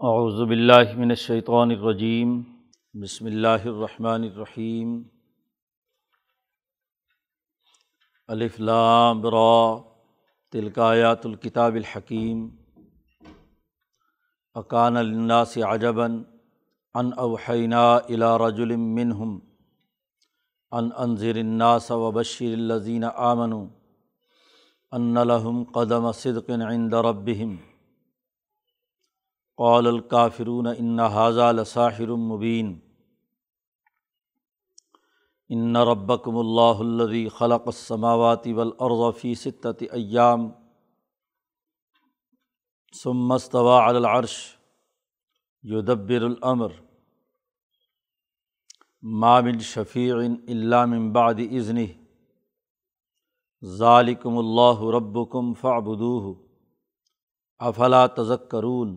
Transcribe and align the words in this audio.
اعوذ 0.00 0.40
باللہ 0.48 0.96
من 0.96 1.10
الشیطان 1.10 1.70
الرجیم، 1.70 2.42
بسم 3.02 3.26
اللہ 3.26 3.62
الرحمن 3.64 4.22
الرحیم، 4.22 5.02
الف 8.28 8.60
لام 8.60 9.22
را، 9.26 9.76
تلک 10.52 10.78
آیات 10.78 11.26
الکتاب 11.26 11.74
الحکیم، 11.74 12.48
اکان 14.54 14.94
للناس 14.94 15.56
عجبا 15.58 16.06
ان 16.94 17.10
اوحینا 17.16 17.94
الی 17.94 18.26
رجل 18.46 18.76
منہم، 18.76 19.38
ان 20.70 20.88
انذر 20.96 21.36
الناس 21.36 21.90
وبشر 21.90 22.52
الذین 22.52 23.04
آمنوا 23.04 23.66
ان 24.92 25.14
لهم 25.14 25.62
قدم 25.62 26.12
صدق 26.12 26.50
عند 26.50 26.94
ربهم۔ 26.94 27.56
قال 29.58 29.86
الکافرون 29.86 30.66
ان 30.66 31.00
حاضہ 31.00 31.52
لساحر 31.52 32.08
مبین 32.24 32.78
ان 35.48 35.76
ربکم 35.90 36.36
اللہ 36.38 36.80
الذی 36.80 37.28
خلق 37.28 37.66
السماوات 37.66 38.46
والارض 38.46 39.20
فی 39.20 39.34
ستۃ 39.34 39.82
ایام 39.90 40.48
ثم 43.02 43.32
استوى 43.32 43.78
على 43.80 43.96
العرش 43.96 44.36
یدبر 45.64 46.22
الامر 46.22 46.68
ما 49.02 49.40
من 49.40 49.58
شفیع 49.58 50.14
الا 50.48 50.84
من 50.86 51.10
بعد 51.12 51.40
اذنه 51.50 51.88
ذالکم 53.78 54.38
اللہ 54.38 54.86
ربکم 54.94 55.52
فاعبدوه. 55.54 56.34
افلا 57.60 58.06
تذکرون 58.06 58.96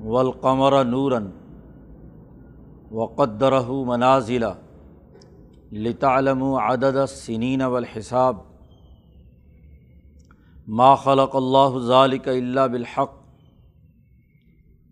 والقمر 0.00 0.84
نورا 0.84 1.18
وقدرہ 2.90 3.68
منازل 3.86 4.44
لتعلموا 5.72 6.60
عدد 6.62 6.96
السنین 6.96 7.62
والحساب. 7.62 8.36
ما 10.66 10.94
خلق 10.94 11.36
اللہ 11.36 11.78
ذالک 11.86 12.28
الا 12.28 12.66
بالحق. 12.66 13.18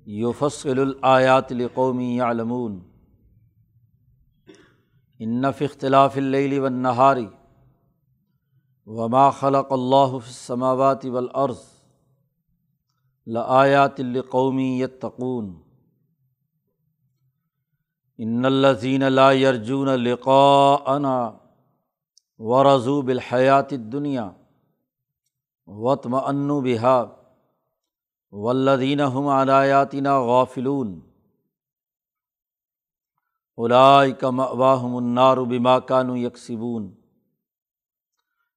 یفصل 0.06 0.78
الآیات 0.78 1.52
لقومی 1.52 2.16
یعلمون 2.16 2.80
ان 5.18 5.52
فی 5.52 5.64
اختلاف 5.64 6.16
اللیل 6.16 6.58
والنہاری 6.58 7.26
وما 8.86 9.30
خلق 9.30 9.72
اللہ 9.72 10.14
السماوات 10.14 11.04
والارض 11.04 11.56
لآیات 13.26 14.00
القومی 14.00 14.80
یتقون۔ 14.82 15.62
ان 18.18 18.44
الذین 18.44 19.02
لا 19.02 19.32
یرجون 19.32 19.88
لقاءنا 19.88 21.32
ورضوا 22.38 23.02
بالحیات 23.02 23.72
الدنیا 23.72 24.30
وطمئنوا 25.66 26.60
بها 26.60 27.04
والذین 28.32 29.00
هم 29.00 29.26
عن 29.26 29.50
آیاتنا 29.50 30.20
غافلون۔ 30.20 31.00
اولئک 33.56 34.24
مأواہم 34.24 34.96
النار 34.96 35.36
بما 35.36 35.78
كانوا 35.78 36.18
یکسبون۔ 36.18 36.94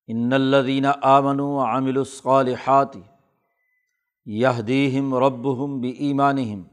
ان 0.08 0.34
الدین 0.34 0.86
آمن 1.02 1.40
عامل 1.40 1.98
الصالحات 1.98 2.96
یہدیم 4.30 5.14
ربہم 5.16 5.80
بھی 5.82 5.90
ایمانہم 6.00 6.64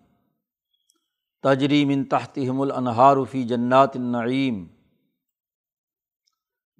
تجریم 1.44 1.88
ان 1.88 2.04
تحتہم 2.04 2.60
الانہار 2.60 3.16
فی 3.30 3.42
جنات 3.44 3.96
النعیم 3.96 4.66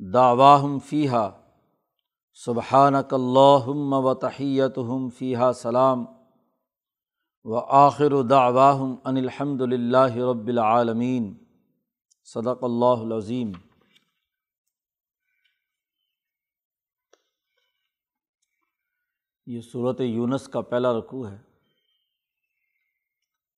دعواہم 0.01 0.79
فیحہ 0.79 1.29
سبحانک 2.39 3.15
اللہم 3.15 3.93
و 3.95 4.15
تحیتہم 4.15 5.09
فیحہ 5.19 5.53
سلام 5.53 6.05
و 7.45 7.59
آخر 7.79 8.23
دعواہم 8.23 8.95
ان 9.05 9.17
الحمد 9.17 9.61
للہ 9.61 10.31
رب 10.31 10.47
العالمین 10.47 11.35
صدق 12.29 12.65
اللہ 12.65 13.03
العظیم 13.03 13.53
یہ 19.47 19.61
صورت 19.61 20.01
یونس 20.01 20.49
کا 20.49 20.61
پہلا 20.61 20.99
رقوع 20.99 21.29
ہے۔ 21.29 21.37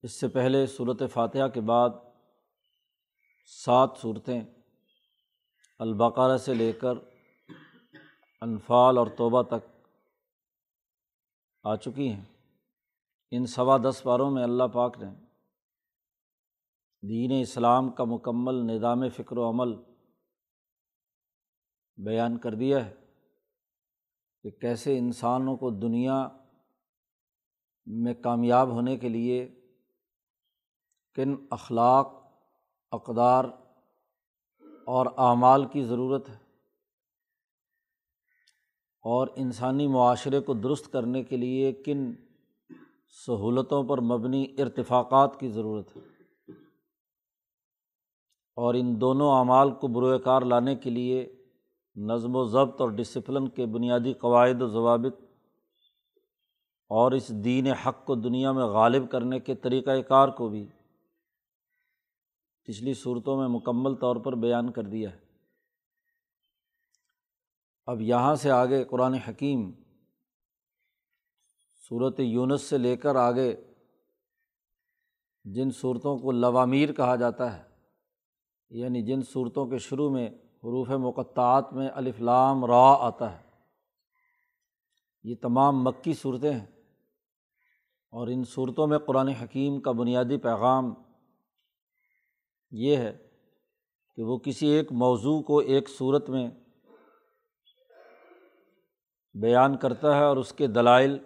اس 0.03 0.21
سے 0.21 0.29
پہلے 0.29 0.67
صورت 0.67 1.03
فاتحہ 1.13 1.49
کے 1.49 1.61
بعد 1.61 1.91
سات 3.65 3.91
صورتیں 4.01 4.41
البقرہ 5.79 6.37
سے 6.37 6.55
لے 6.55 6.73
کر 6.73 6.93
انفال 8.41 8.99
اور 8.99 9.07
توبہ 9.07 9.43
تک 9.43 9.87
آ 11.63 11.77
چکی 11.77 12.13
ہیں۔ 12.13 12.25
ان 13.31 13.47
سوا 13.47 13.77
دس 13.77 14.01
باروں 14.05 14.31
میں 14.31 14.43
اللہ 14.43 14.65
پاک 14.65 14.99
نے 14.99 15.11
دین 17.09 17.41
اسلام 17.41 17.91
کا 17.91 18.05
مکمل 18.05 18.55
نظام 18.55 19.09
فکر 19.09 19.39
و 19.39 19.51
عمل 19.51 19.75
بیان 21.97 22.39
کر 22.39 22.55
دیا 22.55 22.87
ہے۔ 22.87 23.08
کہ 24.43 24.51
کیسے 24.51 24.99
انسانوں 24.99 25.57
کو 25.57 25.71
دنیا 25.71 26.29
میں 27.87 28.15
کامیاب 28.15 28.69
ہونے 28.69 28.97
کے 28.97 29.09
لیے 29.09 29.49
کن 31.15 31.35
اخلاق، 31.51 32.13
اقدار 32.93 33.45
اور 34.87 35.07
اعمال 35.07 35.65
کی 35.65 35.83
ضرورت 35.83 36.29
ہے 36.29 36.37
اور 39.05 39.29
انسانی 39.37 39.87
معاشرے 39.87 40.41
کو 40.41 40.55
درست 40.55 40.93
کرنے 40.93 41.23
کے 41.23 41.37
لیے 41.37 41.73
کن 41.73 42.13
سہولتوں 43.27 43.83
پر 43.85 44.01
مبنی 44.01 44.55
ارتفاقات 44.59 45.41
کی 45.41 45.49
ضرورت 45.49 45.97
ہے 45.97 46.03
اور 48.57 48.75
ان 48.75 49.01
دونوں 49.01 49.31
اعمال 49.39 49.71
کو 49.71 49.89
بروئے 49.89 50.19
کار 50.19 50.43
لانے 50.43 50.77
کے 50.77 50.91
لیے 50.91 51.38
نظم 51.99 52.37
و 52.37 52.45
ضبط 52.45 52.81
اور 52.81 52.89
ڈسپلن 52.89 53.49
کے 53.49 53.67
بنیادی 53.67 54.13
قواعد 54.13 54.63
و 54.63 54.69
ضوابط 54.69 55.21
اور 56.89 57.13
اس 57.13 57.29
دین 57.29 57.67
حق 57.67 58.05
کو 58.05 58.15
دنیا 58.15 58.53
میں 58.53 58.65
غالب 58.65 59.11
کرنے 59.11 59.41
کے 59.41 59.55
طریقۂ 59.55 60.01
کار 60.09 60.29
کو 60.29 60.49
بھی 60.49 60.69
پچھلی 62.65 62.95
صورتوں 62.95 63.39
میں 63.39 63.49
مکمل 63.49 63.95
طور 63.95 64.17
پر 64.17 64.35
بیان 64.35 64.73
کر 64.73 64.83
دیا 64.83 65.13
ہے۔ 65.13 65.19
اب 67.87 68.01
یہاں 68.01 68.35
سے 68.35 68.51
آگے 68.51 68.85
قرآن 68.85 69.15
حکیم 69.15 69.73
صورت 71.89 72.21
یونس 72.21 72.63
سے 72.63 72.79
لے 72.79 72.97
کر 72.97 73.17
آگے 73.17 73.57
جن 75.45 75.71
صورتوں 75.71 76.19
کو 76.19 76.33
لوامیر 76.33 76.93
کہا 76.93 77.17
جاتا 77.17 77.59
ہے 77.59 77.63
یعنی 78.71 79.03
جن 79.03 79.23
صورتوں 79.23 79.67
کے 79.67 79.79
شروع 79.79 80.11
میں 80.11 80.31
حروف 80.59 80.89
مقطعات 80.91 81.73
میں 81.73 81.89
الفلام 81.95 82.65
را 82.65 82.97
آتا 83.01 83.39
ہے۔ 83.39 83.49
یہ 85.23 85.35
تمام 85.43 85.85
مکی 85.85 86.15
صورتیں 86.15 86.53
ہیں۔ 86.53 86.67
اور 88.11 88.29
ان 88.29 88.45
صورتوں 88.45 88.87
میں 88.87 88.99
قرآن 88.99 89.29
حکیم 89.29 89.81
کا 89.81 89.93
بنیادی 89.93 90.37
پیغام 90.37 90.95
یہ 92.71 92.97
ہے 92.97 93.29
کہ 94.17 94.23
وہ 94.23 94.39
کسی 94.39 94.67
ایک 94.67 94.93
موضوع 94.93 95.43
کو 95.43 95.59
ایک 95.59 95.89
صورت 95.89 96.31
میں 96.31 96.51
بیان 99.35 99.77
کرتا 99.77 100.17
ہے 100.17 100.25
اور 100.25 100.37
اس 100.37 100.53
کے 100.53 100.67
دلائل 100.67 101.19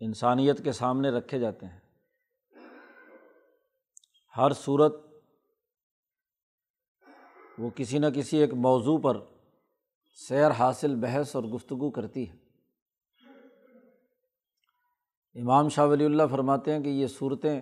انسانیت 0.00 0.64
کے 0.64 0.72
سامنے 0.72 1.10
رکھے 1.10 1.38
جاتے 1.38 1.66
ہیں۔ 1.66 1.80
ہر 4.36 4.52
صورت 4.52 5.11
وہ 7.58 7.70
کسی 7.70 7.98
نہ 7.98 8.06
کسی 8.06 8.38
ایک 8.38 8.52
موضوع 8.52 8.98
پر 8.98 9.20
سیر 10.12 10.50
حاصل، 10.50 10.94
بحث 10.94 11.36
اور 11.36 11.44
گفتگو 11.44 11.90
کرتی 11.90 12.30
ہے۔ 12.30 12.36
امام 15.40 15.68
شاہ 15.68 15.86
ولی 15.86 16.04
اللہ 16.04 16.22
فرماتے 16.30 16.72
ہیں 16.72 16.80
کہ 16.80 16.88
یہ 16.88 17.06
صورتیں 17.06 17.60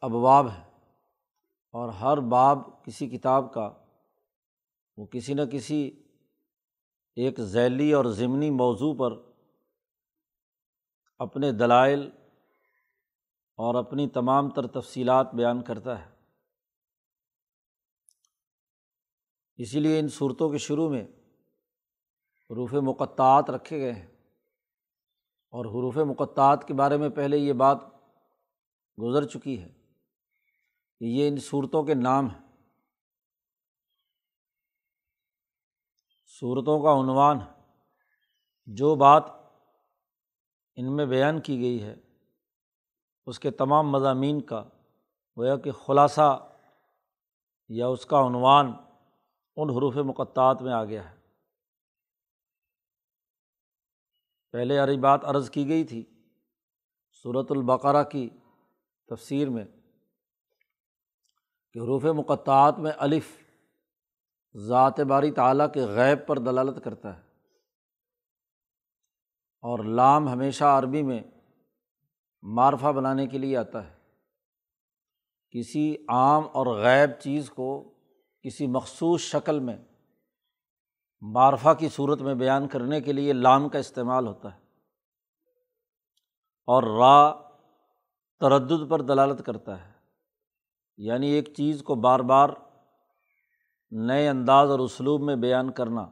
ابواب 0.00 0.48
ہیں 0.48 0.64
اور 1.70 1.88
ہر 1.88 2.20
باب 2.20 2.84
کسی 2.84 3.08
کتاب 3.08 3.54
کا، 3.54 3.72
وہ 4.96 5.06
کسی 5.06 5.34
نہ 5.34 5.42
کسی 5.52 5.90
ایک 7.16 7.40
ذیلی 7.40 7.92
اور 7.92 8.04
ضمنی 8.04 8.50
موضوع 8.50 8.94
پر 8.98 9.12
اپنے 11.18 11.52
دلائل 11.52 12.10
اور 13.56 13.74
اپنی 13.74 14.08
تمام 14.08 14.50
تر 14.50 14.66
تفصیلات 14.66 15.34
بیان 15.34 15.62
کرتا 15.62 16.06
ہے۔ 16.06 16.19
اسی 19.62 19.80
لیے 19.80 19.98
ان 19.98 20.08
صورتوں 20.08 20.50
کے 20.50 20.58
شروع 20.58 20.88
میں 20.88 21.04
حروف 22.50 22.72
مقطعات 22.72 23.50
رکھے 23.50 23.80
گئے 23.80 23.92
ہیں۔ 23.92 24.06
اور 25.50 25.66
حروف 25.66 25.96
مقطعات 25.96 26.68
کے 26.68 26.74
بارے 26.74 26.96
میں 26.96 27.08
پہلے 27.08 27.36
یہ 27.36 27.52
بات 27.52 27.78
گزر 29.02 29.26
چکی 29.26 29.62
ہے 29.62 29.68
کہ 30.98 31.04
یہ 31.04 31.28
ان 31.28 31.36
صورتوں 31.36 31.82
کے 31.82 31.94
نام 31.94 32.26
ہیں۔ 32.26 32.56
صورتوں 36.40 36.82
کا 36.82 36.92
عنوان 36.92 37.38
جو 38.66 38.94
بات 38.94 39.24
ان 40.76 40.96
میں 40.96 41.06
بیان 41.06 41.40
کی 41.40 41.60
گئی 41.60 41.82
ہے، 41.82 41.96
اس 43.26 43.38
کے 43.38 43.50
تمام 43.50 43.90
مضامین 43.90 44.40
کا 44.40 44.64
گویا 45.36 45.56
کہ 45.56 45.72
خلاصہ 45.72 46.52
یا 47.68 47.86
اس 47.86 48.06
کا 48.06 48.26
عنوان 48.26 48.72
ان 49.56 49.70
حروف 49.70 49.96
مقطعات 49.96 50.62
میں 50.62 50.72
آ 50.72 50.84
گیا 50.84 51.10
ہے۔ 51.10 51.16
پہلے 54.52 54.80
اری 54.80 54.96
بات 54.96 55.24
عرض 55.24 55.50
کی 55.50 55.68
گئی 55.68 55.84
تھی 55.84 56.04
صورت 57.22 57.50
البقرہ 57.50 58.04
کی 58.04 58.28
تفسیر 59.06 59.50
میں، 59.50 59.64
کہ 61.72 61.78
حروف 61.78 62.04
مقطعات 62.04 62.78
میں 62.78 62.92
الف 62.96 63.26
ذات 64.56 65.00
باری 65.00 65.32
تعلیٰ 65.32 65.72
کے 65.72 65.80
غیب 65.80 66.26
پر 66.26 66.38
دلالت 66.38 66.84
کرتا 66.84 67.16
ہے۔ 67.16 67.22
اور 69.62 69.84
لام 69.84 70.28
ہمیشہ 70.28 70.64
عربی 70.64 71.02
میں 71.02 71.22
معرفہ 72.42 72.92
بنانے 72.92 73.26
کے 73.26 73.38
لیے 73.38 73.56
آتا 73.56 73.90
ہے۔ 73.90 73.96
کسی 75.50 75.96
عام 76.08 76.42
اور 76.52 76.66
غیب 76.66 77.20
چیز 77.20 77.50
کو 77.50 77.94
کسی 78.42 78.66
مخصوص 78.66 79.20
شکل 79.20 79.58
میں 79.58 79.76
معرفہ 81.20 81.68
کی 81.78 81.88
صورت 81.88 82.20
میں 82.20 82.34
بیان 82.34 82.68
کرنے 82.68 83.00
کے 83.00 83.12
لیے 83.12 83.32
لام 83.32 83.68
کا 83.68 83.78
استعمال 83.78 84.26
ہوتا 84.26 84.54
ہے 84.54 84.60
اور 86.66 86.82
را 86.82 87.32
تردد 88.40 88.90
پر 88.90 89.00
دلالت 89.02 89.46
کرتا 89.46 89.84
ہے۔ 89.84 89.92
یعنی 90.96 91.28
ایک 91.28 91.54
چیز 91.56 91.82
کو 91.82 91.94
بار 91.94 92.20
بار 92.20 92.48
نئے 93.90 94.28
انداز 94.28 94.70
اور 94.70 94.78
اسلوب 94.78 95.22
میں 95.22 95.36
بیان 95.36 95.72
کرنا۔ 95.72 96.10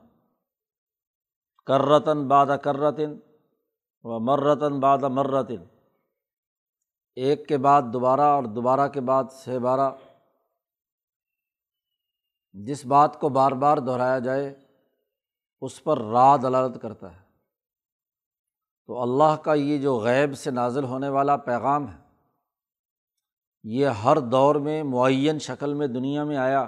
کرتاً 1.66 2.28
بادہ 2.28 2.56
کرتن 2.62 3.18
و 4.02 4.18
مرتاً 4.20 4.80
بادہ 4.80 5.08
مرتن۔ 5.08 5.64
ایک 7.16 7.48
کے 7.48 7.58
بعد 7.58 7.82
دوبارہ 7.92 8.20
اور 8.20 8.44
دوبارہ 8.44 8.88
کے 8.88 9.00
بعد 9.00 9.24
سے 9.32 9.58
بارہ 9.58 9.90
جس 12.54 12.84
بات 12.86 13.20
کو 13.20 13.28
بار 13.28 13.52
بار 13.52 13.78
دہرایا 13.78 14.18
جائے، 14.18 14.54
اس 15.62 15.82
پر 15.84 15.98
را 15.98 16.36
دلالت 16.36 16.80
کرتا 16.82 17.12
ہے۔ 17.12 17.26
تو 18.88 19.02
اللہ 19.02 19.36
کا 19.42 19.54
یہ 19.54 19.78
جو 19.78 19.96
غیب 19.98 20.36
سے 20.38 20.50
نازل 20.50 20.84
ہونے 20.84 21.08
والا 21.08 21.36
پیغام 21.36 21.88
ہے، 21.88 21.96
یہ 23.64 23.86
ہر 24.04 24.18
دور 24.18 24.54
میں 24.54 24.82
معین 24.82 25.38
شکل 25.38 25.74
میں 25.74 25.86
دنیا 25.86 26.24
میں 26.24 26.36
آیا 26.36 26.60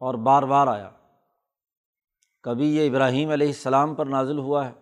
اور 0.00 0.14
بار 0.14 0.42
بار 0.42 0.66
آیا۔ 0.66 0.90
کبھی 2.44 2.76
یہ 2.76 2.88
ابراہیم 2.90 3.30
علیہ 3.30 3.46
السلام 3.46 3.94
پر 3.94 4.06
نازل 4.06 4.38
ہوا 4.38 4.68
ہے، 4.68 4.72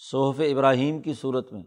صحف 0.00 0.40
ابراہیم 0.40 1.00
کی 1.02 1.14
صورت 1.14 1.52
میں، 1.52 1.62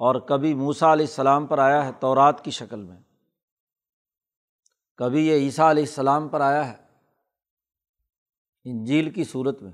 اور 0.00 0.14
کبھی 0.20 0.54
موسا 0.54 0.92
علیہ 0.92 1.06
السلام 1.06 1.46
پر 1.46 1.58
آیا 1.58 1.84
ہے 1.86 1.92
تورات 2.00 2.44
کی 2.44 2.50
شکل 2.50 2.82
میں۔ 2.84 2.96
کبھی 5.00 5.26
یہ 5.26 5.34
عیسیٰ 5.34 5.70
علیہ 5.70 5.82
السلام 5.82 6.28
پر 6.28 6.40
آیا 6.40 6.72
ہے 6.72 6.76
انجیل 8.64 9.10
کی 9.10 9.24
صورت 9.24 9.62
میں۔ 9.62 9.72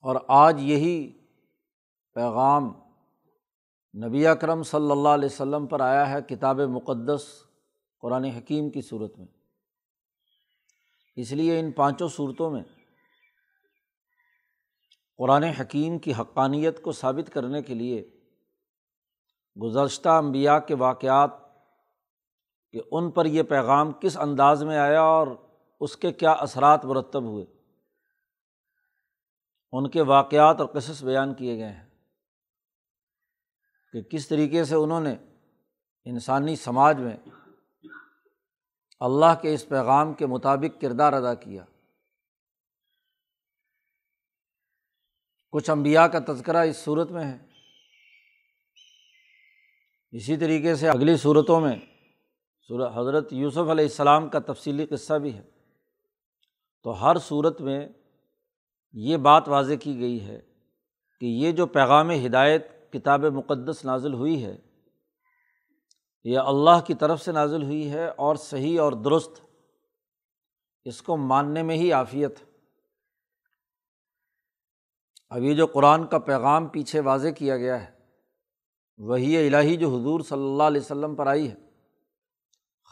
اور 0.00 0.16
آج 0.28 0.60
یہی 0.60 1.12
پیغام 2.14 2.72
نبی 4.04 4.26
اکرم 4.26 4.62
صلی 4.62 4.90
اللہ 4.90 5.08
علیہ 5.08 5.28
وسلم 5.32 5.66
پر 5.66 5.80
آیا 5.80 6.10
ہے 6.10 6.22
کتاب 6.22 6.60
مقدس 6.60 7.26
قرآن 8.00 8.24
حکیم 8.24 8.70
کی 8.70 8.82
صورت 8.82 9.18
میں۔ 9.18 9.26
اس 11.16 11.32
لیے 11.32 11.60
ان 11.60 11.72
پانچوں 11.72 12.08
صورتوں 12.08 12.50
میں 12.50 12.62
قرآن 15.18 15.42
حکیم 15.42 15.98
کی 15.98 16.12
حقانیت 16.20 16.82
کو 16.82 16.92
ثابت 16.92 17.32
کرنے 17.32 17.62
کے 17.62 17.74
لیے 17.74 18.10
گزشتہ 19.62 20.08
امبیا 20.08 20.58
کے 20.58 20.74
واقعات 20.74 21.45
کہ 22.72 22.80
ان 22.90 23.10
پر 23.10 23.24
یہ 23.24 23.42
پیغام 23.42 23.92
کس 23.92 24.16
انداز 24.16 24.62
میں 24.62 24.78
آیا 24.78 25.02
اور 25.02 25.26
اس 25.80 25.96
کے 25.96 26.12
کیا 26.12 26.32
اثرات 26.32 26.84
مرتب 26.84 27.22
ہوئے۔ 27.22 27.46
ان 29.72 29.90
کے 29.90 30.02
واقعات 30.02 30.60
اور 30.60 30.66
قصص 30.66 31.04
بیان 31.04 31.34
کیے 31.34 31.58
گئے 31.58 31.72
ہیں 31.72 31.88
کہ 33.92 34.02
کس 34.02 34.28
طریقے 34.28 34.64
سے 34.64 34.74
انہوں 34.74 35.00
نے 35.00 35.16
انسانی 36.04 36.56
سماج 36.56 37.00
میں 37.00 37.16
اللہ 39.00 39.40
کے 39.42 39.54
اس 39.54 39.68
پیغام 39.68 40.14
کے 40.14 40.26
مطابق 40.26 40.80
کردار 40.80 41.12
ادا 41.12 41.34
کیا۔ 41.34 41.64
کچھ 45.50 45.70
امبیا 45.70 46.08
کا 46.08 46.18
تذکرہ 46.32 46.56
اس 46.56 46.76
صورت 46.76 47.10
میں 47.10 47.24
ہے۔ 47.24 47.46
اسی 50.10 50.36
طریقے 50.36 50.74
سے 50.74 50.88
اگلی 50.88 51.16
صورتوں 51.16 51.60
میں 51.60 51.76
حضرت 52.70 53.32
یوسف 53.32 53.58
علیہ 53.58 53.84
السلام 53.84 54.28
کا 54.28 54.38
تفصیلی 54.38 54.86
قصہ 54.86 55.14
بھی 55.14 55.34
ہے۔ 55.34 55.42
تو 56.84 56.90
ہر 57.02 57.18
صورت 57.18 57.60
میں 57.60 57.88
یہ 58.92 59.16
بات 59.16 59.48
واضح 59.48 59.74
کی 59.74 60.00
گئی 60.00 60.26
ہے 60.26 60.40
کہ 61.20 61.26
یہ 61.26 61.52
جو 61.52 61.66
پیغام 61.66 62.10
ہدایت 62.10 62.92
کتاب 62.92 63.24
مقدس 63.24 63.84
نازل 63.84 64.14
ہوئی 64.14 64.44
ہے، 64.44 64.56
یہ 66.24 66.38
اللہ 66.38 66.80
کی 66.86 66.94
طرف 66.94 67.22
سے 67.22 67.32
نازل 67.32 67.62
ہوئی 67.62 67.90
ہے 67.90 68.08
اور 68.08 68.36
صحیح 68.36 68.80
اور 68.80 68.92
درست، 68.92 69.40
اس 70.84 71.02
کو 71.02 71.16
ماننے 71.16 71.62
میں 71.62 71.76
ہی 71.76 71.92
عافیت۔ 71.92 72.34
اب 75.28 75.42
یہ 75.42 75.54
جو 75.54 75.66
قرآن 75.66 76.06
کا 76.06 76.18
پیغام 76.18 76.66
پیچھے 76.66 77.00
واضح 77.00 77.28
کیا 77.28 77.56
گیا 77.56 77.84
ہے 77.84 77.94
وہی 78.96 79.46
الہی 79.46 79.76
جو 79.76 79.88
حضور 79.88 80.20
صلی 80.20 80.44
اللہ 80.44 80.62
علیہ 80.62 80.80
وسلم 80.80 81.14
پر 81.14 81.26
آئی 81.26 81.50
ہے۔ 81.50 81.65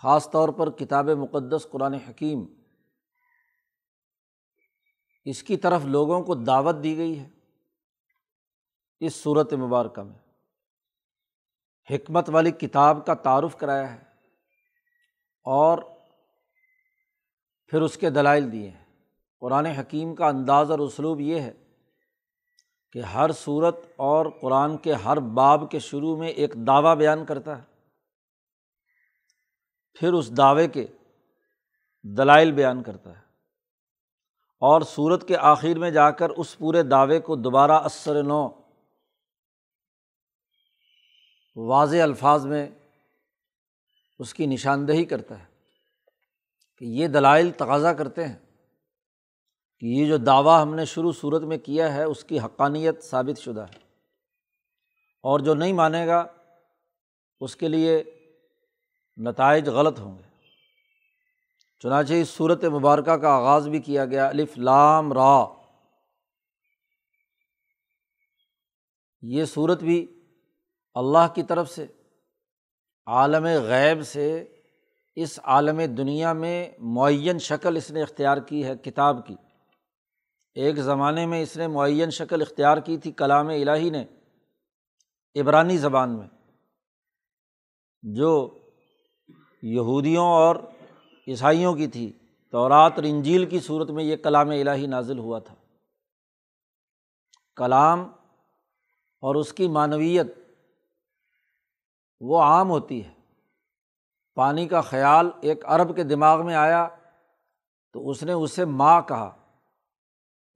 خاص 0.04 0.30
طور 0.30 0.49
پر 0.49 0.70
کتاب 0.70 1.08
مقدس 1.08 1.66
قرآن 1.70 1.94
حکیم۔ 1.94 2.44
اس 5.25 5.42
کی 5.42 5.56
طرف 5.56 5.84
لوگوں 5.84 6.23
کو 6.23 6.34
دعوت 6.34 6.76
دی 6.82 6.96
گئی 6.96 7.20
ہے۔ 7.20 7.28
اس 9.00 9.14
صورت 9.14 9.52
مبارکہ 9.52 10.02
میں 10.02 10.18
حکمت 11.90 12.30
والی 12.30 12.50
کتاب 12.50 13.06
کا 13.06 13.14
تعارف 13.14 13.56
کرایا 13.56 13.94
ہے 13.94 14.00
اور 15.44 15.78
پھر 17.66 17.82
اس 17.82 17.96
کے 17.96 18.11
دلائل 18.11 18.52
دیے 18.52 18.70
ہیں۔ 18.70 18.84
قرآن 19.40 19.66
حکیم 19.66 20.14
کا 20.14 20.26
انداز 20.26 20.70
اور 20.70 20.78
اسلوب 20.78 21.20
یہ 21.20 21.40
ہے 21.40 21.52
کہ 22.92 22.99
ہر 22.99 23.32
صورت 23.32 23.76
اور 23.96 24.26
قرآن 24.40 24.76
کے 24.76 24.92
ہر 24.92 25.16
باب 25.16 25.70
کے 25.70 25.78
شروع 25.78 26.16
میں 26.16 26.28
ایک 26.28 26.54
دعویٰ 26.66 26.96
بیان 26.96 27.25
کرتا 27.25 27.62
ہے۔ 27.62 27.74
پھر 29.94 30.12
اس 30.12 30.36
دعوے 30.36 30.68
کے 30.68 30.86
دلائل 32.02 32.52
بیان 32.52 32.82
کرتا 32.82 33.10
ہے۔ 33.10 33.24
اور 34.60 34.82
صورت 34.82 35.28
کے 35.28 35.36
آخر 35.36 35.78
میں 35.78 35.90
جا 35.90 36.10
کر 36.10 36.30
اس 36.30 36.58
پورے 36.58 36.82
دعوے 36.82 37.20
کو 37.20 37.36
دوبارہ 37.36 37.72
اثر 37.72 38.22
نو 38.22 38.48
واضح 41.56 41.96
الفاظ 41.96 42.46
میں 42.46 42.70
اس 44.18 44.34
کی 44.34 44.46
نشاندہی 44.46 45.04
کرتا 45.04 45.38
ہے 45.38 45.44
کہ 46.78 46.84
یہ 46.84 47.08
دلائل 47.08 47.50
تقاضا 47.50 47.92
کرتے 47.92 48.26
ہیں 48.26 48.38
کہ 49.78 49.86
یہ 49.86 50.06
جو 50.06 50.16
دعویٰ 50.16 50.62
ہم 50.62 50.74
نے 50.74 50.84
شروع 50.84 51.12
صورت 51.12 51.42
میں 51.42 51.58
کیا 51.58 51.94
ہے، 51.94 52.02
اس 52.02 52.24
کی 52.24 52.40
حقانیت 52.40 53.02
ثابت 53.02 53.40
شدہ 53.40 53.60
ہے۔ 53.60 53.78
اور 55.22 55.40
جو 55.40 55.54
نہیں 55.54 55.72
مانے 55.72 56.06
گا، 56.06 56.26
اس 57.40 57.56
کے 57.56 57.68
لیے 57.68 58.13
نتائج 59.16 59.68
غلط 59.68 60.00
ہوں 60.00 60.18
گے۔ 60.18 60.23
چنانچہ 61.83 62.14
اس 62.14 62.28
صورت 62.28 62.64
مبارکہ 62.64 63.16
کا 63.16 63.28
آغاز 63.28 63.68
بھی 63.68 63.78
کیا 63.78 64.04
گیا۔ 64.04 64.28
الف 64.28 64.59
لام 64.59 65.12
را۔ 65.12 65.44
یہ 69.23 69.44
صورت 69.44 69.83
بھی 69.83 70.21
اللہ 70.94 71.35
کی 71.35 71.42
طرف 71.42 71.71
سے، 71.71 71.87
عالم 73.06 73.44
غیب 73.44 74.06
سے، 74.06 74.44
اس 75.16 75.40
عالم 75.42 75.94
دنیا 75.94 76.33
میں 76.33 76.71
معین 76.78 77.38
شکل 77.38 77.76
اس 77.76 77.90
نے 77.90 78.02
اختیار 78.02 78.37
کی 78.37 78.64
ہے، 78.64 78.76
کتاب 78.76 79.26
کی۔ 79.26 79.35
ایک 80.54 80.76
زمانے 80.76 81.26
میں 81.26 81.42
اس 81.42 81.56
نے 81.56 81.68
معین 81.68 82.11
شکل 82.11 82.42
اختیار 82.42 82.78
کی 82.78 82.99
تھی 82.99 83.12
کلام 83.12 83.49
الہی 83.49 83.90
نے، 83.90 84.04
عبرانی 85.40 85.76
زبان 85.76 86.18
میں، 86.18 86.28
جو 88.02 88.59
یہودیوں 89.66 90.26
اور 90.26 90.56
عیسائیوں 91.28 91.75
کی 91.75 91.87
تھی۔ 91.87 92.12
تو 92.50 92.68
رات 92.68 92.92
اور 92.97 93.02
انجیل 93.02 93.47
کی 93.47 93.61
صورت 93.61 93.90
میں 93.90 94.04
یہ 94.04 94.16
کلام 94.16 94.49
الہی 94.49 94.87
نازل 94.87 95.18
ہوا 95.18 95.38
تھا۔ 95.38 95.54
کلام 97.56 98.00
اور 99.21 99.35
اس 99.35 99.52
کی 99.52 99.68
معنویت 99.68 100.26
وہ 102.21 102.42
عام 102.42 102.71
ہوتی 102.71 103.04
ہے۔ 103.04 103.12
پانی 104.35 104.68
کا 104.68 104.80
خیال 104.80 105.30
ایک 105.40 105.64
عرب 105.64 105.97
کے 105.97 106.04
دماغ 106.04 106.47
میں 106.47 106.54
آیا 106.54 106.88
تو 107.92 108.11
اس 108.11 108.23
نے 108.23 108.33
اسے 108.33 108.64
ماں 108.64 109.02
کہا۔ 109.02 109.37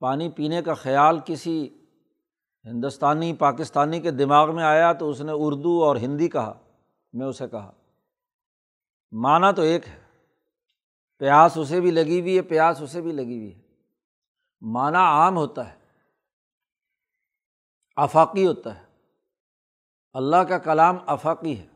پانی 0.00 0.29
پینے 0.29 0.62
کا 0.62 0.75
خیال 0.75 1.19
کسی 1.25 1.69
ہندوستانی، 2.65 3.33
پاکستانی 3.33 4.00
کے 4.00 4.11
دماغ 4.11 4.55
میں 4.55 4.65
آیا 4.65 4.93
تو 4.93 5.11
اس 5.11 5.21
نے 5.21 5.33
اردو 5.35 5.85
اور 5.85 5.97
ہندی 5.97 6.29
کہا۔ 6.29 6.55
میں 7.12 7.27
اسے 7.27 7.49
کہا۔ 7.49 7.73
مانا 9.12 9.50
تو 9.50 9.62
ایک 9.62 9.88
ہے۔ 9.88 9.99
پیاس 11.19 11.59
اسے 11.59 11.81
بھی 11.81 11.91
لگی 11.91 12.21
ہوئی 12.21 12.37
ہے، 12.37 12.43
پیاس 12.43 12.83
اسے 12.83 13.00
بھی 13.00 13.12
لگی 13.12 13.38
ہوئی 13.38 13.55
ہے۔ 13.55 13.61
مانا 14.61 14.99
عام 14.99 15.37
ہوتا 15.37 15.73
ہے 15.73 15.79
آفاقی 17.97 18.47
ہوتا 18.47 18.81
ہے۔ 18.81 18.85
اللہ 20.12 20.37
کا 20.37 20.59
کلام 20.59 20.97
آفاقی 21.07 21.59
ہے۔ 21.59 21.67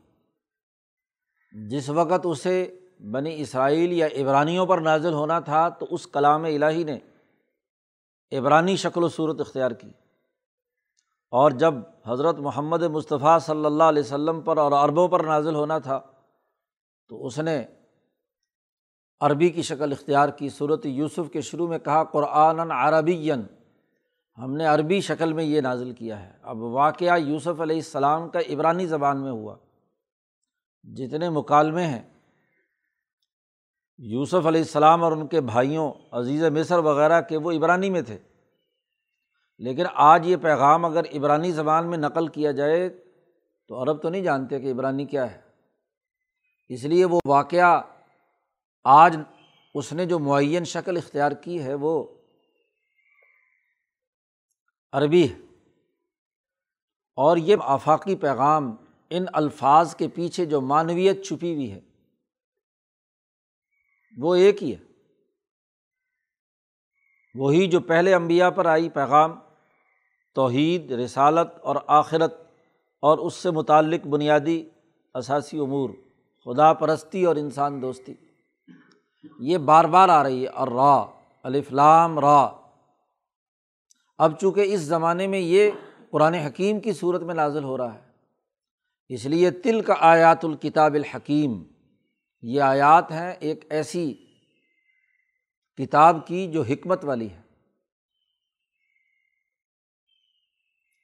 جس 1.67 1.89
وقت 1.89 2.19
اسے 2.23 2.79
بنی 3.11 3.41
اسرائیل 3.41 3.91
یا 3.91 4.07
عبرانیوں 4.07 4.65
پر 4.65 4.77
نازل 4.77 5.13
ہونا 5.13 5.39
تھا، 5.39 5.69
تو 5.69 5.85
اس 5.89 6.07
کلام 6.07 6.43
الہی 6.43 6.83
نے 6.83 6.99
عبرانی 8.37 8.75
شکل 8.75 9.03
و 9.03 9.09
صورت 9.09 9.39
اختیار 9.39 9.71
کی۔ 9.71 9.89
اور 11.31 11.51
جب 11.51 11.73
حضرت 12.07 12.35
محمد 12.39 12.81
مصطفیٰ 12.81 13.39
صلی 13.39 13.65
اللہ 13.65 13.83
علیہ 13.83 14.03
وسلم 14.03 14.41
پر 14.41 14.57
اور 14.57 14.71
عربوں 14.71 15.07
پر 15.07 15.23
نازل 15.23 15.55
ہونا 15.55 15.79
تھا 15.79 16.01
تو 17.07 17.25
اس 17.25 17.39
نے 17.39 17.65
عربی 19.19 19.49
کی 19.49 19.61
شکل 19.61 19.91
اختیار 19.91 20.29
کی 20.29 20.49
صورت 20.49 20.85
یوسف 20.85 21.31
کے 21.31 21.41
شروع 21.41 21.67
میں 21.67 21.79
کہا 21.79 22.03
قرآن 22.03 22.71
عربی 22.71 23.31
ہم 24.37 24.55
نے 24.55 24.65
عربی 24.65 25.01
شکل 25.01 25.33
میں 25.33 25.43
یہ 25.43 25.61
نازل 25.61 25.91
کیا 25.91 26.25
ہے۔ 26.25 26.37
اب 26.41 26.57
واقعہ 26.57 27.17
یوسف 27.17 27.61
علیہ 27.61 27.75
السلام 27.75 28.29
کا 28.29 28.39
عبرانی 28.39 28.87
زبان 28.87 29.21
میں 29.21 29.31
ہوا۔ 29.31 29.55
جتنے 30.83 31.29
مکالمے 31.29 31.87
ہیں، 31.87 32.01
یوسف 33.97 34.47
علیہ 34.47 34.61
السلام 34.61 35.03
اور 35.03 35.11
ان 35.11 35.27
کے 35.27 35.41
بھائیوں، 35.41 35.91
عزیز 36.11 36.43
مصر 36.43 36.77
وغیرہ 36.77 37.21
کے، 37.21 37.37
وہ 37.37 37.51
عبرانی 37.51 37.89
میں 37.89 38.01
تھے۔ 38.01 38.17
لیکن 39.57 39.83
آج 39.93 40.27
یہ 40.27 40.35
پیغام 40.35 40.85
اگر 40.85 41.01
عبرانی 41.13 41.51
زبان 41.51 41.89
میں 41.89 41.97
نقل 41.97 42.27
کیا 42.27 42.51
جائے، 42.51 42.89
تو 43.67 43.83
عرب 43.83 44.01
تو 44.01 44.09
نہیں 44.09 44.21
جانتے 44.21 44.59
کہ 44.59 44.71
عبرانی 44.71 45.05
کیا 45.05 45.31
ہے۔ 45.31 45.52
اس 46.69 46.83
لیے 46.83 47.05
وہ 47.05 47.19
واقعہ 47.25 47.81
آج 48.83 49.17
اس 49.73 49.93
نے 49.93 50.05
جو 50.05 50.19
معین 50.19 50.63
شکل 50.63 50.97
اختیار 50.97 51.31
کی 51.31 51.63
ہے 51.63 51.73
وہ 51.73 52.15
عربی 54.91 55.33
ہے۔ 55.33 55.39
اور 57.15 57.37
یہ 57.37 57.55
آفاقی 57.61 58.15
پیغام 58.15 58.75
ان 59.09 59.25
الفاظ 59.33 59.95
کے 59.95 60.07
پیچھے 60.07 60.45
جو 60.45 60.61
معنویت 60.61 61.25
چھپی 61.25 61.53
ہوئی 61.53 61.71
ہے، 61.71 61.79
وہ 64.17 64.35
ایک 64.35 64.63
ہی 64.63 64.75
ہے۔ 64.75 64.83
وہی 67.35 67.67
جو 67.67 67.79
پہلے 67.79 68.13
امبیا 68.13 68.49
پر 68.49 68.65
آئی 68.65 68.89
پیغام، 68.89 69.39
توحید، 70.33 70.91
رسالت 70.91 71.59
اور 71.63 71.75
آخرت 71.87 72.33
اور 72.99 73.17
اس 73.17 73.33
سے 73.33 73.51
متعلق 73.51 74.07
بنیادی 74.07 74.69
اثاثی 75.13 75.59
امور۔ 75.59 75.89
خدا 76.45 76.73
پرستی 76.73 77.25
اور 77.25 77.35
انسان 77.35 77.81
دوستی۔ 77.81 78.13
یہ 79.39 79.57
بار 79.57 79.85
بار 79.85 80.09
آ 80.09 80.23
رہی 80.23 80.41
ہے 80.43 80.47
اور 80.47 80.67
را 80.67 81.05
الفلام 81.43 82.19
را۔ 82.19 82.51
اب 84.17 84.39
چونکہ 84.39 84.73
اس 84.73 84.79
زمانے 84.79 85.27
میں 85.27 85.39
یہ 85.39 85.71
قرآن 86.09 86.33
حکیم 86.33 86.79
کی 86.79 86.93
صورت 86.93 87.21
میں 87.21 87.35
نازل 87.35 87.63
ہو 87.63 87.77
رہا 87.77 87.93
ہے، 87.93 88.11
اس 89.09 89.25
لیے 89.25 89.51
تل 89.51 89.81
کا 89.81 89.93
آیات 89.99 90.45
الکتاب 90.45 90.93
الحکیم، 90.93 91.63
یہ 92.41 92.61
آیات 92.61 93.11
ہیں 93.11 93.31
ایک 93.31 93.65
ایسی 93.69 94.13
کتاب 95.77 96.27
کی 96.27 96.51
جو 96.51 96.61
حکمت 96.61 97.05
والی 97.05 97.29
ہے۔ 97.29 97.41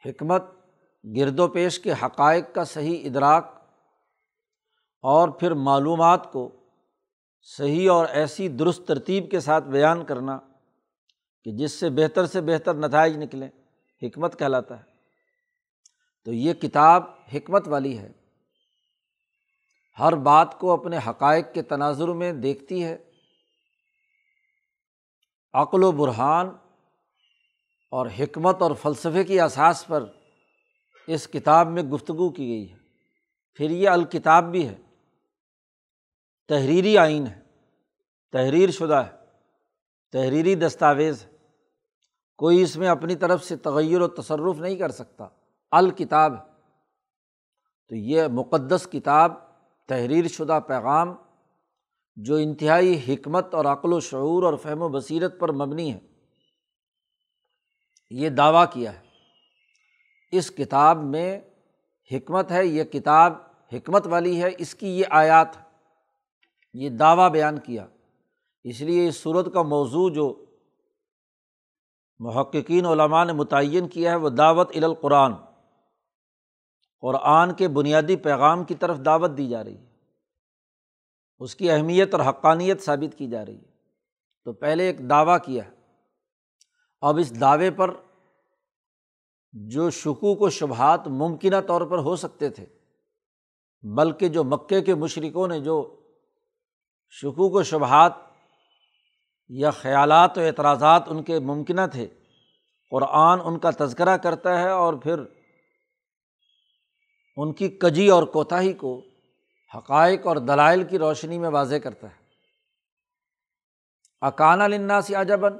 حکمت 0.06 0.44
گرد 1.16 1.40
و 1.40 1.48
پیش 1.48 1.80
کے 1.80 1.92
حقائق 1.92 2.46
کا 2.54 2.64
صحیح 2.64 3.06
ادراک 3.06 3.59
اور 5.02 5.30
پھر 5.30 5.54
معلومات 5.54 6.32
کو 6.32 6.56
صحیح 7.42 7.92
اور 7.92 8.08
ایسی 8.08 8.48
درست 8.48 8.88
ترتیب 8.88 9.32
کے 9.32 9.40
ساتھ 9.40 9.64
بیان 9.64 10.06
کرنا 10.06 10.40
کہ 11.44 11.52
جس 11.52 11.72
سے 11.72 11.90
بہتر 11.90 12.26
سے 12.26 12.42
بہتر 12.42 12.74
نتائج 12.74 13.18
نکلیں، 13.18 13.50
حکمت 14.04 14.40
کہلاتا 14.40 14.80
ہے۔ 14.80 14.84
تو 16.26 16.34
یہ 16.34 16.54
کتاب 16.54 17.04
حکمت 17.34 17.68
والی 17.68 17.98
ہے۔ 17.98 18.12
ہر 20.00 20.16
بات 20.16 20.60
کو 20.60 20.72
اپنے 20.72 20.98
حقائق 21.08 21.46
کے 21.54 21.62
تناظر 21.62 22.08
میں 22.08 22.34
دیکھتی 22.34 22.84
ہے۔ 22.84 22.98
عقل 25.54 25.84
و 25.84 25.92
برحان 25.92 26.48
اور 27.92 28.08
حکمت 28.20 28.62
اور 28.62 28.72
فلسفے 28.82 29.24
کی 29.24 29.40
اساس 29.40 29.88
پر 29.88 30.06
اس 31.08 31.28
کتاب 31.28 31.68
میں 31.68 31.84
گفتگو 31.84 32.30
کی 32.30 32.48
گئی 32.48 32.72
ہے۔ 32.72 32.78
پھر 33.54 33.70
یہ 33.70 33.90
الکتاب 33.90 34.52
بھی 34.52 34.68
ہے۔ 34.68 34.78
تحریری 36.50 36.98
آئین 36.98 37.28
ہے، 37.28 37.40
تحریر 38.32 38.72
شدہ 38.72 38.94
ہے، 38.94 39.16
تحریری 40.12 40.56
دستاویز 40.56 41.24
ہے۔ 41.24 41.30
کوئی 42.38 42.62
اس 42.62 42.76
میں 42.78 42.88
اپنی 42.88 43.16
طرف 43.16 43.44
سے 43.44 43.56
تغیر 43.56 44.02
و 44.02 44.08
تصرف 44.08 44.60
نہیں 44.60 44.76
کر 44.76 44.92
سکتا۔ 44.92 45.28
الکتاب 45.72 46.34
تو 47.90 47.96
یہ 47.96 48.24
مقدس 48.28 48.88
کتاب، 48.92 49.34
تحریر 49.88 50.28
شدہ 50.28 50.60
پیغام، 50.68 51.16
جو 52.16 52.36
انتہائی 52.36 53.00
حکمت 53.08 53.54
اور 53.54 53.66
عقل 53.66 53.94
و 53.94 54.00
شعور 54.00 54.44
اور 54.44 54.54
فہم 54.54 54.82
و 54.82 54.90
بصیرت 54.90 55.40
پر 55.40 55.52
مبنی 55.52 55.94
ہے، 55.94 56.00
یہ 58.10 58.30
دعویٰ 58.30 58.66
کیا 58.74 58.94
ہے۔ 58.94 59.02
اس 60.32 60.52
کتاب 60.52 60.98
میں 60.98 61.40
حکمت 62.12 62.52
ہے، 62.52 62.66
یہ 62.66 62.84
کتاب 62.84 63.34
حکمت 63.74 64.08
والی 64.08 64.42
ہے، 64.44 64.50
اس 64.58 64.76
کی 64.76 65.00
یہ 65.00 65.06
آیات 65.10 65.69
یہ 66.74 66.90
دعویٰ 66.90 67.32
بیان 67.32 67.60
کیا۔ 67.60 67.88
اس 68.64 68.82
لیے 68.82 69.08
اس 69.08 69.16
صورت 69.16 69.54
کا 69.54 69.62
موضوع 69.62 70.10
جو 70.10 70.46
محققین 72.20 72.86
علماء 72.86 73.24
نے 73.24 73.34
متعین 73.34 73.88
کیا 73.88 74.12
ہے، 74.12 74.16
وہ 74.16 74.30
دعوت 74.30 74.72
القرآن، 74.76 75.34
قرآن 77.02 77.54
کے 77.54 77.68
بنیادی 77.68 78.16
پیغام 78.16 78.64
کی 78.64 78.76
طرف 78.76 78.98
دعوت 79.06 79.32
دی 79.38 79.50
جا 79.50 79.64
رہی 79.64 79.78
ہے۔ 79.78 79.86
اس 81.40 81.56
کی 81.56 81.72
اہمیت 81.72 82.14
اور 82.14 82.30
حقانیت 82.30 82.82
ثابت 82.82 83.18
کی 83.18 83.28
جا 83.28 83.46
رہی 83.46 83.56
ہے۔ 83.56 83.70
تو 84.44 84.54
پہلے 84.54 84.84
ایک 84.84 85.10
دعویٰ 85.10 85.38
کیا 85.46 85.64
اب 87.02 87.18
اس 87.18 87.42
دعوے 87.42 87.72
پر 87.72 87.96
جو 89.52 89.90
شکوک 89.90 90.42
و 90.42 90.50
شبہات 90.50 91.08
ممکنہ 91.08 91.56
طور 91.68 91.82
پر 91.82 91.98
ہو 91.98 92.16
سکتے 92.16 92.50
تھے، 92.50 92.66
بلکہ 93.84 94.30
جو 94.30 94.44
مکے 94.44 94.82
کے 94.82 94.96
مشرقوں 94.96 95.48
نے 95.48 95.60
جو 95.60 95.99
شکوک 97.10 97.56
و 97.56 97.64
شبہات 97.64 98.14
یا 99.50 99.72
خیالات 99.72 100.38
و 100.38 100.42
اعتراضات 100.42 101.04
ان 101.08 101.24
کے 101.24 101.40
ممکنہ 101.40 101.82
تھے۔ 101.92 102.08
قرآن 102.90 103.40
ان 103.44 103.60
کا 103.60 103.70
تذکرہ 103.78 104.18
کرتا 104.18 104.60
ہے 104.60 104.70
اور 104.70 104.94
پھر 104.94 105.24
ان 107.38 107.54
کی 107.54 107.70
کجی 107.70 108.08
اور 108.08 108.24
کوتاہی 108.24 108.74
کو 108.74 109.04
حقائق 109.76 110.28
اور 110.28 110.36
دلائل 110.36 110.84
کی 110.84 111.00
روشنی 111.00 111.38
میں 111.38 111.50
واضح 111.50 111.76
کرتا 111.76 112.08
ہے۔ 112.08 112.20
اکانہ 114.22 114.64
لنا 114.64 115.02
سے 115.02 115.16
عجبن 115.16 115.54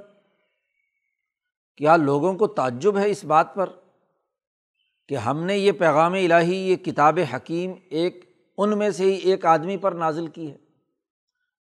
کیا 1.76 1.96
لوگوں 1.96 2.34
کو 2.34 2.46
تعجب 2.46 2.98
ہے 2.98 3.10
اس 3.10 3.24
بات 3.24 3.54
پر 3.54 3.70
کہ 5.08 5.14
ہم 5.14 5.44
نے 5.44 5.58
یہ 5.58 5.72
پیغام 5.72 6.12
الہی، 6.12 6.56
یہ 6.56 6.76
کتاب 6.76 7.18
حکیم 7.34 7.72
ایک 7.90 8.44
ان 8.58 8.78
میں 8.78 8.90
سے 8.90 9.04
ہی 9.04 9.18
ایک 9.18 9.46
آدمی 9.46 9.76
پر 9.76 9.92
نازل 9.92 10.26
کی 10.26 10.50
ہے؟ 10.50 10.56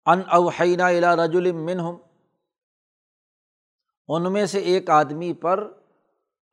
ان 0.05 0.21
اوحینہ 0.31 0.83
الا 0.83 1.15
رج 1.15 1.35
من 1.35 1.79
ہم 1.79 1.97
ان 4.07 4.33
میں 4.33 4.45
سے 4.45 4.59
ایک 4.59 4.89
آدمی 4.89 5.33
پر 5.33 5.73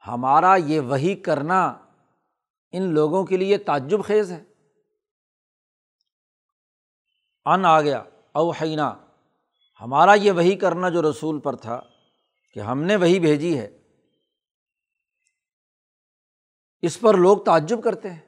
ہمارا 0.06 0.56
یہ 0.56 0.80
وہی 0.80 1.14
کرنا 1.14 1.66
ان 2.72 2.82
لوگوں 2.94 3.24
کے 3.24 3.36
لیے 3.36 3.58
تعجب 3.58 4.04
خیز 4.04 4.32
ہے۔ 4.32 4.44
ان 7.44 7.64
آ 7.64 7.80
گیا 7.80 8.02
اوحینہ 8.32 8.90
ہمارا 9.80 10.14
یہ 10.14 10.32
وہی 10.32 10.56
کرنا 10.56 10.88
جو 10.88 11.10
رسول 11.10 11.40
پر 11.40 11.56
تھا 11.56 11.80
کہ 12.52 12.60
ہم 12.60 12.82
نے 12.82 12.96
وہی 12.96 13.20
بھیجی 13.20 13.58
ہے، 13.58 13.78
اس 16.82 17.00
پر 17.00 17.14
لوگ 17.14 17.38
تعجب 17.38 17.82
کرتے 17.84 18.10
ہیں۔ 18.10 18.20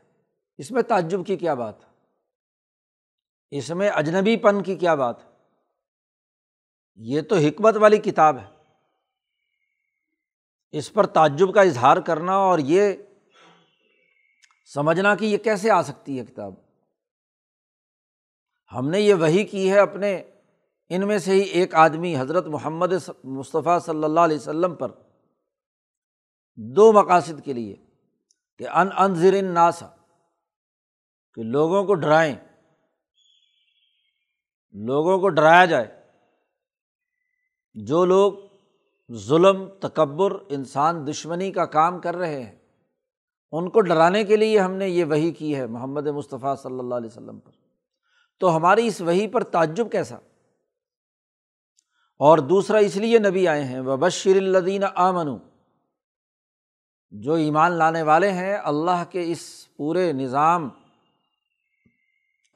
اس 0.59 0.71
میں 0.71 0.83
تعجب 0.83 1.27
کی 1.27 1.37
کیا 1.37 1.55
بات 1.55 1.88
اس 3.51 3.71
میں 3.71 3.91
اجنبی 3.91 4.37
پن 4.37 4.63
کی 4.63 4.77
کیا 4.77 4.95
بات 4.95 5.17
یہ 6.95 7.23
تو 7.23 7.35
حکمت 7.35 7.77
والی 7.77 7.99
کتاب 7.99 8.39
ہے۔ 8.39 8.47
اس 10.71 10.93
پر 10.93 11.07
تعجب 11.07 11.55
کا 11.55 11.63
اظہار 11.63 11.97
کرنا 11.97 12.33
اور 12.33 12.59
یہ 12.59 12.93
سمجھنا 14.75 15.15
کہ 15.15 15.25
یہ 15.25 15.39
کیسے 15.39 15.71
آ 15.71 15.83
سکتی 15.83 16.21
ہے 16.21 16.25
کتاب۔ 16.25 16.55
ہم 18.73 18.89
نے 18.89 19.01
یہ 19.01 19.15
وہی 19.15 19.45
کی 19.45 19.71
ہے 19.71 19.79
اپنے 19.79 20.17
ان 20.89 21.07
میں 21.07 21.19
سے 21.19 21.33
ہی 21.33 21.41
ایک 21.41 21.75
آدمی، 21.75 22.19
حضرت 22.19 22.47
محمد 22.47 22.93
مصطفیٰ 23.25 23.81
صلی 23.81 24.05
اللہ 24.05 24.21
علیہ 24.21 24.37
وسلم 24.37 24.75
پر۔ 24.75 24.93
دو 26.57 26.93
مقاصد 26.93 27.45
کے 27.45 27.53
لیے 27.53 27.77
کہ 28.59 28.69
ان 28.69 28.89
انضر 28.99 29.43
ناسا 29.43 29.87
کہ 31.35 31.43
لوگوں 31.43 31.85
کو 31.85 31.95
ڈرائیں۔ 31.95 32.48
لوگوں 34.73 35.19
کو 35.19 35.29
ڈرایا 35.29 35.65
جائے۔ 35.65 35.87
جو 37.75 38.05
لوگ 38.05 38.33
ظلم، 39.13 39.69
تکبر، 39.81 40.33
انسان 40.49 41.07
دشمنی 41.07 41.53
کا 41.53 41.65
کام 41.65 42.01
کر 42.01 42.17
رہے 42.17 42.43
ہیں، 42.43 42.59
ان 43.53 43.71
کو 43.71 43.81
ڈرانے 43.81 44.25
کے 44.25 44.37
لیے 44.37 44.59
ہم 44.59 44.73
نے 44.73 44.89
یہ 44.89 45.05
وہی 45.05 45.31
کی 45.31 45.57
ہے 45.57 45.67
محمد 45.67 46.07
مصطفیٰ 46.07 46.57
صلی 46.57 46.79
اللہ 46.79 46.95
علیہ 46.95 47.09
وسلم 47.13 47.41
پر۔ 47.41 47.51
تو 48.41 48.57
ہماری 48.57 48.87
اس 48.87 49.01
وہی 49.01 49.29
پر 49.29 49.45
تعجب 49.45 49.93
کیسا؟ 49.93 50.17
اور 52.19 52.39
دوسرا 52.39 52.79
اس 52.79 52.97
لیے 52.97 53.19
نبی 53.19 53.49
آئے 53.49 53.65
ہیں 53.65 53.81
وہ 53.81 53.97
بشر 53.97 54.37
الدین 54.37 54.85
آمن 54.95 55.37
جو 57.11 57.33
ایمان 57.33 57.73
لانے 57.73 58.03
والے 58.03 58.33
ہیں، 58.33 58.57
اللہ 58.57 59.05
کے 59.11 59.33
اس 59.33 59.69
پورے 59.77 60.13
نظام 60.13 60.69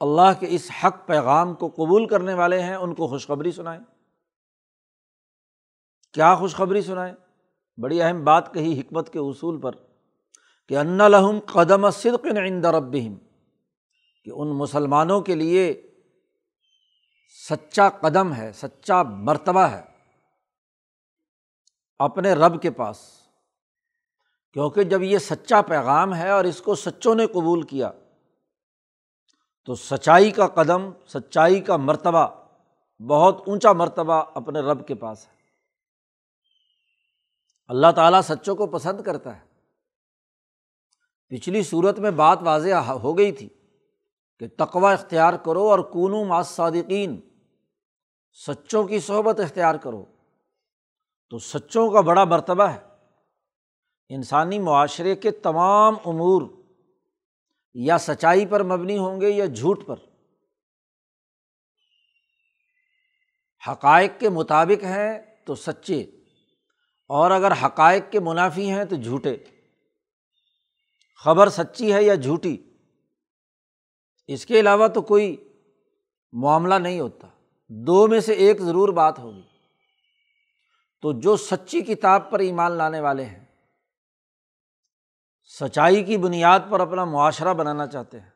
اللہ 0.03 0.39
کے 0.39 0.47
اس 0.49 0.71
حق 0.83 1.07
پیغام 1.07 1.53
کو 1.53 1.67
قبول 1.67 2.07
کرنے 2.07 2.33
والے 2.33 2.61
ہیں، 2.61 2.75
ان 2.75 2.95
کو 2.95 3.07
خوشخبری 3.07 3.51
سنائیں۔ 3.51 3.81
کیا 6.13 6.35
خوشخبری 6.35 6.81
سنائیں؟ 6.81 7.13
بڑی 7.77 8.01
اہم 8.01 8.23
بات 8.23 8.53
کہی 8.53 8.79
حکمت 8.79 9.13
کے 9.13 9.19
اصول 9.19 9.61
پر 9.61 9.71
کہ 10.69 10.77
ان 10.77 10.97
لہم 10.97 11.39
قدم 11.39 11.89
صدق 11.89 12.25
عند 12.25 12.65
ربہم، 12.65 13.15
کہ 14.25 14.31
ان 14.35 14.47
مسلمانوں 14.47 15.21
کے 15.21 15.35
لیے 15.35 15.81
سچا 17.49 17.89
قدم 17.89 18.33
ہے، 18.33 18.51
سچا 18.51 19.03
مرتبہ 19.03 19.59
ہے 19.59 19.81
اپنے 21.99 22.33
رب 22.33 22.61
کے 22.61 22.71
پاس۔ 22.71 22.97
کیونکہ 24.53 24.83
جب 24.83 25.03
یہ 25.03 25.17
سچا 25.17 25.61
پیغام 25.61 26.15
ہے 26.15 26.29
اور 26.29 26.43
اس 26.43 26.61
کو 26.61 26.75
سچوں 26.75 27.15
نے 27.15 27.27
قبول 27.27 27.61
کیا 27.61 27.91
تو 29.65 29.75
سچائی 29.75 30.31
کا 30.31 30.47
قدم، 30.47 30.89
سچائی 31.07 31.61
کا 31.61 31.77
مرتبہ، 31.77 32.27
بہت 33.01 33.43
اونچا 33.47 33.71
مرتبہ 33.71 34.13
اپنے 34.13 34.59
رب 34.59 34.87
کے 34.87 34.95
پاس 34.95 35.27
ہے۔ 35.27 35.33
اللہ 37.67 37.91
تعالیٰ 37.95 38.21
سچوں 38.21 38.55
کو 38.55 38.67
پسند 38.67 39.01
کرتا 39.01 39.39
ہے۔ 39.39 39.41
پچھلی 41.27 41.63
صورت 41.63 41.99
میں 41.99 42.11
بات 42.11 42.39
واضح 42.41 42.73
ہو 42.73 43.17
گئی 43.17 43.31
تھی 43.31 43.49
کہ 44.39 44.47
تقوا 44.57 44.93
اختیار 44.93 45.33
کرو 45.33 45.69
اور 45.69 45.79
کونو 45.79 46.23
ماس 46.23 46.47
صادقین 46.47 47.19
سچوں 48.47 48.83
کی 48.83 48.99
صحبت 48.99 49.39
اختیار 49.39 49.75
کرو۔ 49.75 50.05
تو 51.29 51.39
سچوں 51.39 51.89
کا 51.89 52.01
بڑا 52.01 52.23
مرتبہ 52.23 52.63
ہے۔ 52.63 52.79
انسانی 54.09 54.59
معاشرے 54.59 55.15
کے 55.15 55.31
تمام 55.31 55.95
امور 56.05 56.41
یا 57.73 57.97
سچائی 57.97 58.45
پر 58.45 58.63
مبنی 58.63 58.97
ہوں 58.97 59.21
گے 59.21 59.29
یا 59.29 59.45
جھوٹ 59.45 59.85
پر۔ 59.85 59.95
حقائق 63.71 64.11
کے 64.19 64.29
مطابق 64.29 64.83
ہیں 64.83 65.19
تو 65.45 65.55
سچے، 65.55 66.01
اور 67.07 67.31
اگر 67.31 67.51
حقائق 67.51 68.11
کے 68.11 68.19
منافی 68.19 68.71
ہیں 68.71 68.85
تو 68.85 68.95
جھوٹے۔ 68.95 69.37
خبر 71.17 71.49
سچی 71.49 71.93
ہے 71.93 72.03
یا 72.03 72.15
جھوٹی، 72.15 72.57
اس 74.27 74.45
کے 74.45 74.59
علاوہ 74.59 74.87
تو 74.87 75.01
کوئی 75.01 75.35
معاملہ 76.31 76.75
نہیں 76.75 76.99
ہوتا۔ 76.99 77.27
دو 77.69 78.07
میں 78.07 78.19
سے 78.19 78.33
ایک 78.33 78.61
ضرور 78.61 78.89
بات 78.89 79.19
ہوگی۔ 79.19 79.41
تو 81.01 81.11
جو 81.19 81.37
سچی 81.37 81.81
کتاب 81.81 82.31
پر 82.31 82.39
ایمان 82.39 82.71
لانے 82.71 82.99
والے 82.99 83.25
ہیں 83.25 83.45
سچائی 85.43 86.03
کی 86.03 86.17
بنیاد 86.17 86.59
پر 86.69 86.79
اپنا 86.79 87.05
معاشرہ 87.05 87.53
بنانا 87.53 87.87
چاہتے 87.87 88.19
ہیں۔ 88.19 88.29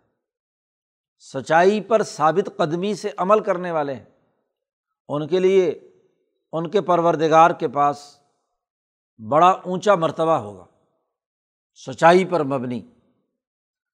سچائی 1.19 1.81
پر 1.81 2.03
ثابت 2.03 2.49
قدمی 2.57 2.95
سے 2.95 3.09
عمل 3.17 3.43
کرنے 3.43 3.71
والے 3.71 3.93
ہیں۔ 3.93 4.05
ان 5.09 5.27
کے 5.27 5.39
لیے، 5.39 5.69
ان 6.51 6.69
کے 6.69 6.81
پروردگار 6.81 7.51
کے 7.51 7.67
پاس 7.67 8.19
بڑا 9.29 9.49
اونچا 9.49 9.95
مرتبہ 9.95 10.37
ہوگا۔ 10.37 10.65
سچائی 11.87 12.25
پر 12.25 12.43
مبنی۔ 12.43 12.81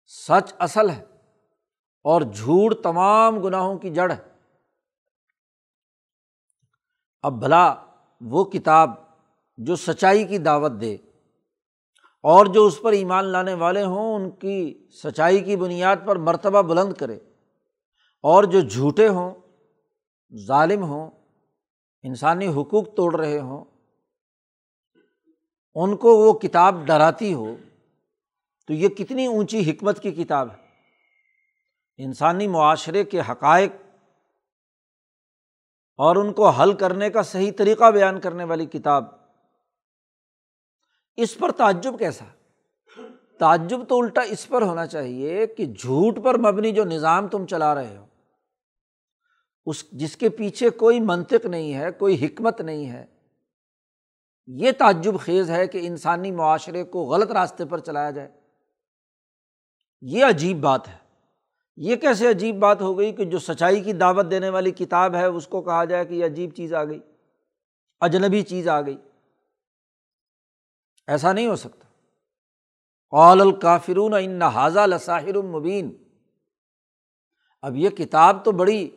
سچ 0.06 0.54
اصل 0.60 0.90
ہے 0.90 1.04
اور 2.04 2.22
جھوٹ 2.22 2.84
تمام 2.84 3.40
گناہوں 3.40 3.78
کی 3.78 3.90
جڑ 3.90 4.12
ہے۔ 4.12 4.32
اب 7.22 7.34
بھلا 7.34 7.76
وہ 8.22 8.44
کتاب 8.44 8.90
جو 9.58 9.76
سچائی 9.76 10.24
کی 10.24 10.38
دعوت 10.38 10.72
دے۔ 10.82 10.98
اور 12.24 12.46
جو 12.46 12.66
اس 12.66 12.82
پر 12.82 12.92
ایمان 12.92 13.26
لانے 13.26 13.54
والے 13.54 13.84
ہوں، 13.84 14.16
ان 14.16 14.32
کی 14.32 14.88
سچائی 15.04 15.40
کی 15.40 15.56
بنیاد 15.56 15.96
پر 16.06 16.16
مرتبہ 16.16 16.62
بلند 16.62 16.94
کرے۔ 16.94 17.16
اور 18.24 18.44
جو 18.44 18.60
جھوٹے 18.60 19.08
ہوں، 19.08 19.32
ظالم 20.48 20.84
ہوں، 20.84 21.12
انسانی 22.04 22.48
حقوق 22.48 22.96
توڑ 22.96 23.20
رہے 23.20 23.40
ہوں، 23.40 23.66
ان 25.76 25.98
کو 25.98 26.18
وہ 26.18 26.40
کتاب 26.40 26.76
ڈراتی 26.86 27.34
ہو، 27.34 27.56
تو 28.68 28.74
یہ 28.74 28.90
کتنی 28.90 29.26
اونچی 29.26 29.72
حکمت 29.72 30.00
کی 30.00 30.12
کتاب 30.12 30.52
ہے۔ 30.52 30.72
انسانی 31.98 32.48
معاشرے 32.48 33.04
کے 33.04 33.20
حقائق 33.20 33.72
اور 35.98 36.16
ان 36.16 36.34
کو 36.34 36.50
حل 36.50 36.74
کرنے 36.74 37.10
کا 37.10 37.24
صحیح 37.24 37.52
طریقہ 37.58 37.92
بیان 37.92 38.20
کرنے 38.20 38.44
والی 38.44 38.66
کتاب 38.66 39.21
اس 41.16 41.38
پر 41.38 41.52
تعجب 41.52 42.00
کیسا؟ 42.00 42.26
تعجب 43.40 43.80
تو 43.90 44.00
الٹا 44.00 44.22
اس 44.22 44.48
پر 44.48 44.62
ہونا 44.62 44.88
چاہیے 44.88 45.48
کہ 45.48 45.66
جھوٹ 45.66 46.24
پر 46.24 46.38
مبنی 46.38 46.72
جو 46.72 46.84
نظام 46.86 47.28
تم 47.28 47.46
چلا 47.46 47.76
رہے 47.76 47.98
ہو، 47.98 48.06
اس 49.66 49.92
جس 49.92 50.18
کے 50.18 50.30
پیچھے 50.30 50.70
کوئی 50.70 51.00
منطق 51.00 51.46
نہیں 51.46 51.74
ہے، 51.74 51.92
کوئی 51.92 52.26
حکمت 52.26 52.62
نہیں 52.62 52.90
ہے۔ 52.90 53.06
یہ 54.48 54.72
تعجب 54.78 55.20
خیز 55.20 55.50
ہے 55.50 55.68
کہ 55.68 55.80
انسانی 55.84 56.32
معاشرے 56.32 56.84
کو 56.84 57.04
غلط 57.04 57.32
راستے 57.32 57.66
پر 57.66 57.80
چلایا 57.80 58.12
جائے۔ 58.12 58.32
یہ 60.02 60.26
عجیب 60.26 60.62
بات 60.62 60.88
ہے۔ 60.88 60.98
یہ 61.78 61.96
کیسے 61.96 62.30
عجیب 62.30 62.56
بات 62.56 62.82
ہو 62.82 63.00
گئی 63.00 63.12
کہ 63.12 63.26
جو 63.26 63.40
سچائی 63.40 63.82
کی 63.82 63.94
دعوت 63.94 64.32
دینے 64.32 64.50
والی 64.50 64.72
کتاب 64.72 65.16
ہے، 65.16 65.26
اس 65.26 65.48
کو 65.48 65.62
کہا 65.62 65.86
جائے 65.86 66.06
کہ 66.06 66.14
یہ 66.14 66.26
عجیب 66.26 66.50
چیز 66.56 66.74
آ 66.74 66.84
گئی، 66.84 67.00
اجنبی 68.00 68.42
چیز 68.42 68.68
آ 68.68 68.82
گئی۔ 68.82 68.98
ایسا 71.08 71.34
نہیں 71.34 71.48
ہو 71.48 71.56
سکتا۔ 71.56 71.88
قول 73.10 73.42
الکافرون 73.42 74.14
ان 74.14 74.42
حاضہ 74.42 74.80
لساہر 74.80 75.36
المبین 75.36 76.04
اب 77.62 77.76
یہ 77.76 77.90
کتاب 77.90 78.46
تو 78.46 78.52
بڑی 78.52 78.90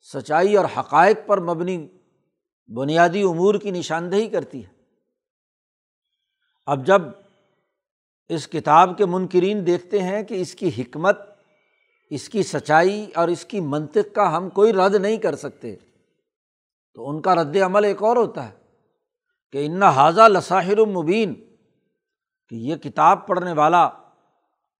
سچائی 0.00 0.56
اور 0.56 0.64
حقائق 0.76 1.18
پر 1.26 1.40
مبنی 1.40 1.88
بنیادی 2.74 3.22
امور 3.22 3.54
کی 3.54 3.70
نشاندہی 3.70 4.28
کرتی 4.28 4.64
ہے۔ 4.64 4.72
اب 6.66 6.86
جب 6.86 7.02
اس 8.28 8.48
کتاب 8.48 8.98
کے 8.98 9.06
منکرین 9.06 9.66
دیکھتے 9.66 10.02
ہیں 10.02 10.22
کہ 10.22 10.40
اس 10.40 10.54
کی 10.54 10.70
حکمت، 10.78 11.18
اس 12.10 12.28
کی 12.28 12.42
سچائی 12.42 13.10
اور 13.14 13.28
اس 13.28 13.44
کی 13.44 13.60
منطق 13.60 14.14
کا 14.14 14.36
ہم 14.36 14.50
کوئی 14.50 14.72
رد 14.72 14.94
نہیں 14.94 15.16
کر 15.16 15.36
سکتے، 15.36 15.76
تو 16.94 17.10
ان 17.10 17.22
کا 17.22 17.34
رد 17.34 17.56
عمل 17.56 17.84
ایک 17.84 18.02
اور 18.02 18.16
ہوتا 18.16 18.48
ہے۔ 18.48 18.63
کہ 19.54 19.66
ان 19.66 19.82
حاضہ 19.82 20.20
لساہر 20.28 20.78
المبین 20.78 21.34
کہ 22.48 22.54
یہ 22.54 22.76
کتاب 22.76 23.26
پڑھنے 23.26 23.52
والا 23.52 23.88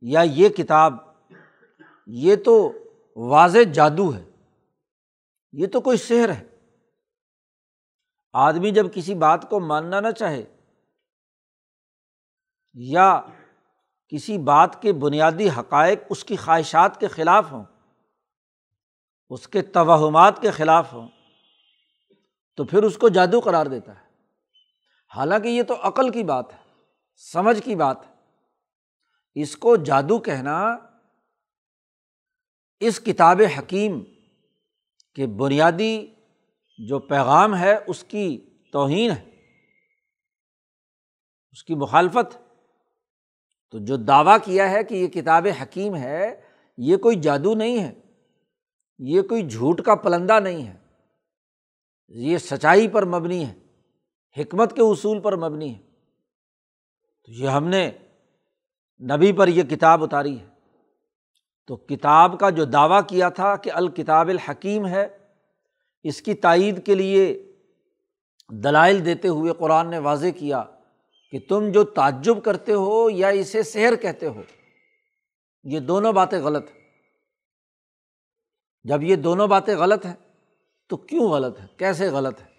یا 0.01 0.21
یہ 0.21 0.49
کتاب، 0.49 0.95
یہ 2.07 2.37
تو 2.37 2.73
واضح 3.17 3.59
جادو 3.73 4.15
ہے، 4.15 4.25
یہ 5.53 5.67
تو 5.67 5.81
کوئی 5.81 5.97
شہر 5.97 6.29
ہے۔ 6.29 6.49
آدمی 8.33 8.71
جب 8.71 8.87
کسی 8.95 9.15
بات 9.15 9.51
کو 9.51 9.61
ماننا 9.61 10.01
نہ 10.01 10.11
چاہے 10.11 10.45
یا 12.73 13.21
کسی 14.09 14.39
بات 14.39 14.83
کے 14.83 14.93
بنیادی 14.93 15.49
حقائق 15.49 16.01
اس 16.11 16.25
کی 16.25 16.37
خواہشات 16.37 17.01
کے 17.01 17.09
خلاف 17.09 17.53
ہوں، 17.53 17.65
اس 19.31 19.49
کے 19.49 19.63
توہمات 19.63 20.41
کے 20.41 20.51
خلاف 20.51 20.93
ہوں، 20.93 21.09
تو 22.57 22.65
پھر 22.65 22.83
اس 22.83 22.99
کو 22.99 23.09
جادو 23.09 23.41
قرار 23.41 23.67
دیتا 23.67 23.95
ہے۔ 23.95 24.04
حالانکہ 25.17 25.49
یہ 25.49 25.63
تو 25.63 25.75
عقل 25.83 26.11
کی 26.11 26.23
بات 26.23 26.53
ہے، 26.53 26.59
سمجھ 27.17 27.63
کی 27.63 27.77
بات 27.77 28.07
ہے۔ 28.07 28.15
اس 29.35 29.57
کو 29.57 29.77
جادو 29.77 30.19
کہنا، 30.19 30.77
اس 32.81 33.01
کتاب 33.01 33.41
حکیم 33.59 34.05
کے 35.15 35.27
بنیادی 35.27 36.07
جو 36.79 36.99
پیغام 36.99 37.57
ہے، 37.57 37.75
اس 37.87 38.05
کی 38.05 38.59
توہین 38.73 39.11
ہے۔ 39.11 39.31
اس 41.51 41.65
کی 41.65 41.75
مخالفت۔ 41.75 42.39
تو 43.71 43.79
جو 43.79 43.97
دعویٰ 43.97 44.37
کیا 44.45 44.71
ہے 44.71 44.85
کہ 44.85 44.95
یہ 44.95 45.07
کتاب 45.07 45.47
حکیم 45.63 45.97
ہے، 45.97 46.41
یہ 46.77 46.97
کوئی 46.97 47.21
جادو 47.21 47.55
نہیں 47.55 47.85
ہے۔ 47.85 47.95
یہ 48.99 49.23
کوئی 49.23 49.49
جھوٹ 49.49 49.83
کا 49.83 49.95
پلندہ 49.95 50.41
نہیں 50.41 50.67
ہے۔ 50.67 50.77
یہ 52.09 52.39
سچائی 52.39 52.89
پر 52.89 53.05
مبنی 53.05 53.47
ہے۔ 53.47 53.64
حکمت 54.39 54.77
کے 54.77 54.83
اصول 54.83 55.21
پر 55.21 55.37
مبنی 55.37 55.75
ہے۔ 55.75 55.81
تو 57.25 57.33
یہ 57.33 57.49
ہم 57.49 57.69
نے 57.69 57.91
نبی 59.01 59.33
پر 59.33 59.49
یہ 59.49 59.63
کتاب 59.63 60.05
اتاری 60.05 60.41
ہے۔ 60.41 60.47
تو 61.67 61.77
کتاب 61.77 62.41
کا 62.41 62.51
جو 62.51 62.65
دعویٰ 62.65 63.01
کیا 63.09 63.29
تھا 63.29 63.57
کہ 63.57 63.71
الکتاب 63.73 64.29
الحکیم 64.29 64.87
ہے، 64.87 65.19
اس 66.03 66.23
کی 66.23 66.35
تائید 66.35 66.87
کے 66.87 66.95
لیے 66.95 67.53
دلائل 68.49 69.05
دیتے 69.05 69.29
ہوئے 69.29 69.53
قرآن 69.59 69.91
نے 69.91 69.99
واضح 69.99 70.27
کیا 70.37 70.65
کہ 71.31 71.39
تم 71.49 71.73
جو 71.73 71.85
تعجب 71.85 72.45
کرتے 72.45 72.73
ہو 72.73 73.11
یا 73.11 73.29
اسے 73.29 73.63
سحر 73.63 73.97
کہتے 73.97 74.27
ہو، 74.27 74.43
یہ 75.65 75.81
دونوں 75.81 76.13
باتیں 76.13 76.41
غلط 76.41 76.71
ہیں۔ 76.71 76.85
جب 78.85 79.03
یہ 79.03 79.17
دونوں 79.17 79.47
باتیں 79.47 79.77
غلط 79.77 80.07
ہیں 80.07 80.15
تو 80.89 80.97
کیوں 80.97 81.29
غلط 81.29 81.61
ہے 81.61 81.67
کیسے 81.77 82.09
غلط 82.09 82.41
ہے 82.41 82.54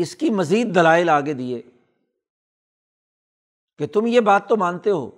اس 0.00 0.16
کی 0.16 0.30
مزید 0.30 0.74
دلائل 0.74 1.08
آگے 1.08 1.32
دیے 1.32 1.62
کہ 3.78 3.86
تم 3.86 4.06
یہ 4.06 4.20
بات 4.20 4.48
تو 4.48 4.56
مانتے 4.56 4.90
ہو 4.90 5.10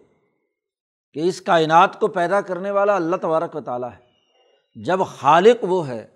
کہ 1.12 1.20
اس 1.20 1.40
کائنات 1.40 2.00
کو 2.00 2.08
پیدا 2.08 2.40
کرنے 2.40 2.70
والا 2.70 2.96
اللہ 2.96 3.16
تبارک 3.16 3.56
و 3.56 3.60
تعالیٰ 3.60 3.90
ہے۔ 3.92 4.82
جب 4.84 5.00
خالق 5.06 5.56
وہ 5.62 5.88
ہے، 5.88 6.06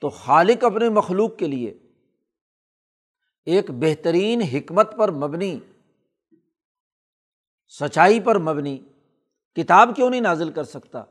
تو 0.00 0.08
خالق 0.08 0.64
اپنے 0.64 0.88
مخلوق 0.88 1.36
کے 1.36 1.46
لیے 1.46 1.78
ایک 3.44 3.70
بہترین 3.70 4.42
حکمت 4.42 4.96
پر 4.96 5.10
مبنی، 5.10 5.58
سچائی 7.68 8.20
پر 8.20 8.38
مبنی 8.38 8.78
کتاب 9.56 9.90
کیوں 9.96 10.10
نہیں 10.10 10.20
نازل 10.20 10.52
کر 10.52 10.64
سکتا؟ 10.64 11.04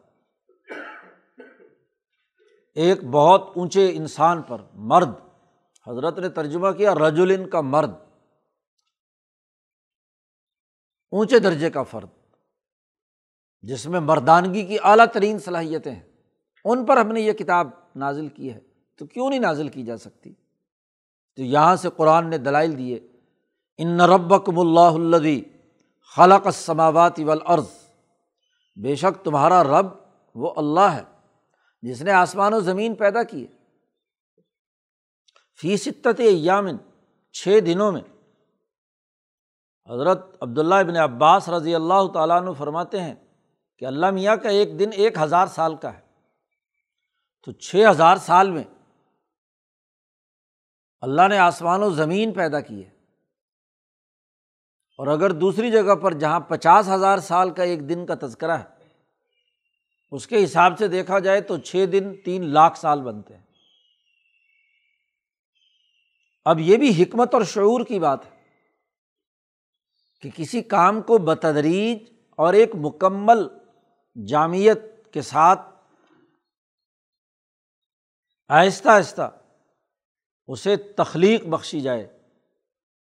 ایک 2.75 3.03
بہت 3.03 3.49
اونچے 3.55 3.91
انسان 3.95 4.41
پر 4.41 4.61
مرد 4.73 5.09
حضرت 5.87 6.19
نے 6.19 6.29
ترجمہ 6.29 6.71
کیا 6.71 6.95
رجولن 6.95 7.49
کا 7.49 7.61
مرد۔ 7.61 7.91
اونچے 11.11 11.39
درجے 11.39 11.69
کا 11.69 11.83
فرد۔ 11.83 12.07
جس 13.61 13.85
میں 13.85 13.99
مردانگی 13.99 14.65
کی 14.65 14.77
اعلیٰ 14.83 15.05
ترین 15.13 15.39
صلاحیتیں 15.39 15.91
ہیں۔ 15.91 16.03
ان 16.65 16.85
پر 16.85 16.97
ہم 16.97 17.07
نے 17.07 17.21
یہ 17.21 17.33
کتاب 17.33 17.67
نازل 17.95 18.27
کی 18.27 18.53
ہے۔ 18.53 18.59
تو 18.97 19.05
کیوں 19.05 19.29
نہیں 19.29 19.39
نازل 19.39 19.69
کی 19.69 19.83
جا 19.83 19.97
سکتی؟ 19.97 20.33
تو 21.35 21.41
یہاں 21.41 21.75
سے 21.75 21.89
قرآن 21.97 22.29
نے 22.29 22.37
دلائل 22.37 22.77
دیے۔ 22.77 22.99
ان 23.77 24.01
ربکم 24.01 24.59
اللہ 24.59 25.15
الدی 25.15 25.41
خلق 26.15 26.45
السماوات 26.45 27.19
والارض۔ 27.19 27.67
بے 28.75 28.95
شک 28.95 29.25
تمہارا 29.25 29.63
رب 29.63 29.85
وہ 30.35 30.53
اللہ 30.57 30.79
ہے 30.79 31.03
جس 31.81 32.01
نے 32.01 32.11
آسمان 32.11 32.53
و 32.53 32.59
زمین 32.59 32.95
پیدا 32.95 33.23
کیے۔ 33.23 33.47
فی 35.61 35.77
ستت 35.77 36.19
یامن 36.19 36.77
چھ 37.33 37.59
دنوں 37.65 37.91
میں۔ 37.91 38.01
حضرت 39.89 40.37
عبداللہ 40.41 40.75
ابن 40.75 40.97
عباس 40.97 41.49
رضی 41.49 41.75
اللہ 41.75 42.07
تعالیٰ 42.13 42.41
عنہ 42.41 42.51
فرماتے 42.57 43.01
ہیں 43.01 43.15
کہ 43.77 43.85
اللہ 43.85 44.11
میاں 44.11 44.35
کا 44.35 44.49
ایک 44.49 44.79
دن 44.79 44.89
ایک 44.93 45.17
ہزار 45.17 45.47
سال 45.47 45.75
کا 45.75 45.93
ہے۔ 45.93 46.01
تو 47.43 47.51
چھ 47.51 47.85
ہزار 47.91 48.17
سال 48.17 48.51
میں 48.51 48.63
اللہ 51.01 51.27
نے 51.27 51.37
آسمان 51.37 51.83
و 51.83 51.89
زمین 51.89 52.33
پیدا 52.33 52.59
کی 52.59 52.85
ہے 52.85 52.89
اور 54.97 55.07
اگر 55.07 55.31
دوسری 55.31 55.71
جگہ 55.71 55.95
پر 55.95 56.13
جہاں 56.13 56.39
پچاس 56.39 56.89
ہزار 56.89 57.17
سال 57.17 57.49
کا 57.49 57.63
ایک 57.63 57.89
دن 57.89 58.05
کا 58.05 58.15
تذکرہ 58.21 58.51
ہے، 58.51 58.63
اس 60.11 60.27
کے 60.27 60.43
حساب 60.43 60.77
سے 60.77 60.87
دیکھا 60.87 61.19
جائے 61.19 61.41
تو 61.41 61.57
چھ 61.57 61.85
دن 61.91 62.13
تین 62.25 62.49
لاکھ 62.49 62.77
سال 62.77 63.01
بنتے 63.01 63.35
ہیں۔ 63.35 63.50
اب 66.45 66.59
یہ 66.59 66.77
بھی 66.77 67.03
حکمت 67.03 67.33
اور 67.33 67.41
شعور 67.41 67.85
کی 67.85 67.99
بات 67.99 68.25
ہے 68.25 68.41
کہ 70.21 70.29
کسی 70.35 70.61
کام 70.61 71.01
کو 71.01 71.17
بتدریج 71.17 72.13
اور 72.29 72.53
ایک 72.53 72.69
مکمل 72.75 73.47
جامعت 74.27 75.13
کے 75.13 75.21
ساتھ 75.21 75.61
آہستہ 78.47 78.89
آہستہ 78.89 79.39
اسے 80.47 80.75
تخلیق 80.75 81.45
بخشی 81.45 81.81
جائے، 81.81 82.19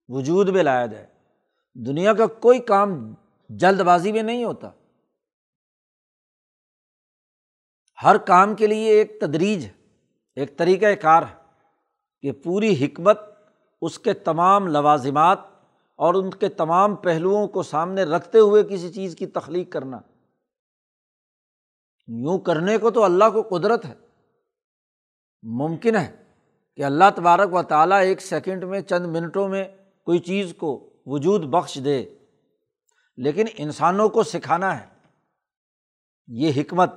وجود 0.09 0.49
میں 0.49 0.63
لایا 0.63 0.87
جائے۔ 0.87 1.07
دنیا 1.75 2.15
کا 2.15 2.27
کوئی 2.27 2.61
کام 2.61 3.15
جلد 3.49 3.81
بازی 3.81 4.13
میں 4.13 4.23
نہیں 4.23 4.45
ہوتا۔ 4.45 4.71
ہر 8.03 8.19
کام 8.19 8.55
کے 8.55 8.67
لیے 8.67 8.91
ایک 8.91 9.21
تدریج 9.21 9.65
ہے، 9.65 9.73
ایک 10.37 10.59
طریقۂ 10.59 10.87
کار 11.03 11.23
ہے۔ 11.23 11.46
کہ 12.23 12.33
پوری 12.33 12.85
حکمت 12.85 13.21
اس 13.83 13.99
کے 13.99 14.13
تمام 14.13 14.67
لوازمات 14.67 15.39
اور 15.97 16.15
ان 16.15 16.31
کے 16.31 16.49
تمام 16.49 16.97
پہلوؤں 16.97 17.49
کو 17.49 17.63
سامنے 17.63 18.03
رکھتے 18.03 18.39
ہوئے 18.39 18.63
کسی 18.63 18.93
چیز 18.93 19.17
کی 19.17 19.27
تخلیق 19.27 19.73
کرنا۔ 19.73 19.99
یوں 22.07 22.39
کرنے 22.39 22.79
کو 22.79 22.91
تو 22.91 23.05
اللہ 23.05 23.25
کو 23.35 23.59
قدرت 23.59 23.85
ہے۔ 23.85 23.95
ممکن 25.43 25.97
ہے 25.97 26.23
کہ 26.77 26.85
اللہ 26.85 27.05
تبارک 27.17 27.55
و 27.55 27.63
تعالیٰ 27.63 28.01
ایک 28.01 28.21
سیکنڈ 28.21 28.65
میں 28.65 28.81
چند 28.81 29.07
منٹوں 29.07 29.49
میں 29.49 29.65
کوئی 30.05 30.19
چیز 30.19 30.55
کو 30.59 30.93
وجود 31.07 31.45
بخش 31.45 31.79
دے۔ 31.85 32.07
لیکن 33.17 33.45
انسانوں 33.57 34.09
کو 34.09 34.23
سکھانا 34.23 34.81
ہے۔ 34.81 34.87
یہ 36.27 36.53
حکمت 36.57 36.91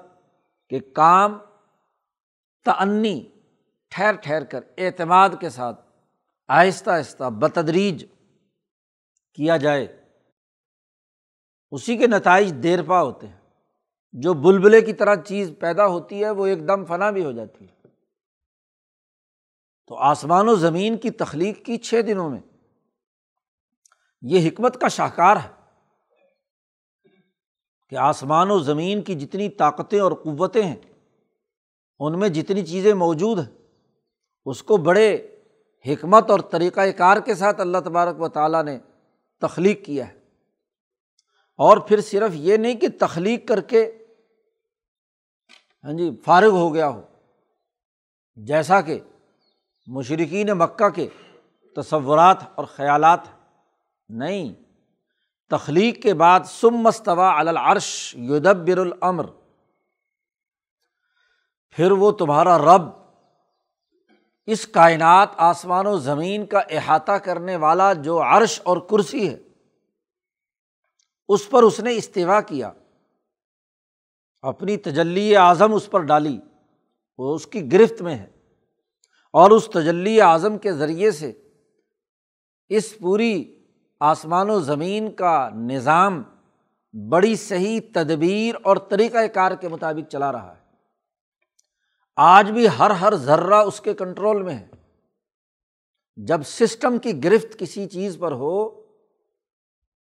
کہ 0.69 0.79
کام 0.79 1.39
تعنی 2.65 3.25
ٹھہر 3.89 4.15
ٹھہر 4.15 4.43
کر 4.43 4.59
اعتماد 4.77 5.29
کے 5.39 5.49
ساتھ 5.49 5.81
آہستہ 6.47 6.89
آہستہ 6.89 7.23
بتدریج 7.29 8.05
کیا 9.33 9.57
جائے۔ 9.57 10.05
اسی 11.71 11.97
کے 11.97 12.07
نتائج 12.07 12.53
دیر 12.63 12.83
پا 12.83 13.01
ہوتے 13.01 13.27
ہیں۔ 13.27 13.39
جو 14.11 14.33
بلبلے 14.33 14.81
کی 14.81 14.93
طرح 14.93 15.15
چیز 15.15 15.51
پیدا 15.59 15.87
ہوتی 15.87 16.23
ہے، 16.23 16.29
وہ 16.29 16.45
ایک 16.45 16.67
دم 16.67 16.85
فنا 16.85 17.11
بھی 17.11 17.25
ہو 17.25 17.31
جاتی 17.31 17.65
ہے۔ 17.65 17.87
تو 19.87 19.95
آسمان 19.95 20.49
و 20.49 20.55
زمین 20.55 20.97
کی 20.97 21.11
تخلیق 21.11 21.65
کی 21.65 21.77
چھ 21.77 21.95
دنوں 22.07 22.29
میں 22.29 22.41
یہ 24.21 24.49
حکمت 24.49 24.81
کا 24.81 24.87
شاہکار 24.87 25.37
ہے 25.37 25.49
کہ 27.89 27.95
آسمان 27.95 28.51
و 28.51 28.59
زمین 28.59 29.01
کی 29.01 29.15
جتنی 29.15 29.49
طاقتیں 29.49 29.99
اور 29.99 30.11
قوتیں 30.11 30.63
ہیں، 30.63 30.81
ان 31.99 32.19
میں 32.19 32.29
جتنی 32.29 32.65
چیزیں 32.65 32.93
موجود 32.93 33.39
ہیں 33.39 33.58
اس 34.49 34.63
کو 34.63 34.77
بڑے 34.77 35.37
حکمت 35.87 36.31
اور 36.31 36.39
طریقۂ 36.39 36.81
کار 36.97 37.17
کے 37.17 37.35
ساتھ 37.35 37.61
اللہ 37.61 37.77
تبارک 37.77 38.21
و 38.21 38.29
تعالیٰ 38.29 38.63
نے 38.63 38.79
تخلیق 39.41 39.85
کیا 39.85 40.07
ہے۔ 40.07 40.13
اور 41.57 41.77
پھر 41.77 42.01
صرف 42.01 42.31
یہ 42.33 42.57
نہیں 42.57 42.73
کہ 42.73 42.87
تخلیق 42.99 43.47
کر 43.47 43.61
کے 43.61 44.05
ہاں 45.83 45.93
جی 45.93 46.11
فارغ 46.25 46.49
ہو 46.49 46.73
گیا 46.73 46.89
ہو۔ 46.89 47.01
جیسا 48.35 48.81
کہ 48.81 48.99
مشرقین 49.87 50.47
مکہ 50.47 50.89
کے 50.89 51.07
تصورات 51.75 52.37
اور 52.55 52.65
خیالات 52.65 53.19
نہیں، 54.09 54.53
تخلیق 55.49 56.03
کے 56.03 56.13
بعد 56.13 56.39
سم 56.45 56.69
مستوا 56.69 57.39
العرش 57.39 58.15
یدبر 58.19 58.77
العمر 58.77 59.25
پھر 61.69 61.91
وہ 61.91 62.11
تمہارا 62.11 62.57
رب 62.57 62.98
اس 64.51 64.67
کائنات، 64.67 65.29
آسمان 65.37 65.87
و 65.87 65.97
زمین 65.97 66.45
کا 66.45 66.59
احاطہ 66.59 67.11
کرنے 67.11 67.55
والا 67.55 67.93
جو 67.93 68.21
عرش 68.21 68.61
اور 68.63 68.77
کرسی 68.77 69.29
ہے، 69.29 69.37
اس 71.27 71.49
پر 71.49 71.63
اس 71.63 71.79
نے 71.79 71.95
استفاع 71.95 72.41
کیا۔ 72.41 72.71
اپنی 74.41 74.77
تجلی 74.77 75.35
اعظم 75.35 75.73
اس 75.73 75.91
پر 75.91 76.01
ڈالی۔ 76.01 76.39
وہ 77.17 77.35
اس 77.35 77.47
کی 77.47 77.71
گرفت 77.71 78.01
میں 78.01 78.15
ہے۔ 78.15 78.27
اور 79.33 79.51
اس 79.51 79.69
تجلی 79.73 80.21
اعظم 80.21 80.57
کے 80.57 80.73
ذریعے 80.73 81.11
سے 81.11 81.31
اس 82.69 82.97
پوری 82.99 83.63
آسمان 83.99 84.49
و 84.49 84.59
زمین 84.59 85.11
کا 85.11 85.49
نظام 85.49 86.23
بڑی 87.09 87.35
صحیح 87.35 87.79
تدبیر 87.93 88.55
اور 88.63 88.77
طریقۂ 88.77 89.17
کار 89.33 89.51
کے 89.51 89.67
مطابق 89.67 90.11
چلا 90.11 90.31
رہا 90.31 90.55
ہے۔ 90.55 90.58
آج 92.21 92.51
بھی 92.51 92.67
ہر 92.79 92.89
ہر 92.91 93.15
ذرہ 93.15 93.53
اس 93.53 93.81
کے 93.81 93.93
کنٹرول 93.93 94.41
میں 94.41 94.55
ہے۔ 94.55 94.67
جب 96.17 96.41
سسٹم 96.45 96.97
کی 96.97 97.23
گرفت 97.23 97.59
کسی 97.59 97.87
چیز 97.87 98.17
پر 98.19 98.31
ہو 98.31 98.65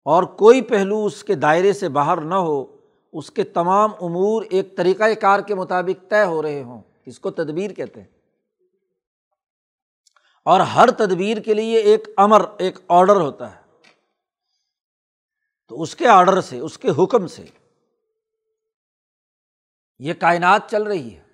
اور 0.06 0.24
کوئی 0.24 0.62
پہلو 0.62 1.06
اس 1.06 1.24
کے 1.24 1.36
دائرے 1.36 1.74
سے 1.74 1.90
باہر 1.90 2.22
نہ 2.22 2.36
ہو، 2.36 2.78
اس 3.14 3.32
کے 3.32 3.44
تمام 3.44 3.92
امور 4.02 4.44
ایک 4.50 4.78
طریقۂ 4.78 5.10
کار 5.22 5.40
کے 5.40 5.56
مطابق 5.56 6.10
طے 6.10 6.24
ہو 6.24 6.42
رہے 6.42 6.64
ہوں، 6.64 6.82
اس 7.06 7.20
کو 7.20 7.32
تدبیر 7.32 7.72
کہتے 7.72 8.02
ہیں۔ 8.02 8.08
اور 10.46 10.60
ہر 10.60 10.92
تدبیر 10.92 11.38
کے 11.38 11.54
لیے 11.54 11.78
ایک 11.78 12.08
امر، 12.18 12.46
ایک 12.58 12.80
آڈر 12.88 13.16
ہوتا 13.16 13.56
ہے۔ 13.56 13.62
تو 15.68 15.82
اس 15.82 15.96
کے 15.96 16.08
آڈر 16.08 16.42
سے، 16.42 16.60
اس 16.60 16.78
کے 16.78 17.04
حکم 17.04 17.28
سے 17.28 17.46
یہ 20.00 20.14
کائنات 20.14 20.62
چل 20.70 20.84
رہی 20.84 21.16
ہے۔ 21.16 21.25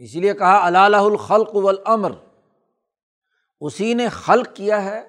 اسی 0.00 0.20
لیے 0.20 0.34
کہا 0.34 0.66
اللہ 0.66 0.96
الخلق 0.96 1.56
والامر۔ 1.56 2.12
اسی 3.60 3.94
نے 3.94 4.08
خلق 4.08 4.46
کیا 4.54 4.84
ہے 4.84 5.00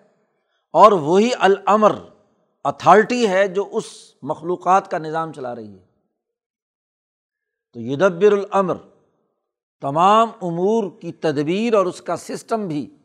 اور 0.74 0.92
وہی 0.92 1.30
الامر، 1.40 1.96
اتھارٹی 2.64 3.30
ہے 3.30 3.48
جو 3.48 3.70
اس 3.72 4.16
مخلوقات 4.22 4.92
کا 4.92 4.98
نظام 4.98 5.34
چلا 5.34 5.56
رہی 5.56 5.80
ہے۔ 5.80 5.86
تو 7.74 7.80
یدبر 7.80 8.32
العمر 8.32 8.76
تمام 9.82 10.30
امور 10.42 10.84
کی 11.02 11.12
تدبیر 11.12 11.74
اور 11.74 11.86
اس 11.86 12.02
کا 12.02 12.16
سسٹم 12.18 12.68
بھی 12.68 12.98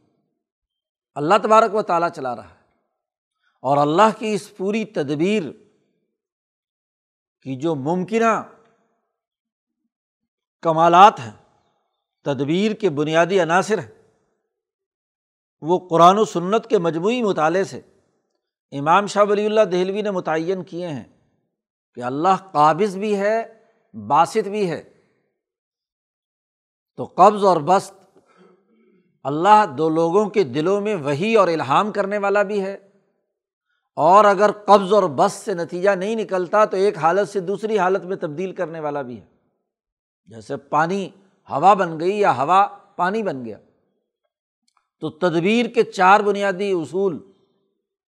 اللہ 1.14 1.35
تبارک 1.42 1.75
و 1.75 1.83
تعالیٰ 1.83 2.09
چلا 2.11 2.37
رہا 2.37 2.51
ہے۔ 2.51 2.57
اور 3.62 3.77
اللہ 3.77 4.18
کی 4.18 4.35
اس 4.35 4.57
پوری 4.57 4.85
تدبیر 4.85 5.42
کی 7.42 7.57
جو 7.57 7.75
ممکنہ 7.75 8.42
کمالات 10.62 11.20
ہیں 11.20 11.46
تدبیر 12.27 12.73
کے 12.73 12.91
بنیادی 12.91 13.43
عناصر 13.43 13.79
ہیں۔ 13.79 14.03
وہ 15.61 15.89
قرآن 15.89 16.19
و 16.19 16.25
سنت 16.25 16.67
کے 16.67 16.79
مجموعی 16.79 17.23
مطالعے 17.23 17.65
سے 17.65 17.81
امام 18.79 19.07
شاہ 19.07 19.25
ولی 19.29 19.47
اللہ 19.47 19.61
دہلوی 19.61 20.03
نے 20.03 20.11
متعین 20.11 20.62
کیے 20.62 20.89
ہیں 20.89 21.05
کہ 21.95 22.01
اللہ 22.01 22.37
قابض 22.53 22.97
بھی 22.97 23.19
ہے، 23.19 23.65
باسط 23.95 24.49
بھی 24.49 24.71
ہے۔ 24.71 24.83
تو 26.97 27.05
قبض 27.05 27.45
اور 27.45 27.61
بست 27.61 28.19
اللہ 29.23 29.65
دو 29.79 29.89
لوگوں 29.89 30.31
کے 30.31 30.45
دلوں 30.45 30.81
میں 30.81 30.95
وہی 30.95 31.35
اور 31.35 31.49
الہام 31.49 31.93
کرنے 31.93 32.19
والا 32.19 32.43
بھی 32.43 32.62
ہے۔ 32.62 32.77
اور 33.97 34.25
اگر 34.25 34.53
قبض 34.53 34.93
اور 34.93 35.03
بس 35.03 35.33
سے 35.33 35.55
نتیجہ 35.55 35.91
نہیں 35.91 36.17
نکلتا 36.17 36.65
تو 36.65 36.77
ایک 36.77 36.99
حالت 36.99 37.29
سے 37.29 37.41
دوسری 37.41 37.79
حالت 37.79 38.05
میں 38.05 38.17
تبدیل 38.17 38.53
کرنے 38.53 38.81
والا 38.81 39.03
بھی 39.03 39.21
ہے۔ 39.21 39.27
جیسے 40.27 40.57
پانی 40.57 41.11
ہوا 41.51 41.75
بن 41.75 42.01
گئی 42.01 42.21
یا 42.21 42.37
ہوا 42.37 42.67
پانی 42.97 43.23
بن 43.23 43.45
گیا۔ 43.45 43.59
تو 45.01 45.11
تدبیر 45.11 45.67
کے 45.67 45.83
چار 45.83 46.21
بنیادی 46.21 46.73
اصول 46.73 47.19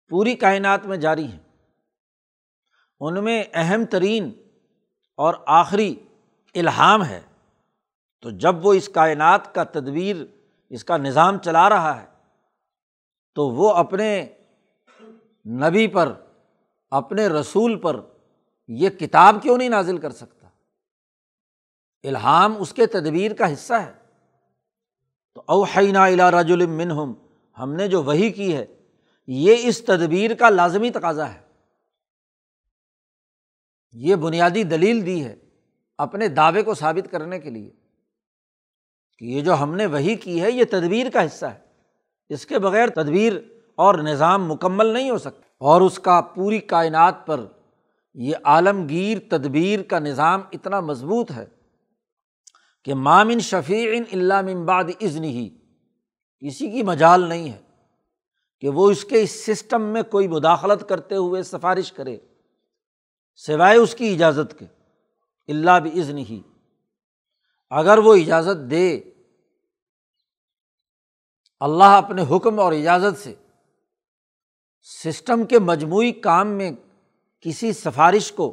پوری 0.09 0.35
کائنات 0.35 0.87
میں 0.87 0.97
جاری 0.97 1.27
ہیں۔ 1.27 1.73
ان 3.01 3.25
میں 3.25 3.45
اہم 3.55 3.85
ترین 3.85 4.33
اور 5.17 5.35
آخری 5.47 5.97
الہام 6.55 7.05
ہے۔ 7.05 7.21
تو 8.21 8.31
جب 8.31 8.67
وہ 8.67 8.73
اس 8.73 8.89
کائنات 8.89 9.55
کا 9.55 9.65
تدبیر، 9.65 10.17
اس 10.71 10.85
کا 10.85 10.97
نظام 10.97 11.39
چلا 11.39 11.69
رہا 11.69 12.03
ہے، 12.03 12.07
تو 13.35 13.49
وہ 13.49 13.75
اپنے 13.75 14.29
نبی 15.47 15.87
پر، 15.87 16.13
اپنے 16.91 17.29
رسول 17.29 17.79
پر 17.79 18.01
یہ 18.69 18.91
کتاب 18.91 19.37
کیوں 19.43 19.59
نہیں 19.59 19.69
نازل 19.69 19.99
کر 19.99 20.11
سکتا؟ 20.11 20.38
الہام 22.03 22.55
اس 22.59 22.73
کے 22.73 22.87
تدبیر 22.87 23.35
کا 23.35 23.53
حصہ 23.53 23.75
ہے۔ 23.75 23.93
تو 25.35 25.43
اوحینا 25.47 26.05
الا 26.05 26.31
رج 26.31 26.53
المنہم 26.53 27.13
ہم 27.59 27.73
نے 27.73 27.89
جو 27.89 28.03
وہی 28.03 28.31
کی 28.31 28.57
ہے، 28.57 28.67
یہ 29.27 29.57
اس 29.63 29.85
تدبیر 29.85 30.35
کا 30.35 30.51
لازمی 30.51 30.91
تقاضا 30.91 31.35
ہے۔ 31.35 31.41
یہ 33.93 34.15
بنیادی 34.15 34.63
دلیل 34.63 35.07
دی 35.07 35.25
ہے 35.25 35.37
اپنے 35.99 36.29
دعوے 36.29 36.63
کو 36.63 36.75
ثابت 36.75 37.11
کرنے 37.11 37.39
کے 37.39 37.51
لیے 37.51 37.71
کہ 39.19 39.25
یہ 39.25 39.41
جو 39.41 39.55
ہم 39.55 39.75
نے 39.75 39.87
وہی 39.87 40.17
کی 40.17 40.43
ہے، 40.43 40.51
یہ 40.51 40.65
تدبیر 40.71 41.11
کا 41.11 41.25
حصہ 41.27 41.47
ہے۔ 41.47 41.59
اس 42.29 42.47
کے 42.47 42.59
بغیر 42.59 42.89
تدبیر 42.89 43.33
اور 43.75 43.95
نظام 43.95 44.49
مکمل 44.49 44.87
نہیں 44.87 45.11
ہو 45.11 45.19
سکتا۔ 45.19 45.49
اور 45.59 45.81
اس 45.81 45.99
کا 45.99 46.21
پوری 46.21 46.59
کائنات 46.59 47.27
پر 47.27 47.47
یہ 48.15 48.35
عالمگیر 48.45 49.19
تدبیر 49.31 49.83
کا 49.83 49.99
نظام 49.99 50.41
اتنا 50.53 50.81
مضبوط 50.81 51.31
ہے 51.31 51.47
کہ 52.85 52.95
مامن 52.95 53.41
شفیع 53.41 54.01
اللہ 54.13 54.41
ممباد 54.43 54.85
ازن 55.01 55.25
ہی 55.25 55.49
کسی 56.43 56.71
کی 56.71 56.83
مجال 56.83 57.29
نہیں 57.29 57.49
ہے 57.51 57.59
کہ 58.63 58.69
وہ 58.69 58.91
اس 58.91 59.05
کے 59.05 59.23
اس 59.23 59.31
سسٹم 59.47 59.83
میں 59.93 60.03
کوئی 60.03 60.29
مداخلت 60.29 60.89
کرتے 60.89 61.17
ہوئے 61.17 61.43
سفارش 61.43 61.93
کرے، 61.93 62.17
سوائے 63.45 63.79
اس 63.79 63.95
کی 63.95 64.13
اجازت 64.15 64.59
کے 64.59 64.67
اللہ 65.49 65.79
بھی 65.83 66.01
ازن 66.01 66.19
ہی 66.19 66.41
اگر 67.73 67.99
وہ 67.99 68.15
اجازت 68.15 68.71
دے، 68.71 68.89
اللہ 71.61 71.97
اپنے 71.97 72.23
حکم 72.31 72.61
اور 72.61 72.73
اجازت 72.73 73.19
سے 73.19 73.35
سسٹم 74.87 75.45
کے 75.47 75.59
مجموعی 75.59 76.13
کام 76.13 76.49
میں 76.49 76.71
کسی 77.45 77.73
سفارش 77.73 78.31
کو 78.33 78.51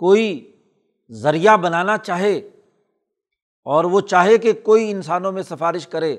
کوئی 0.00 0.28
ذریعہ 1.10 1.56
بنانا 1.56 1.96
چاہے 1.98 2.40
اور 3.62 3.84
وہ 3.84 4.00
چاہے 4.00 4.38
کہ 4.38 4.52
کوئی 4.52 4.90
انسانوں 4.90 5.32
میں 5.32 5.42
سفارش 5.42 5.86
کرے 5.86 6.16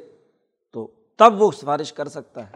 تو 0.72 0.92
تب 1.18 1.42
وہ 1.42 1.52
سفارش 1.52 1.94
کر 1.94 2.08
سکتا 2.08 2.50
ہے۔ 2.50 2.56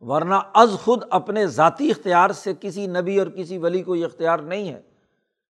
ورنہ 0.00 0.34
از 0.54 0.70
خود 0.84 1.02
اپنے 1.10 1.46
ذاتی 1.46 1.90
اختیار 1.90 2.30
سے 2.30 2.52
کسی 2.60 2.86
نبی 2.86 3.18
اور 3.18 3.26
کسی 3.26 3.58
ولی 3.58 3.82
کو 3.82 3.94
یہ 3.94 4.04
اختیار 4.04 4.38
نہیں 4.38 4.72
ہے 4.72 4.82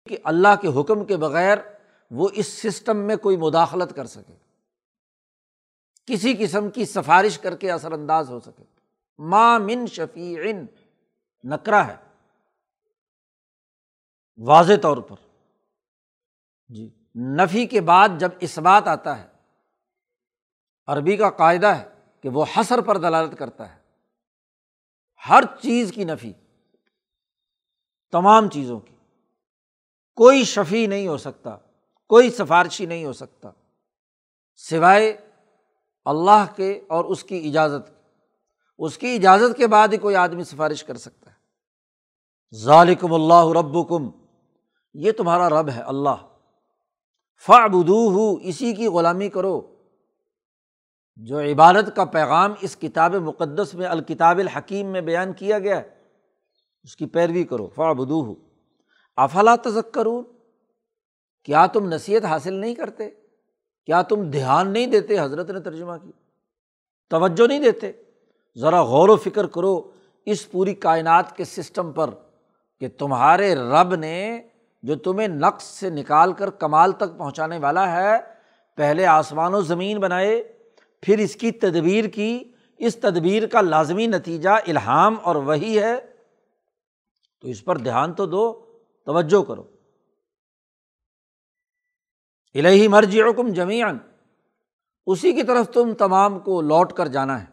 کہ 0.08 0.18
اللہ 0.24 0.48
کے 0.60 0.80
حکم 0.80 1.04
کے 1.04 1.16
بغیر 1.16 1.58
وہ 2.10 2.28
اس 2.32 2.46
سسٹم 2.46 2.96
میں 2.96 3.16
کوئی 3.16 3.36
مداخلت 3.36 3.96
کر 3.96 4.04
سکے۔ 4.04 4.34
کسی 6.06 6.34
قسم 6.38 6.70
کی 6.70 6.84
سفارش 6.84 7.38
کر 7.38 7.56
کے 7.56 7.70
اثر 7.70 7.92
انداز 7.92 8.30
ہو 8.30 8.40
سکے۔ 8.40 8.64
ماں 9.18 9.58
من 9.58 9.86
شفیع 9.86 10.52
نکرا 11.44 11.86
ہے۔ 11.86 11.96
واضح 14.38 14.72
طور 14.82 14.96
پر۔ 14.96 15.16
جی۔ 16.68 17.01
نفی 17.16 17.66
کے 17.66 17.80
بعد 17.80 18.08
جب 18.18 18.28
اس 18.40 18.58
بات 18.58 18.88
آتا 18.88 19.18
ہے، 19.18 19.28
عربی 20.86 21.16
کا 21.16 21.30
قاعدہ 21.30 21.66
ہے 21.66 21.88
کہ 22.20 22.28
وہ 22.28 22.44
حسر 22.56 22.80
پر 22.80 22.96
دلالت 22.96 23.38
کرتا 23.38 23.74
ہے۔ 23.74 23.80
ہر 25.28 25.44
چیز 25.62 25.92
کی 25.92 26.04
نفی، 26.04 26.32
تمام 28.12 28.48
چیزوں 28.48 28.80
کی۔ 28.80 28.96
کوئی 30.14 30.44
شفیع 30.44 30.86
نہیں 30.86 31.08
ہو 31.08 31.16
سکتا، 31.16 31.56
کوئی 32.08 32.30
سفارشی 32.30 32.86
نہیں 32.86 33.04
ہو 33.04 33.12
سکتا، 33.12 33.50
سوائے 34.56 35.30
اللہ 36.04 36.44
کے 36.56 36.84
اور 36.88 37.04
اس 37.04 37.24
کی 37.24 37.48
اجازت 37.48 37.90
اس 38.78 38.98
کی 38.98 39.14
اجازت 39.14 39.56
کے 39.56 39.66
بعد 39.66 39.88
ہی 39.88 39.96
کوئی 39.96 40.16
آدمی 40.16 40.44
سفارش 40.44 40.84
کر 40.84 40.96
سکتا 40.96 41.30
ہے۔ 41.30 41.36
ظالکم 42.56 43.14
اللہ 43.14 43.60
رب 43.60 43.88
کم 43.88 44.10
یہ 44.94 45.12
تمہارا 45.12 45.48
رب 45.48 45.68
ہے 45.68 45.80
اللہ۔ 45.80 46.31
فعبدو 47.38 48.10
ہو 48.10 48.38
اسی 48.42 48.72
کی 48.72 48.86
غلامی 48.86 49.28
کرو۔ 49.28 49.74
جو 51.16 51.40
عبادت 51.40 51.96
کا 51.96 52.04
پیغام 52.04 52.54
اس 52.60 52.76
کتاب 52.76 53.14
مقدس 53.14 53.74
میں، 53.74 53.86
الکتاب 53.86 54.38
الحکیم 54.38 54.86
میں 54.86 55.00
بیان 55.00 55.32
کیا 55.32 55.58
گیا 55.58 55.76
ہے 55.76 55.88
اس 56.82 56.96
کی 56.96 57.06
پیروی 57.06 57.44
کرو۔ 57.44 57.68
فعبدو 57.74 58.24
ہو 58.24 58.34
افلا 59.16 59.56
تذکرون؟ 59.56 60.24
کیا 61.44 61.66
تم 61.66 61.88
نصیحت 61.88 62.24
حاصل 62.24 62.54
نہیں 62.54 62.74
کرتے؟ 62.74 63.10
کیا 63.86 64.02
تم 64.02 64.30
دھیان 64.30 64.70
نہیں 64.70 64.86
دیتے 64.86 65.20
حضرت 65.20 65.50
نے 65.50 65.60
ترجمہ 65.60 65.92
کی؟ 66.02 66.12
توجہ 67.10 67.46
نہیں 67.46 67.58
دیتے؟ 67.58 67.92
ذرا 68.58 68.82
غور 68.82 69.08
و 69.08 69.16
فکر 69.16 69.46
کرو 69.46 69.90
اس 70.26 70.50
پوری 70.50 70.74
کائنات 70.74 71.36
کے 71.36 71.44
سسٹم 71.44 71.92
پر 71.92 72.10
کہ 72.80 72.88
تمہارے 72.98 73.54
رب 73.54 73.94
نے 73.94 74.42
جو 74.82 74.96
تمہیں 74.96 75.28
نقص 75.28 75.64
سے 75.64 75.90
نکال 75.90 76.32
کر 76.32 76.50
کمال 76.50 76.92
تک 76.92 77.18
پہنچانے 77.18 77.58
والا 77.58 77.92
ہے، 77.92 78.16
پہلے 78.76 79.06
آسمان 79.06 79.54
و 79.54 79.60
زمین 79.60 80.00
بنائے، 80.00 80.42
پھر 81.02 81.18
اس 81.18 81.36
کی 81.36 81.52
تدبیر 81.52 82.04
کی۔ 82.04 82.52
اس 82.78 82.96
تدبیر 82.96 83.46
کا 83.46 83.60
لازمی 83.60 84.06
نتیجہ 84.06 84.48
الہام 84.48 85.16
اور 85.22 85.36
وہی 85.36 85.80
ہے۔ 85.82 86.00
تو 87.40 87.48
اس 87.48 87.64
پر 87.64 87.78
دھیان 87.78 88.12
تو 88.12 88.26
دو، 88.26 88.52
توجہ 89.06 89.42
کرو۔ 89.42 89.62
الہی 92.54 92.88
مرجی 92.88 93.22
حکم 93.22 93.48
جمیان 93.48 93.98
اسی 95.06 95.32
کی 95.32 95.42
طرف 95.42 95.70
تم 95.70 95.94
تمام 95.94 96.38
کو 96.38 96.62
لوٹ 96.62 96.92
کر 96.92 97.06
جانا 97.06 97.40
ہے۔ 97.40 97.46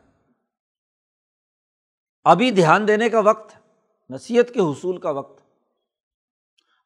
ابھی 2.23 2.51
دھیان 2.51 2.87
دینے 2.87 3.09
کا 3.09 3.19
وقت، 3.19 3.55
نصیحت 4.09 4.53
کے 4.53 4.59
حصول 4.59 4.97
کا 4.97 5.09
وقت۔ 5.09 5.38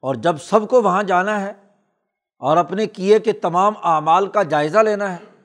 اور 0.04 0.16
جب 0.16 0.38
سب 0.38 0.70
کو 0.70 0.82
وہاں 0.82 1.04
جانا 1.04 1.42
ہے 1.42 1.54
اور 2.38 2.58
اپنے 2.58 2.86
کیے 2.86 3.20
کے 3.20 3.32
تمام 3.32 3.74
اعمال 3.84 4.28
کا 4.28 4.44
جائزہ 4.44 4.78
لینا 4.78 5.18
ہے، 5.18 5.42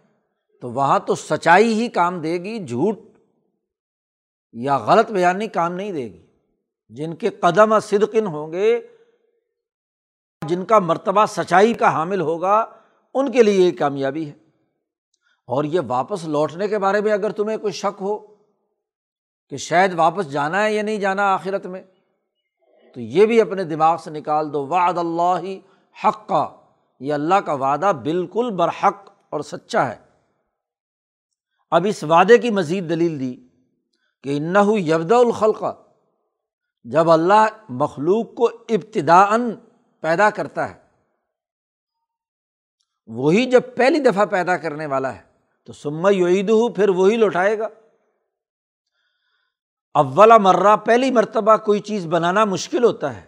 تو 0.61 0.71
وہاں 0.71 0.99
تو 0.99 1.15
سچائی 1.15 1.83
ہی 1.83 1.89
کام 1.89 2.21
دے 2.21 2.33
گی، 2.33 2.67
جھوٹ 2.67 2.99
یا 4.53 4.79
غلط 4.79 5.11
بیانی 5.11 5.49
کام 5.49 5.73
نہیں 5.73 5.93
دے 5.93 6.05
گی۔ 6.05 6.27
جن 6.89 7.15
کے 7.15 7.31
قدم 7.31 7.81
صدقن 7.81 8.27
ہوں 8.27 8.53
گے، 8.53 8.87
جن 10.49 10.65
کا 10.65 10.79
مرتبہ 10.79 11.27
سچائی 11.27 11.75
کا 11.75 11.93
حامل 11.93 12.21
ہوگا، 12.21 12.67
ان 13.15 13.33
کے 13.33 13.43
لیے 13.43 13.67
یہ 13.67 13.79
کامیابی 13.79 14.27
ہے۔ 14.27 14.33
اور 15.47 15.65
یہ 15.65 15.81
واپس 15.87 16.25
لوٹنے 16.25 16.69
کے 16.69 16.79
بارے 16.79 17.01
میں 17.01 17.13
اگر 17.13 17.31
تمہیں 17.31 17.57
کوئی 17.57 17.73
شک 17.73 17.99
ہو 18.01 18.19
کہ 19.49 19.57
شاید 19.57 19.95
واپس 19.95 20.31
جانا 20.31 20.65
ہے 20.65 20.75
یا 20.75 20.83
نہیں 20.83 20.97
جانا 20.97 21.35
آخرت 21.35 21.67
میں 21.67 21.83
تو 22.99 23.03
یہ 23.03 23.27
بھی 23.27 23.41
اپنے 23.41 23.65
دماغ 23.65 23.97
سے 23.97 24.11
نکال 24.11 24.53
دو، 24.53 24.67
وعد 24.67 24.99
اللہ 24.99 25.41
حق 26.05 26.29
کا 26.29 26.57
یہ 27.01 27.15
اللہ 27.15 27.35
کا 27.35 27.53
وعدہ 27.53 27.93
بالکل 28.03 28.51
برحق 28.51 29.11
اور 29.31 29.41
سچا 29.41 29.89
ہے۔ 29.89 29.97
اب 31.71 31.87
اس 31.89 32.05
وعدے 32.05 32.39
کی 32.39 32.51
مزید 32.51 32.89
دلیل 32.89 33.21
دی 33.21 33.37
کہ 34.23 34.37
انّ 34.37 34.57
یبد 49.99 50.19
اولا 50.19 50.39
مرہ 50.39 50.77
پہلی 50.77 51.11
مرتبہ 51.11 51.57
کوئی 51.57 51.81
چیز 51.81 52.07
بنانا 52.07 52.45
مشکل 52.45 52.85
ہوتا 52.85 53.17
ہے 53.17 53.23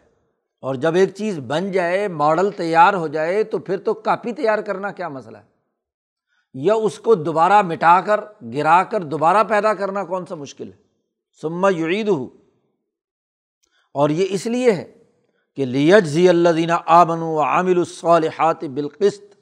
اور 0.61 0.74
جب 0.74 0.94
ایک 0.94 1.14
چیز 1.14 1.38
بن 1.38 1.72
جائے، 1.72 2.09
ماڈل 2.09 2.50
تیار 2.50 2.94
ہو 2.94 3.09
جائے، 3.09 3.44
تو 3.44 3.59
پھر 3.59 3.76
تو 3.78 3.94
کاپی 3.94 4.33
تیار 4.33 4.59
کرنا 4.59 4.90
کیا 4.90 5.09
مسئلہ 5.09 5.38
ہے؟ 5.38 5.42
یا 6.54 6.74
اس 6.74 6.98
کو 6.98 7.14
دوبارہ 7.14 7.62
مٹا 7.62 8.00
کر، 8.00 8.20
گرا 8.54 8.85
کر، 8.85 9.00
دوبارہ 9.00 9.44
پیدا 9.44 9.74
کرنا 9.74 10.04
کون 10.04 10.26
سا 10.26 10.35
مشکل 10.35 10.72
ہے؟ 10.72 10.76
سما 11.42 11.70
یعید 11.70 12.09
ہو 12.09 12.28
اور 13.94 14.11
یہ 14.11 14.26
اس 14.30 14.46
لیے 14.46 14.72
ہے 14.72 14.92
کہ 15.56 15.64
لیج 15.64 16.06
ضی 16.06 16.28
اللہ 16.28 16.48
دینہ 16.48 16.72
آمن 16.87 17.18
و 17.22 17.40
عامل 17.40 17.78
الصالحات 17.78 18.64
بالقست 18.64 19.35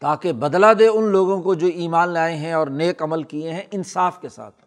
تاکہ 0.00 0.32
بدلا 0.32 0.72
دے 0.78 0.86
ان 0.86 1.04
لوگوں 1.04 1.42
کو 1.42 1.54
جو 1.54 1.66
ایمان 1.66 2.08
لائے 2.08 2.36
ہیں 2.36 2.52
اور 2.52 2.66
نیک 2.66 3.02
عمل 3.02 3.22
کیے 3.22 3.52
ہیں 3.52 3.62
انصاف 3.70 4.20
کے 4.20 4.28
ساتھ۔ 4.28 4.61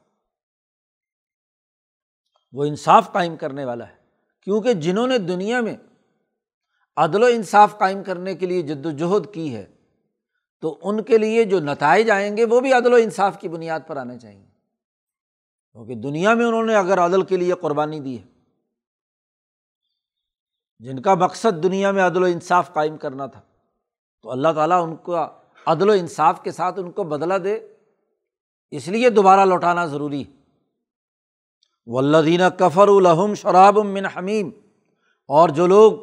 وہ 2.55 2.65
انصاف 2.65 3.11
قائم 3.11 3.35
کرنے 3.35 3.65
والا 3.65 3.87
ہے۔ 3.87 3.95
کیونکہ 4.41 4.73
جنہوں 4.73 5.07
نے 5.07 5.17
دنیا 5.17 5.61
میں 5.61 5.77
عدل 6.97 7.23
و 7.23 7.25
انصاف 7.25 7.77
قائم 7.77 8.03
کرنے 8.03 8.35
کے 8.35 8.45
لیے 8.45 8.61
جد 8.61 8.85
وجہد 8.85 9.33
کی 9.33 9.55
ہے، 9.55 9.65
تو 10.61 10.79
ان 10.81 11.03
کے 11.03 11.17
لیے 11.17 11.43
جو 11.43 11.59
نتائج 11.59 12.11
آئیں 12.11 12.37
گے 12.37 12.45
وہ 12.45 12.59
بھی 12.59 12.73
عدل 12.73 12.93
و 12.93 12.95
انصاف 12.95 13.39
کی 13.39 13.47
بنیاد 13.47 13.79
پر 13.87 13.97
آنے 13.97 14.19
چاہئیں۔ 14.19 14.45
کیونکہ 15.71 15.95
دنیا 15.95 16.33
میں 16.33 16.45
انہوں 16.45 16.63
نے 16.63 16.75
اگر 16.75 16.97
عدل 16.97 17.21
کے 17.21 17.37
لیے 17.37 17.53
قربانی 17.61 17.99
دی 17.99 18.19
ہے، 18.19 18.23
جن 20.79 21.01
کا 21.01 21.15
مقصد 21.15 21.63
دنیا 21.63 21.91
میں 21.91 22.03
عدل 22.03 22.23
و 22.23 22.25
انصاف 22.25 22.73
قائم 22.73 22.97
کرنا 22.97 23.25
تھا، 23.25 23.41
تو 24.21 24.31
اللہ 24.31 24.47
تعالیٰ 24.55 24.83
ان 24.83 24.95
کا 24.95 25.29
عدل 25.65 25.89
و 25.89 25.91
انصاف 25.91 26.43
کے 26.43 26.51
ساتھ 26.51 26.79
ان 26.79 26.91
کو 26.91 27.03
بدلا 27.03 27.37
دے۔ 27.37 27.59
اس 28.71 28.87
لیے 28.87 29.09
دوبارہ 29.09 29.45
لوٹانا 29.45 29.85
ضروری 29.85 30.21
ہے۔ 30.21 30.34
ولدینہ 31.85 32.43
کفر 32.57 32.87
الحم 32.87 33.33
شراب 33.33 33.77
من 33.77 34.05
حمیم۔ 34.05 34.49
اور 35.27 35.49
جو 35.49 35.67
لوگ 35.67 35.93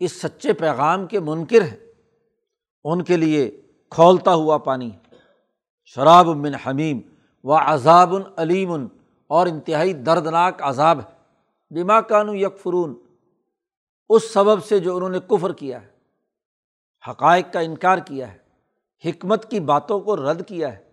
اس 0.00 0.12
سچے 0.12 0.52
پیغام 0.52 1.06
کے 1.06 1.20
منکر 1.20 1.62
ہیں، 1.62 1.76
ان 2.84 3.02
کے 3.02 3.16
لیے 3.16 3.60
کھولتا 3.90 4.34
ہوا 4.34 4.58
پانی 4.58 4.90
شراب 5.84 6.26
من 6.26 6.54
حمیم 6.54 7.00
و 7.44 7.54
عذاب 7.54 8.14
العلیم 8.14 8.86
اور 9.26 9.46
انتہائی 9.46 9.92
دردناک 9.92 10.62
عذاب 10.62 11.00
ہے۔ 11.00 11.14
دماغ 11.74 12.02
کانو 12.02 12.34
یکفرون۔ 12.34 12.94
اس 14.08 14.32
سبب 14.32 14.64
سے 14.64 14.78
جو 14.78 14.96
انہوں 14.96 15.08
نے 15.08 15.18
کفر 15.20 15.52
کیا 15.52 15.82
ہے، 15.82 15.88
حقائق 17.10 17.52
کا 17.52 17.60
انکار 17.60 17.98
کیا 17.98 18.32
ہے، 18.32 18.38
حکمت 19.10 19.50
کی 19.50 19.60
باتوں 19.60 20.00
کو 20.00 20.16
رد 20.16 20.48
کیا 20.48 20.78
ہے، 20.78 20.84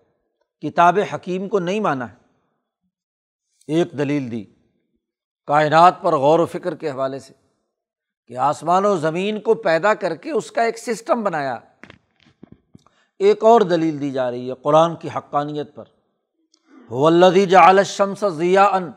کتاب 0.62 1.00
حکیم 1.14 1.50
کو 1.50 1.60
نہیں 1.60 1.80
مانا 1.80 2.12
ہے۔ 2.12 2.21
ایک 3.72 3.92
دلیل 3.92 4.32
دی 4.32 4.46
کائنات 5.48 6.02
پر 6.02 6.16
غور 6.16 6.40
و 6.40 6.46
فکر 6.46 6.76
کے 6.76 6.92
حوالے 6.92 7.20
سے 7.20 7.34
کہ 8.28 8.38
آسمان 8.38 8.86
و 8.86 8.98
زمین 8.98 9.42
کو 9.42 9.54
پیدا 9.54 9.94
کر 9.94 10.16
کے 10.16 10.32
اس 10.32 10.52
کا 10.52 10.64
ایک 10.64 10.78
سسٹم 10.78 11.24
بنایا۔ 11.24 11.60
ایک 13.20 13.44
اور 13.44 13.62
دلیل 13.62 14.00
دی 14.00 14.12
جا 14.12 14.32
رہی 14.32 14.50
ہے 14.50 14.56
قرآن 14.62 14.96
کی 14.96 15.10
حقانیت 15.16 15.76
پر۔ 15.76 15.84
ولدی 16.92 17.46
جا 17.46 17.84
شمس 17.84 18.24
ضیا 18.30 18.66
ان 18.66 18.92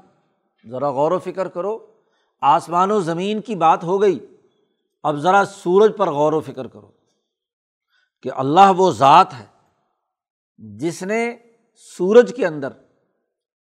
ذرا 0.70 0.90
غور 0.90 1.12
و 1.12 1.18
فکر 1.18 1.48
کرو، 1.48 1.86
آسمان 2.40 2.90
و 2.90 3.00
زمین 3.00 3.40
کی 3.40 3.54
بات 3.54 3.84
ہو 3.84 4.02
گئی۔ 4.02 4.18
اب 5.02 5.16
ذرا 5.16 5.44
سورج 5.44 5.92
پر 5.96 6.10
غور 6.10 6.32
و 6.32 6.40
فکر 6.40 6.66
کرو 6.66 6.90
کہ 8.22 8.30
اللہ 8.36 8.72
وہ 8.76 8.90
ذات 8.90 9.34
ہے 9.34 9.46
جس 10.58 11.02
نے 11.02 11.36
سورج 11.74 12.32
کے 12.36 12.46
اندر 12.46 12.68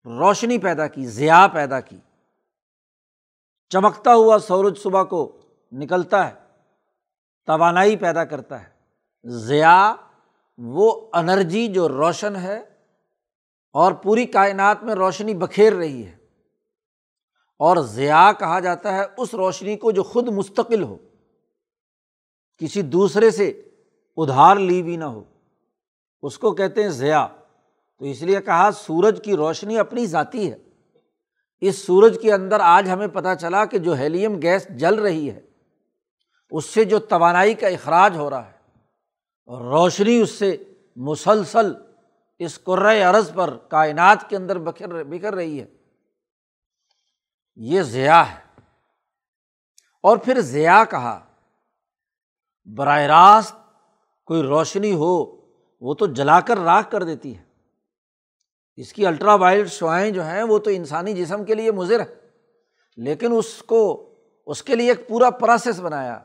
روشنی 0.06 0.58
پیدا 0.58 0.88
کی 0.88 1.06
ضیا 1.06 1.48
پیدا 1.54 1.80
کی۔ 1.80 1.98
چمکتا 3.70 4.14
ہوا 4.14 4.40
سورج 4.40 4.78
صبح 4.78 5.04
کو 5.04 5.38
نکلتا 5.72 6.30
ہے، 6.30 6.34
توانائی 7.46 7.96
پیدا 7.96 8.26
کرتا 8.26 8.64
ہے۔ 8.64 8.70
ضیا 9.24 9.96
وہ 10.58 11.10
انرجی 11.14 11.68
جو 11.68 11.90
روشن 11.90 12.36
ہے 12.36 12.60
اور 13.74 13.92
پوری 13.92 14.26
کائنات 14.26 14.84
میں 14.84 14.96
روشنی 14.96 15.34
بکھیر 15.34 15.74
رہی 15.74 16.06
ہے۔ 16.06 16.18
اور 17.60 17.78
ضیا 17.78 18.32
کہا 18.40 18.60
جاتا 18.60 18.96
ہے 18.96 19.04
اس 19.18 19.34
روشنی 19.34 19.78
کو 19.78 19.92
جو 19.92 20.04
خود 20.04 20.28
مستقل 20.28 20.84
ہو۔ 20.84 20.98
کسی 22.58 22.82
دوسرے 22.82 23.32
سے 23.32 23.50
ادھار 24.18 24.56
لی 24.56 24.84
بھی 24.84 24.98
نہ 24.98 25.04
ہو۔ 25.04 25.24
اس 26.22 26.38
کو 26.38 26.52
کہتے 26.52 26.84
ہیں 26.84 26.90
ضیا 26.90 27.28
تو 28.02 28.06
اس 28.06 28.22
لیے 28.22 28.42
کہا، 28.42 28.70
سورج 28.76 29.22
کی 29.24 29.36
روشنی 29.36 29.78
اپنی 29.78 30.06
ذاتی 30.06 30.52
ہے۔ 30.52 30.58
اس 31.62 31.76
سورج 31.76 32.18
کے 32.22 32.34
اندر 32.34 32.60
آج 32.60 32.90
ہمیں 32.90 33.08
پتہ 33.08 33.28
چلا 33.42 33.66
کہ 33.66 33.78
جو 33.78 33.94
ہیلیم 33.94 34.42
گیس 34.42 34.68
جل 34.70 34.96
رہی 35.00 35.32
ہے، 35.32 35.40
اس 36.52 36.66
سے 36.66 36.84
جو 36.84 37.00
توانائی 37.00 37.54
کا 37.54 37.68
اخراج 37.68 38.18
ہو 38.18 38.30
رہا 38.30 38.46
ہے، 38.46 38.58
اور 39.46 39.62
روشنی 39.62 40.22
اس 40.22 40.32
سے 40.32 40.58
مسلسل 40.96 41.74
اس 42.40 42.60
عرض 43.10 43.34
پر 43.34 43.58
کائنات 43.58 44.30
کے 44.30 44.36
اندر 44.36 44.60
بکھر 44.60 45.04
بکھر 45.04 45.36
رہی 45.36 45.62
ہے۔ 45.62 45.66
یہ 47.56 47.82
ضیا 47.82 48.32
ہے۔ 48.32 48.62
اور 50.04 50.18
پھر 50.18 50.42
ضیا 50.42 50.84
کہا، 50.90 51.26
براہ 52.66 53.02
راست 53.02 53.56
کوئی 54.26 54.42
روشنی 54.42 54.94
ہو، 54.94 55.42
وہ 55.82 55.94
تو 55.94 56.08
جلا 56.08 56.40
کر 56.40 56.58
راکھ 56.58 56.92
کر 56.92 57.04
دیتی 57.04 57.38
ہے۔ 57.38 57.51
اس 58.82 58.94
کی 58.94 59.06
الٹرا 59.06 59.34
وائلڈ 59.36 59.68
شوائیں 59.68 60.12
جو 60.12 60.24
ہیں 60.24 60.44
وہ 60.44 60.58
تو 60.60 60.70
انسانی 60.70 61.14
جسم 61.14 61.46
کے 61.46 61.56
لیے 61.56 61.72
مضر 61.72 62.00
ہے 62.00 62.06
لیکن 62.96 63.32
اس 63.36 63.64
کو، 63.64 64.14
اس 64.46 64.64
کے 64.64 64.76
لیے 64.76 64.90
ایک 64.90 65.08
پورا 65.08 65.30
پروسیس 65.30 65.80
بنایا 65.80 66.20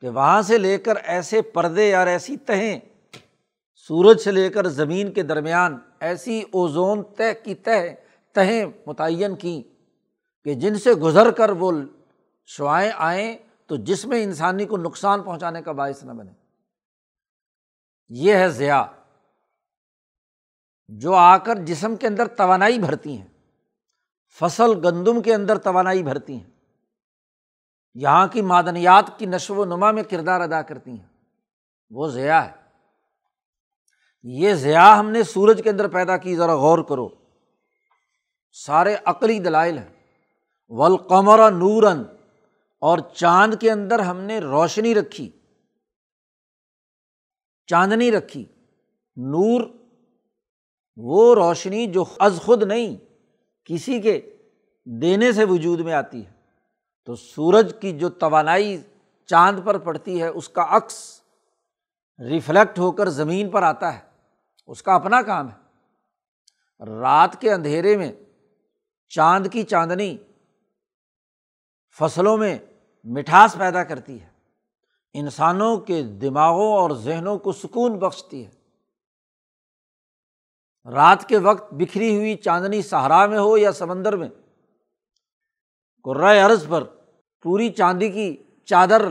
کہ 0.00 0.08
وہاں 0.08 0.42
سے 0.42 0.58
لے 0.58 0.78
کر 0.78 0.96
ایسے 0.96 1.42
پردے 1.42 1.94
اور 1.94 2.06
ایسی 2.06 2.36
تہیں، 2.36 2.80
سورج 3.74 4.20
سے 4.20 4.30
لے 4.30 4.48
کر 4.48 4.68
زمین 4.68 5.12
کے 5.12 5.22
درمیان 5.22 5.78
ایسی 6.00 6.42
اوزون 6.52 7.02
طے 7.16 7.34
کی 7.34 7.54
تہ، 7.54 7.94
تہیں 8.32 8.64
متعین 8.86 9.36
کیں 9.36 9.62
کہ 10.44 10.54
جن 10.54 10.78
سے 10.78 10.92
گزر 10.92 11.30
کر 11.30 11.50
وہ 11.50 11.72
شعائیں 12.46 12.90
آئیں 12.96 13.36
تو 13.66 13.76
جس 13.76 14.04
میں 14.04 14.22
انسانی 14.22 14.64
کو 14.64 14.76
نقصان 14.76 15.22
پہنچانے 15.22 15.62
کا 15.62 15.72
باعث 15.72 16.04
نہ 16.04 16.12
بنے۔ 16.12 16.32
یہ 18.08 18.34
ہے 18.34 18.48
ضیا 18.48 18.84
جو 20.88 21.14
آ 21.14 21.38
کر 21.38 21.54
جسم 21.54 21.96
کے 21.96 22.06
اندر 22.06 22.28
توانائی 22.28 22.78
بھرتی 22.78 23.18
ہیں، 23.18 23.28
فصل 24.38 24.86
گندم 24.86 25.22
کے 25.22 25.34
اندر 25.34 25.58
توانائی 25.58 26.02
بھرتی 26.02 26.34
ہیں، 26.34 26.50
یہاں 27.94 28.26
کی 28.26 28.42
معدنیات 28.42 29.18
کی 29.18 29.26
نشو 29.26 29.54
و 29.54 29.64
نما 29.64 29.90
میں 29.90 30.02
کردار 30.02 30.40
ادا 30.40 30.62
کرتی 30.62 30.90
ہیں۔ 30.90 31.06
وہ 31.90 32.08
ضیا 32.08 32.46
ہے۔ 32.46 32.62
یہ 34.22 34.54
ضیا 34.54 34.98
ہم 34.98 35.10
نے 35.10 35.22
سورج 35.22 35.60
کے 35.64 35.70
اندر 35.70 35.88
پیدا 35.88 36.16
کی، 36.16 36.36
ذرا 36.36 36.54
غور 36.56 36.78
کرو۔ 36.78 37.08
سارے 38.52 38.96
عقلی 39.04 39.38
دلائل 39.38 39.78
ہیں۔ 39.78 39.88
ولقمر 40.68 41.50
نورن 41.50 42.02
اور 42.80 42.98
چاند 42.98 43.54
کے 43.60 43.70
اندر 43.70 43.98
ہم 43.98 44.20
نے 44.20 44.38
روشنی 44.38 44.94
رکھی۔ 44.94 45.30
چاندنی 47.66 48.12
رکھی۔ 48.12 48.44
نور 49.16 49.60
وہ 50.96 51.34
روشنی 51.34 51.86
جو 51.86 52.04
از 52.18 52.40
خود 52.42 52.62
نہیں، 52.62 52.96
کسی 53.64 54.00
کے 54.00 54.36
دینے 54.84 55.32
سے 55.32 55.44
وجود 55.44 55.80
میں 55.80 55.92
آتی 55.92 56.26
ہے۔ 56.26 56.32
تو 57.04 57.14
سورج 57.14 57.74
کی 57.80 57.98
جو 57.98 58.08
توانائی 58.08 58.82
چاند 59.26 59.60
پر 59.64 59.78
پڑتی 59.78 60.22
ہے، 60.22 60.28
اس 60.28 60.48
کا 60.48 60.66
عکس 60.68 61.22
ریفلیکٹ 62.28 62.78
ہو 62.78 62.92
کر 62.92 63.08
زمین 63.08 63.50
پر 63.50 63.62
آتا 63.62 63.94
ہے۔ 63.94 64.00
اس 64.66 64.82
کا 64.82 64.94
اپنا 64.94 65.22
کام 65.22 65.48
ہے۔ 65.48 65.62
رات 66.84 67.40
کے 67.40 67.52
اندھیرے 67.52 67.96
میں 67.96 68.12
چاند 69.08 69.46
کی 69.52 69.62
چاندنی 69.62 70.16
فصلوں 71.98 72.36
میں 72.36 72.58
مٹھاس 73.04 73.56
پیدا 73.58 73.84
کرتی 73.84 74.20
ہے۔ 74.20 74.26
انسانوں 75.14 75.76
کے 75.76 76.02
دماغوں 76.02 76.72
اور 76.72 76.90
ذہنوں 76.90 77.38
کو 77.38 77.52
سکون 77.52 77.98
بخشتی 77.98 78.46
ہے۔ 78.46 78.61
رات 80.86 81.28
کے 81.28 81.38
وقت 81.38 81.74
بکھری 81.74 82.16
ہوئی 82.16 82.34
چاندنی 82.36 82.82
صحرا 82.82 83.26
میں 83.26 83.38
ہو 83.38 83.58
یا 83.58 83.72
سمندر 83.72 84.16
میں 84.16 84.28
قرائے 86.04 86.40
عرض 86.40 86.68
پر 86.68 86.84
پوری 87.42 87.70
چاندی 87.70 88.08
کی 88.08 88.36
چادر 88.64 89.08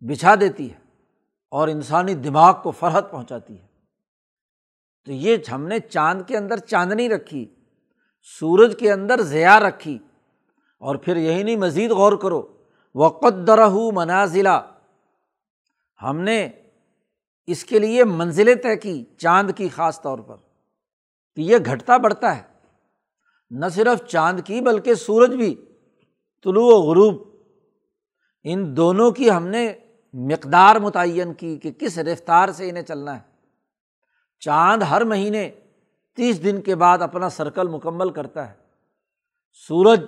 بچھا 0.00 0.34
دیتی 0.34 0.72
ہے 0.72 0.78
اور 1.50 1.68
انسانی 1.68 2.14
دماغ 2.14 2.62
کو 2.62 2.70
فرحت 2.70 3.10
پہنچاتی 3.10 3.60
ہے۔ 3.60 3.66
تو 5.04 5.12
یہ 5.12 5.36
ہم 5.52 5.66
نے 5.66 5.78
چاند 5.78 6.22
کے 6.26 6.36
اندر 6.36 6.56
چاندنی 6.56 7.08
رکھی، 7.08 7.54
سورج 8.22 8.76
کے 8.78 8.92
اندر 8.92 9.22
ضیا 9.22 9.60
رکھی 9.60 9.98
اور 10.78 10.96
پھر 10.96 11.16
یہی 11.16 11.42
نہیں 11.42 11.56
مزید 11.56 11.90
غور 11.90 12.12
کرو 12.12 12.56
وقت 12.94 13.46
درہ 13.46 13.68
منازلہ۔ 13.92 14.72
ہم 16.02 16.20
نے 16.20 16.48
اس 17.46 17.64
کے 17.64 17.78
لیے 17.78 18.04
منزلیں 18.04 18.54
طے 18.54 18.76
کی 18.76 19.04
چاند 19.18 19.50
کی 19.56 19.68
خاص 19.68 20.02
طور 20.02 20.18
پر۔ 20.18 20.36
کہ 21.36 21.40
یہ 21.40 21.56
گھٹتا 21.66 21.96
بڑھتا 21.96 22.36
ہے۔ 22.36 22.42
نہ 23.50 23.66
صرف 23.68 24.06
چاند 24.08 24.40
کی 24.44 24.60
بلکہ 24.60 24.94
سورج 24.94 25.34
بھی۔ 25.34 25.54
طلوع 26.44 26.78
و 26.78 26.82
غروب۔ 26.82 27.22
ان 28.44 28.76
دونوں 28.76 29.10
کی 29.10 29.30
ہم 29.30 29.46
نے 29.46 29.72
مقدار 30.12 30.76
متعین 30.76 31.34
کی 31.34 31.58
کہ 31.58 31.72
کس 31.72 31.98
رفتار 31.98 32.48
سے 32.48 32.70
انہیں 32.70 32.82
چلنا 32.82 33.16
ہے۔ 33.16 33.22
چاند 34.40 34.82
ہر 34.82 35.04
مہینے 35.04 35.50
تیس 36.16 36.44
دن 36.44 36.62
کے 36.62 36.74
بعد 36.74 36.98
اپنا 36.98 37.30
سرکل 37.30 37.68
مکمل 37.68 38.10
کرتا 38.10 38.48
ہے۔ 38.48 38.54
سورج 39.68 40.00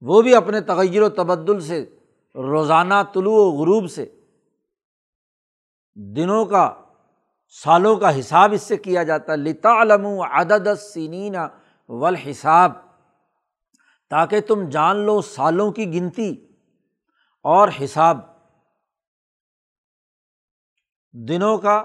وہ 0.00 0.22
بھی 0.22 0.34
اپنے 0.34 0.60
تغیر 0.60 1.02
و 1.02 1.08
تبدل 1.08 1.60
سے، 1.60 1.84
روزانہ 2.34 2.94
طلوع 3.14 3.46
و 3.46 3.50
غروب 3.50 3.90
سے۔ 3.90 4.15
دنوں 5.96 6.44
کا، 6.44 6.74
سالوں 7.48 7.96
کا 7.96 8.18
حساب 8.18 8.52
اس 8.52 8.62
سے 8.62 8.76
کیا 8.76 9.02
جاتا 9.02 9.32
ہے۔ 9.32 9.36
لتا 9.36 9.82
علم 9.82 10.06
عدد 10.06 10.78
سینین 10.78 11.36
و 11.88 12.06
حساب 12.06 12.72
تاکہ 14.10 14.40
تم 14.40 14.68
جان 14.68 14.96
لو 14.96 15.20
سالوں 15.20 15.72
کی 15.72 15.94
گنتی 15.94 16.46
اور 17.42 17.68
حساب۔ 17.84 18.18
دنوں 21.12 21.58
کا، 21.58 21.84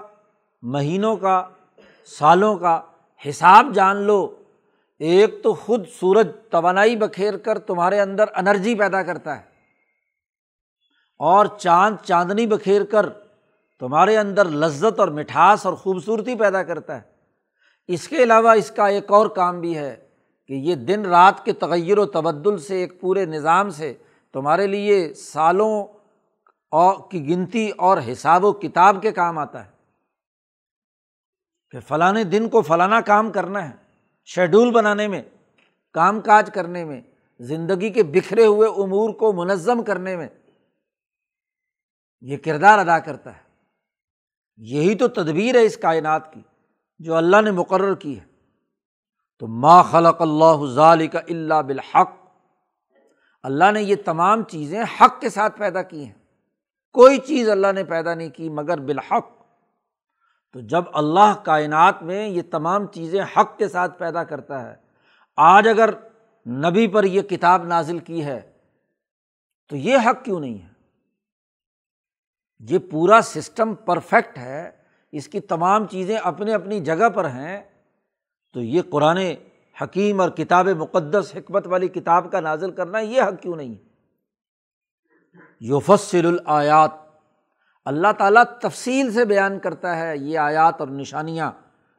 مہینوں 0.62 1.16
کا، 1.16 1.48
سالوں 2.04 2.56
کا 2.56 2.82
حساب 3.28 3.66
جان 3.74 3.96
لو۔ 3.96 4.42
ایک 4.98 5.42
تو 5.42 5.54
خود 5.54 5.86
سورج 6.00 6.28
توانائی 6.50 6.96
بکھیر 6.96 7.36
کر 7.36 7.58
تمہارے 7.58 8.00
اندر 8.00 8.24
انرجی 8.34 8.74
پیدا 8.74 9.02
کرتا 9.02 9.40
ہے۔ 9.40 9.44
اور 11.18 11.46
چاند، 11.46 11.96
چاندنی 12.04 12.46
بکھیر 12.46 12.84
کر 12.84 13.06
تمہارے 13.82 14.18
اندر 14.18 14.44
لذت 14.44 15.00
اور 15.00 15.08
مٹھاس 15.08 15.66
اور 15.66 15.74
خوبصورتی 15.74 16.34
پیدا 16.34 16.62
کرتا 16.62 16.96
ہے۔ 16.96 17.02
اس 17.88 18.08
کے 18.08 18.22
علاوہ 18.22 18.50
اس 18.50 18.70
کا 18.70 18.86
ایک 18.86 19.12
اور 19.12 19.26
کام 19.26 19.60
بھی 19.60 19.78
ہے 19.78 20.08
کہ 20.46 20.52
یہ 20.52 20.74
دن 20.74 21.06
رات 21.06 21.44
کے 21.44 21.52
تغیر 21.52 21.98
و 21.98 22.06
تبدل 22.06 22.58
سے، 22.58 22.76
ایک 22.76 23.00
پورے 23.00 23.24
نظام 23.24 23.70
سے 23.70 23.94
تمہارے 24.32 24.66
لیے 24.66 25.14
سالوں 25.14 25.84
اور 26.70 27.10
کی 27.10 27.28
گنتی 27.28 27.70
اور 27.78 27.98
حساب 28.12 28.44
و 28.44 28.52
کتاب 28.52 28.96
کے 29.02 29.12
کام 29.12 29.38
آتا 29.38 29.66
ہے۔ 29.66 29.70
کہ 31.70 31.80
فلاں 31.80 32.12
دن 32.12 32.48
کو 32.48 32.62
فلانا 32.62 33.00
کام 33.00 33.32
کرنا 33.32 33.70
ہے، 33.70 33.74
شیڈول 34.24 34.70
بنانے 34.70 35.08
میں، 35.08 35.22
کام 35.92 36.20
کاج 36.20 36.50
کرنے 36.54 36.84
میں، 36.84 37.00
زندگی 37.40 37.90
کے 37.90 38.02
بکھرے 38.02 38.46
ہوئے 38.46 38.68
امور 38.68 39.10
کو 39.10 39.32
منظم 39.32 39.82
کرنے 39.82 40.16
میں 40.16 40.28
یہ 42.20 42.36
کردار 42.36 42.78
ادا 42.78 42.98
کرتا 42.98 43.36
ہے۔ 43.36 43.51
یہی 44.64 44.94
تو 44.94 45.08
تدبیر 45.08 45.54
ہے 45.54 45.64
اس 45.64 45.76
کائنات 45.76 46.32
کی 46.32 46.40
جو 46.98 47.14
اللہ 47.14 47.40
نے 47.40 47.50
مقرر 47.50 47.94
کی 47.94 48.20
ہے۔ 48.20 48.24
تو 49.38 49.46
ما 49.46 49.82
خلق 49.82 50.22
اللہ 50.22 50.66
ظال 50.66 51.06
کا 51.06 51.18
اللہ 51.18 51.62
بالحق۔ 51.62 52.10
اللہ 53.42 53.72
نے 53.72 53.82
یہ 53.82 53.96
تمام 54.04 54.42
چیزیں 54.42 54.84
حق 55.00 55.20
کے 55.20 55.28
ساتھ 55.28 55.58
پیدا 55.58 55.82
کی 55.82 56.04
ہیں۔ 56.04 56.12
کوئی 56.92 57.18
چیز 57.18 57.48
اللہ 57.48 57.72
نے 57.74 57.84
پیدا 57.84 58.14
نہیں 58.14 58.30
کی 58.30 58.48
مگر 58.48 58.80
بالحق۔ 58.80 59.26
تو 60.52 60.60
جب 60.60 60.84
اللہ 60.92 61.34
کائنات 61.42 62.02
میں 62.02 62.28
یہ 62.28 62.42
تمام 62.50 62.86
چیزیں 62.86 63.22
حق 63.36 63.58
کے 63.58 63.68
ساتھ 63.68 63.98
پیدا 63.98 64.24
کرتا 64.24 64.70
ہے، 64.70 64.74
آج 65.36 65.68
اگر 65.68 65.90
نبی 66.48 66.86
پر 66.86 67.04
یہ 67.04 67.22
کتاب 67.22 67.64
نازل 67.64 67.98
کی 67.98 68.24
ہے، 68.24 68.52
تو 69.68 69.76
یہ 69.76 69.96
حق 69.96 70.24
کیوں 70.24 70.40
نہیں 70.40 70.62
ہے؟ 70.62 70.71
یہ 72.70 72.78
پورا 72.78 73.20
سسٹم 73.22 73.74
پرفیکٹ 73.74 74.38
ہے، 74.38 74.70
اس 75.12 75.28
کی 75.28 75.40
تمام 75.40 75.86
چیزیں 75.86 76.16
اپنے 76.16 76.54
اپنی 76.54 76.80
جگہ 76.80 77.08
پر 77.08 77.24
ہیں، 77.24 77.62
تو 78.52 78.60
یہ 78.60 78.82
قرآن 78.90 79.18
حکیم 79.82 80.20
اور 80.20 80.30
کتاب 80.30 80.68
مقدس 80.68 81.32
حکمت 81.36 81.66
والی 81.66 81.88
کتاب 81.88 82.32
کا 82.32 82.40
نازل 82.40 82.70
کرنا 82.70 82.98
یہ 82.98 83.22
حق 83.22 83.42
کیوں 83.42 83.56
نہیں 83.56 83.74
ہے؟ 83.74 83.82
یوفسل 85.60 86.26
الآیات۔ 86.26 86.90
اللہ 87.84 88.12
تعالیٰ 88.18 88.44
تفصیل 88.62 89.12
سے 89.12 89.24
بیان 89.24 89.58
کرتا 89.58 89.98
ہے 89.98 90.16
یہ 90.16 90.38
آیات 90.38 90.74
اور 90.78 90.88
نشانیاں۔ 90.88 91.52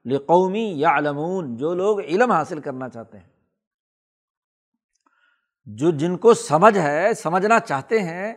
لقومی 0.05 0.73
یا 0.75 0.89
علمون 0.97 1.57
جو 1.57 1.73
لوگ 1.73 2.01
علم 2.01 2.31
حاصل 2.31 2.59
کرنا 2.59 2.89
چاہتے 2.89 3.17
ہیں۔ 3.17 3.29
جو 5.65 5.91
جن 5.91 6.17
کو 6.17 6.33
سمجھ 6.33 6.77
ہے، 6.77 7.13
سمجھنا 7.13 7.59
چاہتے 7.59 7.99
ہیں، 7.99 8.33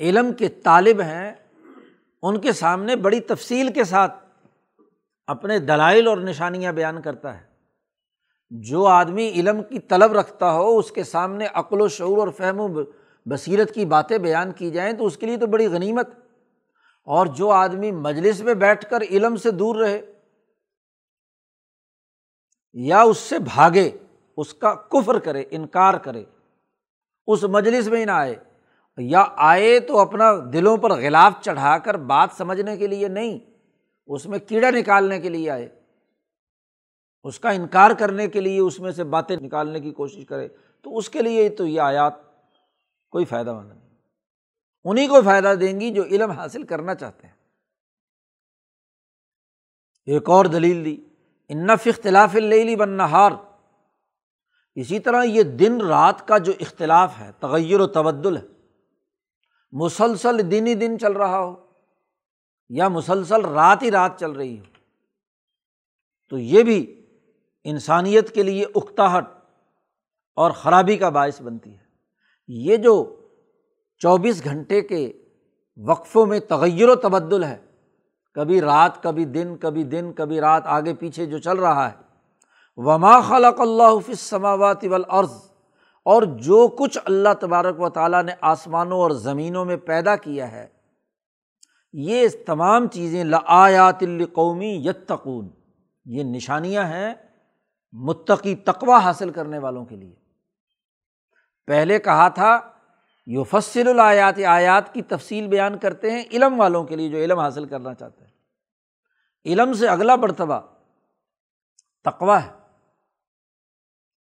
علم 0.00 0.32
کے 0.32 0.48
طالب 0.48 1.00
ہیں 1.00 1.32
ان 2.22 2.40
کے 2.40 2.52
سامنے 2.52 2.96
بڑی 2.96 3.20
تفصیل 3.20 3.72
کے 3.72 3.84
ساتھ 3.84 4.24
اپنے 5.26 5.58
دلائل 5.58 6.06
اور 6.06 6.18
نشانیاں 6.18 6.72
بیان 6.72 7.02
کرتا 7.02 7.40
ہے۔ 7.40 7.46
جو 8.50 8.86
آدمی 8.86 9.28
علم 9.28 9.62
کی 9.62 9.78
طلب 9.78 10.12
رکھتا 10.12 10.52
ہو، 10.52 10.78
اس 10.78 10.90
کے 10.90 11.04
سامنے 11.04 11.46
عقل 11.54 11.80
و 11.80 11.88
شعور 11.88 12.18
اور 12.18 12.28
فہم 12.28 12.60
و 12.60 12.68
بصیرت 13.26 13.74
کی 13.74 13.84
باتیں 13.84 14.18
بیان 14.18 14.52
کی 14.52 14.70
جائیں 14.70 14.92
تو 14.92 15.06
اس 15.06 15.16
کے 15.16 15.26
لیے 15.26 15.36
تو 15.36 15.46
بڑی 15.46 15.66
غنیمت۔ 15.66 16.08
اور 17.04 17.26
جو 17.26 17.50
آدمی 17.50 17.92
مجلس 17.92 18.40
میں 18.40 18.54
بیٹھ 18.54 18.90
کر 18.90 19.02
علم 19.10 19.36
سے 19.36 19.50
دور 19.50 19.76
رہے 19.76 20.00
یا 22.72 23.02
اس 23.02 23.18
سے 23.18 23.38
بھاگے، 23.38 23.90
اس 24.36 24.54
کا 24.54 24.74
کفر 24.74 25.18
کرے، 25.18 25.44
انکار 25.50 25.94
کرے، 25.94 26.24
اس 27.26 27.44
مجلس 27.44 27.88
میں 27.88 28.00
ہی 28.00 28.04
نہ 28.04 28.10
آئے 28.10 28.34
یا 28.98 29.26
آئے 29.36 29.80
تو 29.80 29.98
اپنا 29.98 30.24
دلوں 30.52 30.76
پر 30.76 30.90
غلاف 30.90 31.32
چڑھا 31.40 31.78
کر 31.78 31.94
بات 31.94 32.28
سمجھنے 32.32 32.76
کے 32.76 32.86
لیے 32.86 33.08
نہیں، 33.08 33.38
اس 34.06 34.26
میں 34.26 34.38
کیڑا 34.38 34.70
نکالنے 34.70 35.20
کے 35.20 35.28
لیے 35.28 35.50
آئے۔ 35.50 35.68
اس 37.24 37.40
کا 37.40 37.50
انکار 37.50 37.90
کرنے 37.98 38.28
کے 38.28 38.40
لیے 38.40 38.60
اس 38.60 38.80
میں 38.80 38.92
سے 38.92 39.04
باتیں 39.04 39.36
نکالنے 39.36 39.80
کی 39.80 39.90
کوشش 39.90 40.26
کرے۔ 40.26 40.48
تو 40.82 40.96
اس 40.96 41.10
کے 41.10 41.22
لیے 41.22 41.48
تو 41.48 41.66
یہ 41.66 41.80
آیات 41.80 42.12
کوئی 43.10 43.24
فائدہ 43.24 43.52
مند 43.52 43.68
نہیں۔ 43.68 43.88
انہیں 44.84 45.08
کو 45.08 45.22
فائدہ 45.22 45.54
دیں 45.60 45.80
گی 45.80 45.90
جو 45.90 46.04
علم 46.04 46.30
حاصل 46.30 46.62
کرنا 46.62 46.94
چاہتے 46.94 47.26
ہیں۔ 47.26 47.34
ایک 50.06 50.30
اور 50.30 50.44
دلیل 50.44 50.84
دی 50.84 50.96
انف 51.48 51.86
اختلاف 51.86 52.36
اللی 52.36 52.76
بن 52.76 52.90
نہار 52.90 53.32
اسی 54.74 54.98
طرح 54.98 55.22
یہ 55.24 55.42
دن 55.42 55.80
رات 55.80 56.28
کا 56.28 56.38
جو 56.38 56.52
اختلاف 56.60 57.18
ہے، 57.18 57.30
تغیر 57.40 57.80
و 57.80 57.86
تبدل 57.86 58.36
ہے۔ 58.36 58.55
مسلسل 59.72 60.50
دن 60.50 60.66
ہی 60.66 60.74
دن 60.74 60.98
چل 60.98 61.12
رہا 61.12 61.38
ہو 61.38 61.54
یا 62.70 62.88
مسلسل 62.88 63.44
رات 63.44 63.82
ہی 63.82 63.90
رات 63.90 64.18
چل 64.20 64.30
رہی 64.30 64.58
ہو، 64.58 64.64
تو 66.32 66.38
یہ 66.38 66.62
بھی 66.62 66.78
انسانیت 67.66 68.34
کے 68.34 68.42
لیے 68.42 68.64
اکتاہٹ 68.74 69.24
اور 70.38 70.50
خرابی 70.50 70.96
کا 70.96 71.08
باعث 71.08 71.40
بنتی 71.42 71.72
ہے۔ 71.72 71.84
یہ 72.48 72.76
جو 72.76 72.94
چوبیس 74.00 74.44
گھنٹے 74.44 74.80
کے 74.82 75.12
وقفوں 75.78 76.26
میں 76.26 76.40
تغیر 76.40 76.88
و 76.88 76.94
تبدل 76.94 77.44
ہے، 77.44 77.56
کبھی 78.36 78.60
رات، 78.60 79.02
کبھی 79.02 79.24
دن 79.24 79.56
کبھی 79.56 79.84
دن، 79.84 80.12
کبھی 80.12 80.40
رات 80.40 80.66
آگے 80.66 80.94
پیچھے 80.94 81.26
جو 81.26 81.38
چل 81.38 81.58
رہا 81.58 81.90
ہے، 81.90 81.94
وما 82.78 83.20
خلق 83.20 83.60
اللہ 83.60 83.98
فص 84.06 84.20
سماوات 84.20 84.84
والارض 84.84 85.32
اور 86.06 86.22
جو 86.22 86.68
کچھ 86.68 86.98
اللہ 87.04 87.28
تبارک 87.40 87.80
و 87.80 87.88
تعالیٰ 87.88 88.22
نے 88.22 88.32
آسمانوں 88.40 88.98
اور 88.98 89.10
زمینوں 89.10 89.64
میں 89.64 89.76
پیدا 89.76 90.16
کیا 90.16 90.52
ہے، 90.52 90.66
یہ 91.92 92.28
تمام 92.46 92.88
چیزیں 92.88 93.24
لآیات 93.24 93.96
القومی 94.00 94.82
یتقون، 94.84 95.48
یہ 96.04 96.22
نشانیاں 96.22 96.84
ہیں 96.84 97.14
متقی 97.92 98.54
تقوا 98.54 98.98
حاصل 98.98 99.30
کرنے 99.30 99.58
والوں 99.58 99.84
کے 99.84 99.96
لیے۔ 99.96 100.14
پہلے 101.66 101.98
کہا 101.98 102.28
تھا 102.28 102.60
یو 103.26 103.44
فصل 103.44 103.88
الآیات، 103.88 104.34
آیات 104.46 104.94
کی 104.94 105.02
تفصیل 105.02 105.48
بیان 105.48 105.78
کرتے 105.78 106.10
ہیں 106.10 106.24
علم 106.32 106.60
والوں 106.60 106.84
کے 106.84 106.96
لیے 106.96 107.08
جو 107.08 107.16
علم 107.16 107.38
حاصل 107.38 107.64
کرنا 107.64 107.94
چاہتے 107.94 108.24
ہیں۔ 108.24 108.32
علم 109.46 109.72
سے 109.72 109.88
اگلا 109.88 110.16
مرتبہ 110.16 110.60
تقوا 112.04 112.42
ہے 112.42 112.50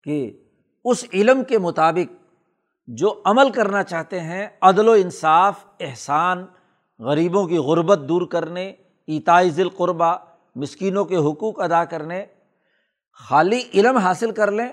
کہ 0.02 0.45
اس 0.86 1.04
علم 1.12 1.44
کے 1.44 1.58
مطابق 1.58 2.12
جو 2.88 3.22
عمل 3.24 3.50
کرنا 3.50 3.82
چاہتے 3.82 4.20
ہیں، 4.20 4.46
عدل 4.62 4.88
و 4.88 4.92
انصاف، 4.92 5.64
احسان، 5.80 6.46
غریبوں 6.98 7.46
کی 7.46 7.58
غربت 7.58 8.00
دور 8.08 8.26
کرنے 8.26 8.66
ایتائز 9.08 9.60
القربہ 9.60 10.16
مسکینوں 10.56 11.04
کے 11.04 11.16
حقوق 11.16 11.60
ادا 11.60 11.84
کرنے، 11.84 12.24
خالی 13.28 13.62
علم 13.74 13.96
حاصل 13.96 14.30
کر 14.30 14.50
لیں 14.50 14.68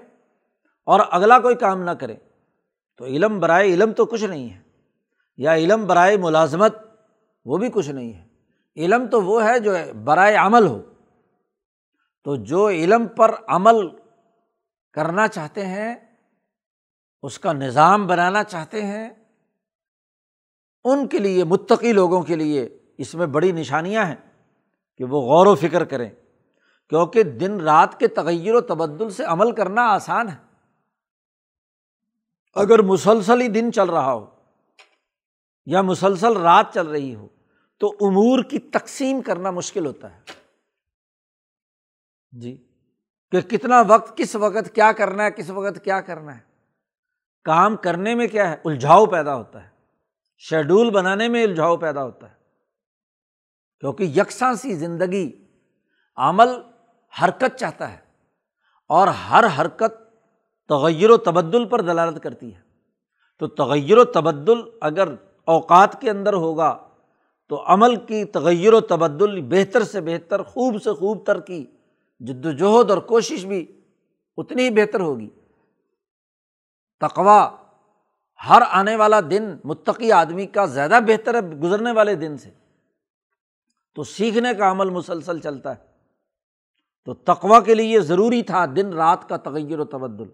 اور 0.87 0.99
اگلا 1.11 1.39
کوئی 1.39 1.55
کام 1.55 1.81
نہ 1.83 1.91
کریں 1.91 2.15
تو 2.97 3.05
علم 3.05 3.39
برائے 3.39 3.73
علم 3.73 3.91
تو 3.91 4.05
کچھ 4.05 4.23
نہیں 4.23 4.49
ہے، 4.49 4.59
یا 5.37 5.55
علم 5.55 5.85
برائے 5.87 6.17
ملازمت 6.17 6.75
وہ 7.45 7.57
بھی 7.57 7.69
کچھ 7.73 7.89
نہیں 7.89 8.13
ہے۔ 8.13 8.23
علم 8.77 9.07
تو 9.07 9.21
وہ 9.21 9.43
ہے 9.43 9.59
جو 9.59 9.71
برائے 10.03 10.35
عمل 10.35 10.67
ہو۔ 10.67 10.81
تو 12.23 12.35
جو 12.35 12.67
علم 12.69 13.07
پر 13.07 13.35
عمل 13.47 13.75
کرنا 14.93 15.27
چاہتے 15.27 15.65
ہیں، 15.65 15.95
اس 17.23 17.39
کا 17.39 17.53
نظام 17.53 18.07
بنانا 18.07 18.43
چاہتے 18.43 18.81
ہیں، 18.85 19.09
ان 20.83 21.07
کے 21.07 21.19
لیے، 21.19 21.43
متقی 21.43 21.93
لوگوں 21.93 22.21
کے 22.21 22.35
لیے 22.35 22.79
اس 22.97 23.15
میں 23.15 23.27
بڑی 23.27 23.51
نشانیاں 23.51 24.05
ہیں 24.05 24.43
کہ 24.97 25.03
وہ 25.03 25.21
غور 25.21 25.45
و 25.45 25.55
فکر 25.55 25.85
کریں، 25.85 26.09
کیونکہ 26.89 27.23
دن 27.23 27.61
رات 27.61 27.99
کے 27.99 28.07
تغیر 28.07 28.55
و 28.55 28.61
تبدل 28.61 29.09
سے 29.09 29.23
عمل 29.23 29.51
کرنا 29.51 29.81
آسان 29.81 30.29
ہے۔ 30.29 30.37
اگر 32.55 32.81
مسلسل 32.81 33.41
ہی 33.41 33.47
دن 33.47 33.71
چل 33.71 33.89
رہا 33.89 34.13
ہو 34.13 34.35
یا 35.65 35.81
مسلسل 35.81 36.37
رات 36.37 36.73
چل 36.73 36.87
رہی 36.87 37.15
ہو، 37.15 37.27
تو 37.77 37.95
امور 38.01 38.43
کی 38.43 38.59
تقسیم 38.59 39.21
کرنا 39.21 39.51
مشکل 39.51 39.85
ہوتا 39.85 40.15
ہے۔ 40.15 40.21
جی۔ 42.31 42.72
کہ 43.33 43.41
کتنا 43.41 43.83
وقت، 43.87 44.17
کس 44.17 44.35
وقت 44.35 44.75
کیا 44.75 44.91
کرنا 44.91 45.23
ہے، 45.25 45.31
کس 45.31 45.49
وقت 45.49 45.83
کیا 45.83 46.01
کرنا 46.01 46.35
ہے۔ 46.35 46.41
کام 47.43 47.75
کرنے 47.75 48.15
میں 48.15 48.27
کیا 48.27 48.49
ہے؟ 48.49 48.55
الجھاؤ 48.65 49.05
پیدا 49.05 49.35
ہوتا 49.35 49.63
ہے۔ 49.63 49.69
شیڈول 50.37 50.89
بنانے 50.89 51.27
میں 51.27 51.43
الجھاؤ 51.43 51.77
پیدا 51.77 52.03
ہوتا 52.03 52.29
ہے۔ 52.29 52.35
کیونکہ 53.79 54.03
یکساں 54.03 54.53
سی 54.53 54.73
زندگی 54.73 55.31
عمل 56.15 56.47
حرکت 57.23 57.57
چاہتا 57.57 57.91
ہے 57.91 57.97
اور 58.87 59.07
ہر 59.07 59.45
حرکت 59.59 59.93
تغیر 60.69 61.09
و 61.09 61.17
تبدل 61.17 61.65
پر 61.65 61.81
دلالت 61.81 62.23
کرتی 62.23 62.55
ہے۔ 62.55 62.61
تو 63.39 63.47
تغیر 63.47 63.97
و 63.97 64.03
تبدل 64.03 64.59
اگر 64.81 65.07
اوقات 65.45 66.01
کے 66.01 66.09
اندر 66.09 66.33
ہوگا 66.33 66.87
تو 67.47 67.63
عمل 67.65 67.95
کی 67.95 68.25
تغیر 68.25 68.73
و 68.73 68.81
تبدل 68.81 69.41
بہتر 69.41 69.83
سے 69.83 70.01
بہتر، 70.01 70.43
خوب 70.43 70.81
سے 70.81 70.93
خوب 70.93 71.25
تر 71.25 71.39
کی 71.39 71.65
جد 72.19 72.45
وجہد 72.45 72.89
اور 72.89 72.97
کوشش 72.97 73.45
بھی 73.45 73.79
اتنی 74.37 74.63
ہی 74.63 74.69
بہتر 74.69 74.99
ہوگی۔ 74.99 75.29
تقوا 76.99 77.51
ہر 78.49 78.61
آنے 78.69 78.95
والا 78.95 79.19
دن 79.19 79.57
متقی 79.63 80.11
آدمی 80.11 80.45
کا 80.45 80.65
زیادہ 80.65 80.99
بہتر 81.07 81.35
ہے 81.35 81.41
گزرنے 81.41 81.91
والے 81.91 82.15
دن 82.15 82.37
سے۔ 82.37 82.49
تو 83.95 84.03
سیکھنے 84.03 84.53
کا 84.53 84.71
عمل 84.71 84.89
مسلسل 84.89 85.39
چلتا 85.39 85.75
ہے۔ 85.75 85.85
تو 87.05 87.13
تقوا 87.13 87.59
کے 87.59 87.75
لیے 87.75 87.99
ضروری 87.99 88.43
تھا 88.43 88.65
دن 88.65 88.93
رات 88.93 89.29
کا 89.29 89.37
تغیر 89.37 89.79
و 89.79 89.85
تبدل۔ 89.85 90.29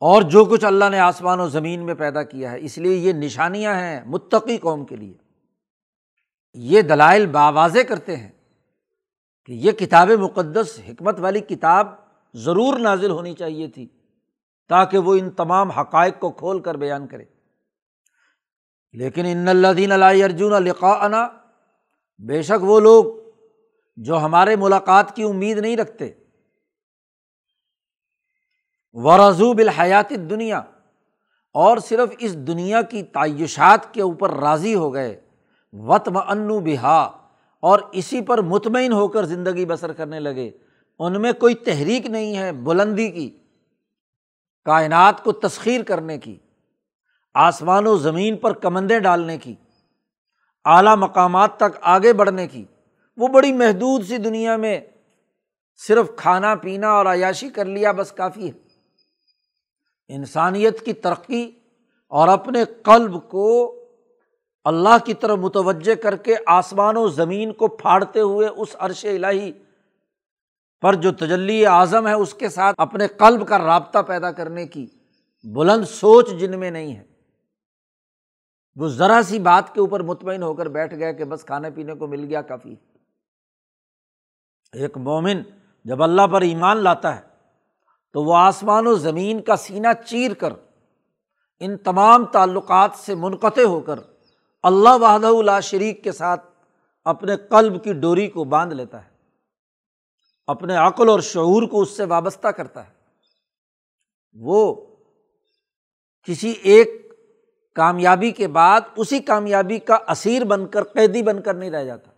اور 0.00 0.22
جو 0.22 0.44
کچھ 0.44 0.64
اللہ 0.64 0.84
نے 0.90 0.98
آسمان 0.98 1.40
و 1.40 1.48
زمین 1.48 1.86
میں 1.86 1.94
پیدا 1.94 2.22
کیا 2.22 2.52
ہے، 2.52 2.60
اس 2.60 2.78
لیے 2.78 2.96
یہ 2.96 3.12
نشانیاں 3.12 3.74
ہیں 3.74 4.00
متقی 4.06 4.58
قوم 4.58 4.84
کے 4.84 4.96
لیے۔ 4.96 5.14
یہ 6.54 6.82
دلائل 6.82 7.26
باواضح 7.26 7.78
کرتے 7.88 8.16
ہیں۔ 8.16 8.30
کہ 9.46 9.52
یہ 9.52 9.72
کتاب 9.72 10.10
مقدس 10.10 10.80
حکمت 10.88 11.20
والی 11.20 11.40
کتاب 11.40 11.86
ضرور 12.34 12.78
نازل 12.78 13.10
ہونی 13.10 13.34
چاہیے 13.34 13.68
تھی 13.68 13.88
تاکہ 14.68 14.98
وہ 14.98 15.14
ان 15.14 15.30
تمام 15.30 15.70
حقائق 15.70 16.20
کو 16.20 16.30
کھول 16.30 16.60
کر 16.60 16.74
بیان 16.74 17.06
کرے۔ 17.06 17.24
لیکن 18.92 19.24
ان 19.26 19.48
اللہ 19.48 19.72
دین 19.76 19.92
علیہ 19.92 20.24
ارجن 20.24 20.52
القاء 20.52 21.26
بے 22.18 22.42
شک 22.42 22.62
وہ 22.62 22.80
لوگ 22.80 23.04
جو 23.96 24.18
ہمارے 24.18 24.56
ملاقات 24.56 25.16
کی 25.16 25.22
امید 25.22 25.58
نہیں 25.58 25.76
رکھتے۔ 25.76 26.12
ورضو 28.92 29.52
بالحیات 29.52 30.10
دنیا 30.10 30.58
اور 31.54 31.78
صرف 31.78 32.08
اس 32.18 32.34
دنیا 32.34 32.82
کی 32.82 33.02
تعیشات 33.02 33.94
کے 33.94 34.02
اوپر 34.02 34.30
راضی 34.30 34.74
ہو 34.74 34.94
گئے۔ 34.94 35.20
وطم 35.72 36.16
انو 36.16 36.60
بہا 36.60 37.21
اور 37.62 37.78
اسی 37.92 38.20
پر 38.20 38.42
مطمئن 38.42 38.92
ہو 38.92 39.08
کر 39.08 39.24
زندگی 39.24 39.64
بسر 39.64 39.92
کرنے 39.92 40.20
لگے۔ 40.20 40.50
ان 40.98 41.22
میں 41.22 41.32
کوئی 41.32 41.54
تحریک 41.54 42.06
نہیں 42.06 42.36
ہے 42.36 42.52
بلندی 42.52 43.10
کی، 43.10 43.38
کائنات 44.64 45.24
کو 45.24 45.32
تسخیر 45.32 45.82
کرنے 45.82 46.18
کی، 46.18 46.38
آسمان 47.34 47.86
و 47.86 47.96
زمین 47.96 48.36
پر 48.36 48.52
کمندیں 48.52 48.98
ڈالنے 48.98 49.38
کی، 49.38 49.54
اعلیٰ 50.64 50.96
مقامات 50.96 51.56
تک 51.56 51.78
آگے 51.80 52.12
بڑھنے 52.12 52.48
کی۔ 52.48 52.64
وہ 53.16 53.28
بڑی 53.28 53.52
محدود 53.52 54.04
سی 54.04 54.16
دنیا 54.16 54.56
میں 54.56 54.80
صرف 55.76 56.10
کھانا 56.16 56.54
پینا 56.54 56.90
اور 56.90 57.06
عیاشی 57.06 57.48
کر 57.48 57.64
لیا 57.64 57.92
بس 57.92 58.12
کافی 58.12 58.46
ہے۔ 58.46 58.52
انسانیت 60.08 60.84
کی 60.84 60.92
ترقی 60.92 61.50
اور 62.08 62.28
اپنے 62.28 62.64
قلب 62.82 63.28
کو 63.28 63.81
اللہ 64.64 64.96
کی 65.04 65.14
طرف 65.14 65.38
متوجہ 65.38 65.94
کر 65.94 66.16
کے 66.16 66.34
آسمان 66.46 66.96
و 66.96 67.08
زمین 67.08 67.52
کو 67.52 67.68
پھاڑتے 67.68 68.20
ہوئے 68.20 68.48
اس 68.48 68.76
عرش 68.78 69.04
الہی 69.04 69.52
پر 70.82 70.94
جو 70.94 71.12
تجلی 71.12 71.66
اعظم 71.66 72.06
ہے، 72.06 72.12
اس 72.12 72.34
کے 72.34 72.48
ساتھ 72.48 72.74
اپنے 72.78 73.06
قلب 73.08 73.46
کا 73.48 73.58
رابطہ 73.58 73.98
پیدا 73.98 74.30
کرنے 74.32 74.66
کی 74.66 74.86
بلند 75.44 75.84
سوچ 75.84 76.30
جن 76.30 76.58
میں 76.60 76.70
نہیں 76.70 76.96
ہے۔ 76.96 77.04
وہ 78.76 78.88
ذرا 78.88 79.20
سی 79.28 79.38
بات 79.38 79.74
کے 79.74 79.80
اوپر 79.80 80.02
مطمئن 80.02 80.42
ہو 80.42 80.54
کر 80.54 80.68
بیٹھ 80.68 80.94
گئے 80.94 81.12
کہ 81.14 81.24
بس 81.24 81.44
کھانے 81.44 81.70
پینے 81.70 81.94
کو 81.94 82.06
مل 82.06 82.24
گیا، 82.24 82.42
کافی 82.42 82.74
ایک 84.72 84.96
مومن 84.98 85.42
جب 85.84 86.02
اللہ 86.02 86.26
پر 86.26 86.42
ایمان 86.42 86.76
لاتا 86.76 87.16
ہے 87.16 87.20
تو 88.14 88.22
وہ 88.24 88.36
آسمان 88.36 88.86
و 88.86 88.94
زمین 88.94 89.42
کا 89.42 89.56
سینہ 89.56 89.88
چیر 90.06 90.34
کر 90.34 90.52
ان 91.60 91.76
تمام 91.76 92.24
تعلقات 92.24 92.90
سے 92.96 93.14
منقطع 93.14 93.62
ہو 93.62 93.80
کر 93.80 93.98
اللہ 94.62 94.96
وحدہ 95.00 95.26
اللہ 95.26 95.60
شریک 95.62 96.04
کے 96.04 96.12
ساتھ 96.12 96.44
اپنے 97.04 97.36
قلب 97.36 97.84
کی 97.84 97.92
ڈوری 97.92 98.28
کو 98.28 98.44
باندھ 98.44 98.74
لیتا 98.74 99.04
ہے، 99.04 99.10
اپنے 100.46 100.76
عقل 100.76 101.08
اور 101.08 101.20
شعور 101.20 101.62
کو 101.62 101.80
اس 101.80 101.96
سے 101.96 102.04
وابستہ 102.04 102.48
کرتا 102.48 102.86
ہے۔ 102.88 102.92
وہ 104.32 104.74
کسی 106.28 106.50
ایک 106.50 106.88
کامیابی 107.74 108.30
کے 108.30 108.48
بعد 108.48 108.80
اسی 108.96 109.18
کامیابی 109.18 109.78
کا 109.78 109.98
اسیر 110.08 110.44
بن 110.44 110.66
کر، 110.66 110.84
قیدی 110.84 111.22
بن 111.22 111.42
کر 111.42 111.54
نہیں 111.54 111.70
رہ 111.70 111.84
جاتا۔ 111.84 112.10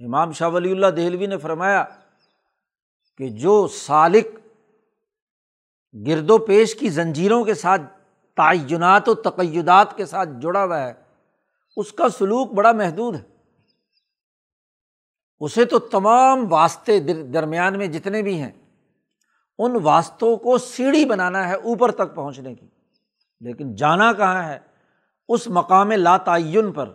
امام 0.00 0.32
شاہ 0.32 0.48
ولی 0.48 0.70
اللہ 0.70 0.86
دہلوی 0.86 1.26
نے 1.26 1.38
فرمایا 1.38 1.84
کہ 3.18 3.28
جو 3.28 3.66
سالق 3.68 4.26
گرد 6.06 6.30
و 6.30 6.38
پیش 6.38 6.74
کی 6.74 6.88
زنجیروں 6.88 7.44
کے 7.44 7.54
ساتھ، 7.54 7.82
تعینات 8.36 9.08
و 9.08 9.14
تقیدات 9.14 9.96
کے 9.96 10.06
ساتھ 10.06 10.28
جڑا 10.42 10.64
ہوا 10.64 10.82
ہے 10.82 11.01
اس 11.76 11.92
کا 11.92 12.08
سلوک 12.08 12.52
بڑا 12.52 12.72
محدود 12.72 13.14
ہے۔ 13.14 13.22
اسے 15.40 15.64
تو 15.64 15.78
تمام 15.78 16.52
واسطے 16.52 17.00
درمیان 17.22 17.78
میں 17.78 17.86
جتنے 17.86 18.22
بھی 18.22 18.42
ہیں، 18.42 18.52
ان 19.58 19.76
واسطوں 19.82 20.36
کو 20.36 20.58
سیڑھی 20.58 21.04
بنانا 21.04 21.48
ہے 21.48 21.54
اوپر 21.54 21.90
تک 21.90 22.14
پہنچنے 22.14 22.54
کی۔ 22.54 22.68
لیکن 23.40 23.74
جانا 23.74 24.12
کہاں 24.12 24.42
ہے؟ 24.42 24.58
اس 25.28 25.48
مقام 25.48 25.90
لا 25.90 26.16
تعین 26.16 26.72
پر۔ 26.72 26.92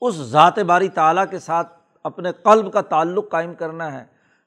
اس 0.00 0.14
ذات 0.14 0.58
باری 0.58 0.88
تعالیٰ 0.88 1.24
کے 1.30 1.38
ساتھ 1.38 1.72
اپنے 2.04 2.32
قلب 2.32 2.72
کا 2.72 2.80
تعلق 2.80 3.30
قائم 3.30 3.54
کرنا 3.54 3.92
ہے 3.92 4.04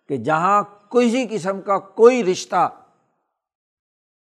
کہ 0.08 0.18
جہاں 0.18 0.64
کسی 0.90 1.28
قسم 1.30 1.62
کا 1.62 1.80
کوئی 1.80 2.24
رشتہ، 2.24 2.70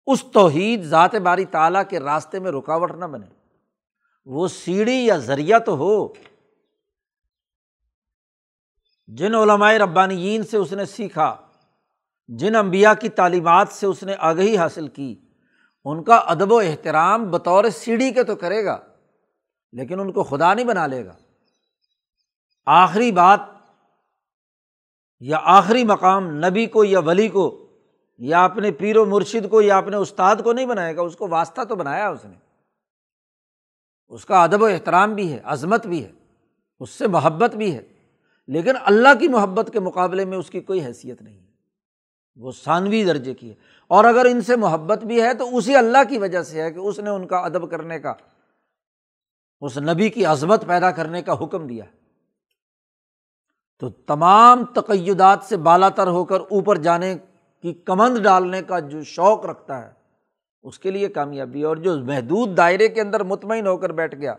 اس 0.06 0.24
توحید 0.32 0.82
ذات 0.82 1.14
باری 1.14 1.44
تعالیٰ 1.44 1.82
کے 1.88 2.00
راستے 2.00 2.38
میں 2.38 2.50
رکاوٹ 2.50 2.92
نہ 2.92 3.04
بنے۔ 3.04 3.39
وہ 4.32 4.48
سیڑھی 4.48 5.06
یا 5.06 5.16
ذریعہ 5.16 5.58
تو 5.58 5.76
ہو۔ 5.76 6.12
جن 9.06 9.34
علمائے 9.34 9.78
ربانیین 9.78 10.42
سے 10.42 10.56
اس 10.56 10.72
نے 10.72 10.84
سیکھا، 10.84 11.36
جن 12.28 12.56
امبیا 12.56 12.94
کی 12.94 13.08
تعلیمات 13.08 13.68
سے 13.68 13.86
اس 13.86 14.02
نے 14.02 14.14
آگہی 14.18 14.56
حاصل 14.56 14.88
کی، 14.88 15.20
ان 15.84 16.02
کا 16.04 16.16
ادب 16.16 16.52
و 16.52 16.58
احترام 16.58 17.30
بطور 17.30 17.64
سیڑھی 17.64 18.12
کے 18.12 18.24
تو 18.24 18.36
کرے 18.36 18.64
گا، 18.64 18.78
لیکن 19.72 20.00
ان 20.00 20.12
کو 20.12 20.22
خدا 20.22 20.54
نہیں 20.54 20.66
بنا 20.66 20.86
لے 20.86 21.04
گا۔ 21.06 21.16
آخری 22.66 23.12
بات 23.12 23.40
یا 25.20 25.40
آخری 25.42 25.84
مقام 25.84 26.30
نبی 26.30 26.66
کو 26.66 26.84
یا 26.84 27.00
ولی 27.00 27.28
کو 27.28 27.66
یا 28.18 28.44
اپنے 28.44 28.72
پیر 28.72 28.96
و 28.96 29.04
مرشد 29.04 29.50
کو 29.50 29.60
یا 29.60 29.78
اپنے 29.78 29.96
استاد 29.96 30.36
کو 30.44 30.52
نہیں 30.52 30.66
بنائے 30.66 30.96
گا، 30.96 31.02
اس 31.02 31.16
کو 31.16 31.28
واسطہ 31.28 31.62
تو 31.62 31.76
بنایا 31.76 32.08
اس 32.08 32.24
نے۔ 32.24 32.49
اس 34.10 34.24
کا 34.24 34.42
ادب 34.42 34.62
و 34.62 34.66
احترام 34.66 35.14
بھی 35.14 35.32
ہے، 35.32 35.40
عظمت 35.44 35.86
بھی 35.86 36.04
ہے، 36.04 36.12
اس 36.80 36.90
سے 36.90 37.06
محبت 37.06 37.56
بھی 37.56 37.74
ہے، 37.74 37.82
لیکن 38.48 38.72
اللہ 38.84 39.08
کی 39.20 39.28
محبت 39.28 39.70
کے 39.72 39.80
مقابلے 39.80 40.24
میں 40.24 40.38
اس 40.38 40.50
کی 40.50 40.60
کوئی 40.60 40.84
حیثیت 40.84 41.22
نہیں 41.22 41.38
ہے۔ 41.38 41.46
وہ 42.36 42.52
ثانوی 42.64 43.04
درجے 43.04 43.34
کی 43.34 43.50
ہے۔ 43.50 43.54
اور 43.88 44.04
اگر 44.04 44.24
ان 44.24 44.40
سے 44.40 44.56
محبت 44.56 45.04
بھی 45.04 45.22
ہے 45.22 45.34
تو 45.34 45.56
اسی 45.56 45.76
اللہ 45.76 45.98
کی 46.08 46.18
وجہ 46.18 46.42
سے 46.42 46.62
ہے 46.62 46.70
کہ 46.70 46.78
اس 46.78 46.98
نے 46.98 47.10
ان 47.10 47.26
کا 47.26 47.38
ادب 47.38 47.70
کرنے 47.70 47.98
کا، 47.98 48.14
اس 49.60 49.78
نبی 49.78 50.08
کی 50.08 50.24
عظمت 50.24 50.66
پیدا 50.66 50.90
کرنے 50.90 51.22
کا 51.22 51.32
حکم 51.44 51.66
دیا۔ 51.66 51.84
تو 53.78 53.88
تمام 53.88 54.64
تقیدات 54.64 55.38
سے 55.42 55.56
بالا 55.56 55.88
تر 55.88 56.06
ہو 56.06 56.24
کر 56.24 56.40
اوپر 56.40 56.76
جانے 56.76 57.14
کی 57.62 57.72
کمند 57.72 58.18
ڈالنے 58.18 58.62
کا 58.62 58.78
جو 58.78 59.02
شوق 59.02 59.46
رکھتا 59.46 59.86
ہے 59.86 59.99
اس 60.62 60.78
کے 60.78 60.90
لیے 60.90 61.08
کامیابی 61.08 61.62
اور 61.62 61.76
جو 61.76 61.96
محدود 61.96 62.56
دائرے 62.56 62.88
کے 62.88 63.00
اندر 63.00 63.22
مطمئن 63.22 63.66
ہو 63.66 63.76
کر 63.76 63.92
بیٹھ 63.92 64.14
گیا۔ 64.14 64.32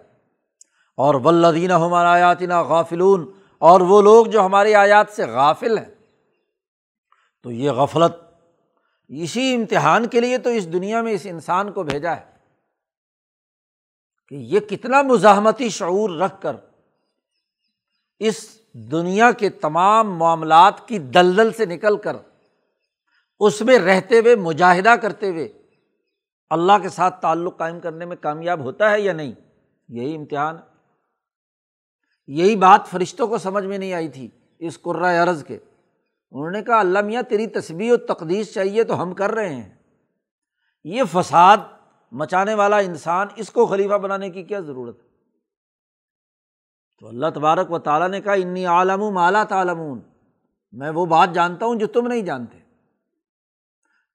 اور 0.97 1.15
ولدینہ 1.15 1.73
ہمارا 1.73 2.11
آیاتینہ 2.11 2.61
غافلون، 2.61 3.31
اور 3.57 3.81
وہ 3.81 4.01
لوگ 4.01 4.25
جو 4.25 4.45
ہماری 4.45 4.75
آیات 4.75 5.07
سے 5.09 5.23
غافل 5.23 5.77
ہیں۔ 5.77 5.95
تو 7.43 7.51
یہ 7.51 7.71
غفلت 7.71 8.11
اسی 9.07 9.55
امتحان 9.55 10.07
کے 10.07 10.19
لیے 10.19 10.37
تو 10.37 10.49
اس 10.49 10.73
دنیا 10.73 11.01
میں 11.01 11.13
اس 11.13 11.21
انسان 11.25 11.71
کو 11.71 11.83
بھیجا 11.83 12.17
ہے 12.17 12.25
کہ 14.27 14.35
یہ 14.35 14.59
کتنا 14.59 15.01
مزاحمتی 15.01 15.69
شعور 15.69 16.09
رکھ 16.09 16.41
کر 16.41 16.55
اس 18.19 18.57
دنیا 18.73 19.31
کے 19.31 19.49
تمام 19.49 20.15
معاملات 20.15 20.87
کی 20.87 20.99
دلدل 20.99 21.53
سے 21.53 21.65
نکل 21.65 21.97
کر 21.97 22.15
اس 23.39 23.61
میں 23.61 23.79
رہتے 23.79 24.19
ہوئے، 24.19 24.35
مجاہدہ 24.35 24.89
کرتے 24.89 25.29
ہوئے 25.29 25.60
اللہ 26.51 26.73
کے 26.81 26.89
ساتھ 26.89 27.21
تعلق 27.21 27.57
قائم 27.57 27.79
کرنے 27.79 28.05
میں 28.05 28.15
کامیاب 28.21 28.59
ہوتا 28.59 28.91
ہے 28.91 29.01
یا 29.01 29.13
نہیں؟ 29.13 29.31
یہی 29.89 30.15
امتحان 30.15 30.57
یہی 32.27 32.55
بات 32.55 32.87
فرشتوں 32.87 33.27
کو 33.27 33.37
سمجھ 33.37 33.65
میں 33.65 33.77
نہیں 33.77 33.93
آئی 33.93 34.09
تھی، 34.09 34.29
اس 34.59 34.81
قرۂۂ 34.81 35.27
عرض 35.27 35.43
کے۔ 35.43 35.55
انہوں 36.31 36.51
نے 36.51 36.63
کہا، 36.63 36.79
اللہ 36.79 37.01
میاں، 37.01 37.21
تیری 37.21 37.47
تصویر 37.47 37.93
و 37.93 37.97
تقدیس 37.97 38.53
چاہیے 38.53 38.83
تو 38.83 39.01
ہم 39.01 39.13
کر 39.13 39.31
رہے 39.31 39.55
ہیں۔ 39.55 39.75
یہ 40.83 41.03
فساد 41.11 41.57
مچانے 42.11 42.53
والا 42.53 42.77
انسان 42.77 43.27
اس 43.35 43.49
کو 43.49 43.65
خلیفہ 43.65 43.93
بنانے 43.93 44.29
کی 44.29 44.43
کیا 44.43 44.59
ضرورت 44.59 45.03
ہے؟ 45.03 45.07
تو 46.99 47.07
اللہ 47.07 47.25
تبارک 47.35 47.71
و 47.71 47.79
تعالیٰ 47.79 48.09
نے 48.09 48.21
کہا، 48.21 48.33
انی 48.33 48.65
عالم 48.65 49.09
مالا 49.09 49.43
تعالمون 49.43 50.01
میں 50.71 50.89
وہ 50.89 51.05
بات 51.05 51.29
جانتا 51.33 51.65
ہوں 51.65 51.75
جو 51.75 51.87
تم 51.87 52.07
نہیں 52.07 52.21
جانتے۔ 52.21 52.57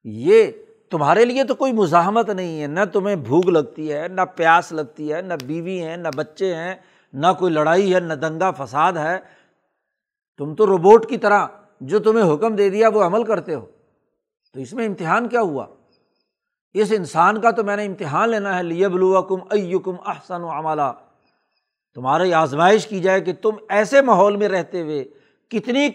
یہ 0.04 0.52
تمہارے 0.90 1.24
لیے 1.24 1.44
تو 1.44 1.54
کوئی 1.54 1.72
مزاحمت 1.72 2.30
نہیں 2.30 2.62
ہے، 2.62 2.66
نہ 2.66 2.80
تمہیں 2.92 3.16
بھوک 3.16 3.46
لگتی 3.46 3.92
ہے، 3.92 4.08
نہ 4.08 4.20
پیاس 4.20 4.72
لگتی 4.72 5.12
ہے، 5.12 5.22
نہ 5.22 5.34
بیوی 5.46 5.82
ہیں، 5.82 5.96
نہ 5.96 6.08
بچے 6.16 6.54
ہیں، 6.54 6.74
نہ 7.12 7.26
کوئی 7.38 7.52
لڑائی 7.52 7.94
ہے، 7.94 8.00
نہ 8.00 8.14
دنگا 8.14 8.50
فساد 8.50 8.92
ہے۔ 8.92 9.18
تم 10.38 10.54
تو 10.54 10.66
روبوٹ 10.66 11.08
کی 11.08 11.16
طرح 11.16 11.46
جو 11.80 11.98
تمہیں 11.98 12.34
حکم 12.34 12.56
دے 12.56 12.70
دیا 12.70 12.88
وہ 12.88 13.02
عمل 13.02 13.24
کرتے 13.24 13.54
ہو۔ 13.54 13.66
تو 14.52 14.60
اس 14.60 14.72
میں 14.72 14.86
امتحان 14.86 15.28
کیا 15.28 15.40
ہوا؟ 15.40 15.66
اس 16.74 16.92
انسان 16.96 17.40
کا 17.40 17.50
تو 17.50 17.64
میں 17.64 17.76
نے 17.76 17.84
امتحان 17.84 18.30
لینا 18.30 18.58
ہے۔ 18.58 18.62
لیب 18.62 18.92
کم 19.28 19.38
کم 19.78 19.94
احسن 20.06 20.42
و 20.42 20.50
عملہ 20.50 20.92
تمہاری 21.94 22.34
آزمائش 22.34 22.86
کی 22.86 23.00
جائے 23.00 23.20
کہ 23.20 23.32
تم 23.32 23.50
ایسے 23.68 24.00
ماحول 24.00 24.36
میں 24.36 24.48
رہتے 24.48 24.82
ہوئے 24.82 25.04
کتنی 25.48 25.88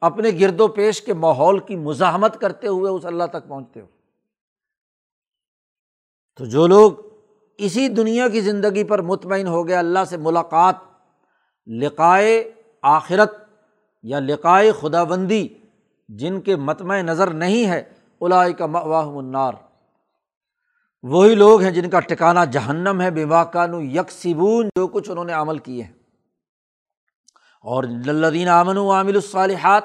اپنے 0.00 0.28
گرد 0.40 0.60
و 0.60 0.68
پیش 0.68 1.02
کے 1.02 1.14
ماحول 1.14 1.58
کی 1.58 1.76
مزاحمت 1.76 2.40
کرتے 2.40 2.68
ہوئے 2.68 2.90
اس 2.90 3.06
اللہ 3.06 3.24
تک 3.24 3.48
پہنچتے 3.48 3.80
ہو۔ 3.80 3.86
تو 6.42 6.46
جو 6.46 6.66
لوگ 6.66 6.92
اسی 7.58 7.88
دنیا 7.88 8.28
کی 8.28 8.40
زندگی 8.40 8.84
پر 8.84 9.02
مطمئن 9.02 9.46
ہو 9.46 9.68
گیا 9.68 9.78
اللہ 9.78 9.98
سے 10.08 10.16
ملاقات، 10.16 10.74
لقائے 11.66 12.52
آخرت 12.82 13.32
یا 14.02 14.20
لقائے 14.20 14.72
خدا 14.72 15.04
بندی 15.04 15.48
جن 16.08 16.40
کے 16.40 16.56
متمع 16.56 17.00
نظر 17.00 17.30
نہیں 17.30 17.66
ہے 17.66 17.82
الاائے 18.20 18.52
کا 18.52 18.66
مواہ 18.66 19.10
منار 19.10 19.52
وہی 21.02 21.34
لوگ 21.34 21.60
ہیں 21.60 21.70
جن 21.70 21.90
کا 21.90 22.00
ٹکانا 22.00 22.44
جہنم 22.44 23.00
ہے 23.00 23.10
بے 23.10 23.24
واقعہ 23.24 23.80
یکسبون، 23.80 24.68
جو 24.76 24.86
کچھ 24.86 25.10
انہوں 25.10 25.24
نے 25.24 25.32
عمل 25.32 25.58
کیے 25.58 25.82
ہیں۔ 25.82 25.92
اور 27.62 27.84
لدین 27.84 28.48
امن 28.48 28.76
و 28.76 28.92
عامل 28.92 29.14
الصالحات، 29.14 29.82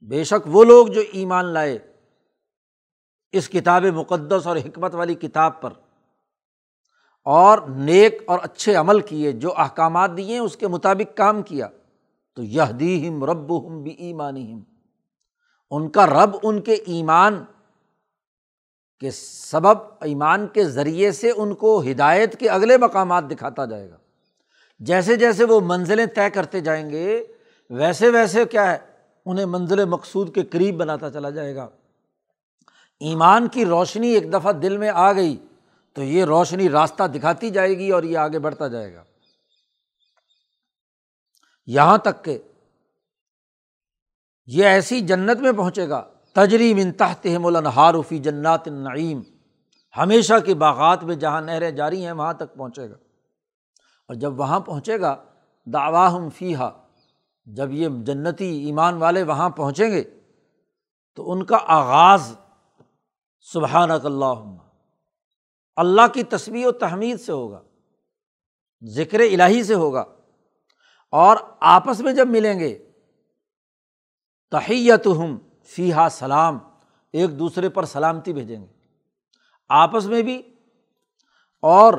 بے 0.00 0.24
شک 0.24 0.46
وہ 0.46 0.64
لوگ 0.64 0.86
جو 0.86 1.02
ایمان 1.12 1.44
لائے۔ 1.44 1.93
اس 3.34 3.48
کتاب 3.48 3.84
مقدس 3.84 4.46
اور 4.46 4.56
حکمت 4.56 4.94
والی 4.94 5.14
کتاب 5.14 5.60
پر۔ 5.60 5.70
اور 7.24 7.58
نیک 7.58 8.22
اور 8.26 8.38
اچھے 8.42 8.74
عمل 8.74 9.00
کیے، 9.00 9.32
جو 9.32 9.54
احکامات 9.56 10.16
دیے 10.16 10.38
اس 10.38 10.56
کے 10.56 10.68
مطابق 10.68 11.16
کام 11.16 11.42
کیا۔ 11.42 11.68
تو 12.34 12.42
یہ 12.42 12.62
دی 12.80 13.08
ہم 13.08 13.24
رب 13.24 13.68
ہم 13.68 13.82
بھی 13.82 13.90
ایمانی 13.90 14.52
ہم 14.52 14.62
ان 15.70 15.90
کا 15.90 16.06
رب 16.06 16.36
ان 16.42 16.60
کے 16.60 16.72
ایمان 16.72 17.44
کے 19.00 19.10
سبب، 19.10 19.78
ایمان 20.00 20.46
کے 20.46 20.64
ذریعے 20.64 21.12
سے 21.12 21.30
ان 21.36 21.54
کو 21.54 21.82
ہدایت 21.90 22.40
کے 22.40 22.48
اگلے 22.48 22.76
مقامات 22.76 23.30
دکھاتا 23.30 23.64
جائے 23.64 23.90
گا۔ 23.90 23.96
جیسے 24.78 25.16
جیسے 25.16 25.44
وہ 25.44 25.60
منزلیں 25.60 26.06
طے 26.06 26.30
کرتے 26.30 26.60
جائیں 26.60 26.90
گے، 26.90 27.24
ویسے 27.70 28.08
ویسے 28.08 28.44
کیا 28.44 28.72
ہے، 28.72 28.78
انہیں 29.26 29.46
منزل 29.46 29.84
مقصود 29.84 30.34
کے 30.34 30.42
قریب 30.42 30.76
بناتا 30.76 31.10
چلا 31.10 31.30
جائے 31.30 31.56
گا۔ 31.56 31.68
ایمان 33.04 33.48
کی 33.48 33.64
روشنی 33.64 34.08
ایک 34.08 34.32
دفعہ 34.32 34.52
دل 34.52 34.76
میں 34.76 34.88
آ 34.88 35.12
گئی 35.12 35.46
تو 35.92 36.02
یہ 36.02 36.24
روشنی 36.24 36.68
راستہ 36.68 37.02
دکھاتی 37.04 37.50
جائے 37.50 37.78
گی 37.78 37.90
اور 37.90 38.02
یہ 38.02 38.18
آگے 38.18 38.38
بڑھتا 38.38 38.68
جائے 38.68 38.94
گا۔ 38.94 39.04
یہاں 41.66 41.98
تک 41.98 42.24
کہ 42.24 42.38
یہ 44.46 44.64
ایسی 44.64 45.00
جنت 45.00 45.40
میں 45.40 45.52
پہنچے 45.52 45.88
گا۔ 45.88 46.10
تجریم 46.32 46.76
ان 46.80 46.92
تحت 46.92 47.26
النہارفی 47.44 48.18
جنات 48.18 48.68
النعیم۔ 48.68 49.22
ہمیشہ 49.96 50.34
کے 50.46 50.54
باغات 50.54 51.04
میں 51.04 51.14
جہاں 51.14 51.40
نہریں 51.40 51.70
جاری 51.70 52.04
ہیں 52.04 52.12
وہاں 52.12 52.32
تک 52.32 52.54
پہنچے 52.54 52.90
گا۔ 52.90 52.94
اور 54.08 54.14
جب 54.14 54.40
وہاں 54.40 54.60
پہنچے 54.60 55.00
گا، 55.00 55.24
دعواہم 55.66 56.30
فیحا 56.30 56.70
جب 57.46 57.72
یہ 57.72 57.88
جنتی 57.88 58.64
ایمان 58.64 58.94
والے 58.94 59.22
وہاں 59.22 59.50
پہنچیں 59.50 59.90
گے 59.90 60.04
تو 61.14 61.32
ان 61.32 61.44
کا 61.44 61.58
آغاز 61.66 62.36
سبحان 63.52 63.90
اللہ 63.90 64.34
اللہ 65.76 66.06
کی 66.14 66.22
تصویر 66.22 66.66
و 66.66 66.72
تحمید 66.72 67.20
سے 67.20 67.32
ہوگا، 67.32 67.62
ذکر 68.84 69.20
الہی 69.20 69.64
سے 69.64 69.74
ہوگا۔ 69.74 70.04
اور 71.10 71.36
آپس 71.60 72.00
میں 72.00 72.12
جب 72.12 72.28
ملیں 72.28 72.58
گے 72.58 72.90
تحیت 74.50 75.06
ہم 75.06 75.36
فیحا 75.64 76.08
سلام، 76.08 76.58
ایک 77.12 77.38
دوسرے 77.38 77.68
پر 77.68 77.84
سلامتی 77.84 78.32
بھیجیں 78.32 78.60
گے۔ 78.60 78.66
آپس 79.68 80.06
میں 80.06 80.22
بھی، 80.22 80.42
اور 81.62 81.94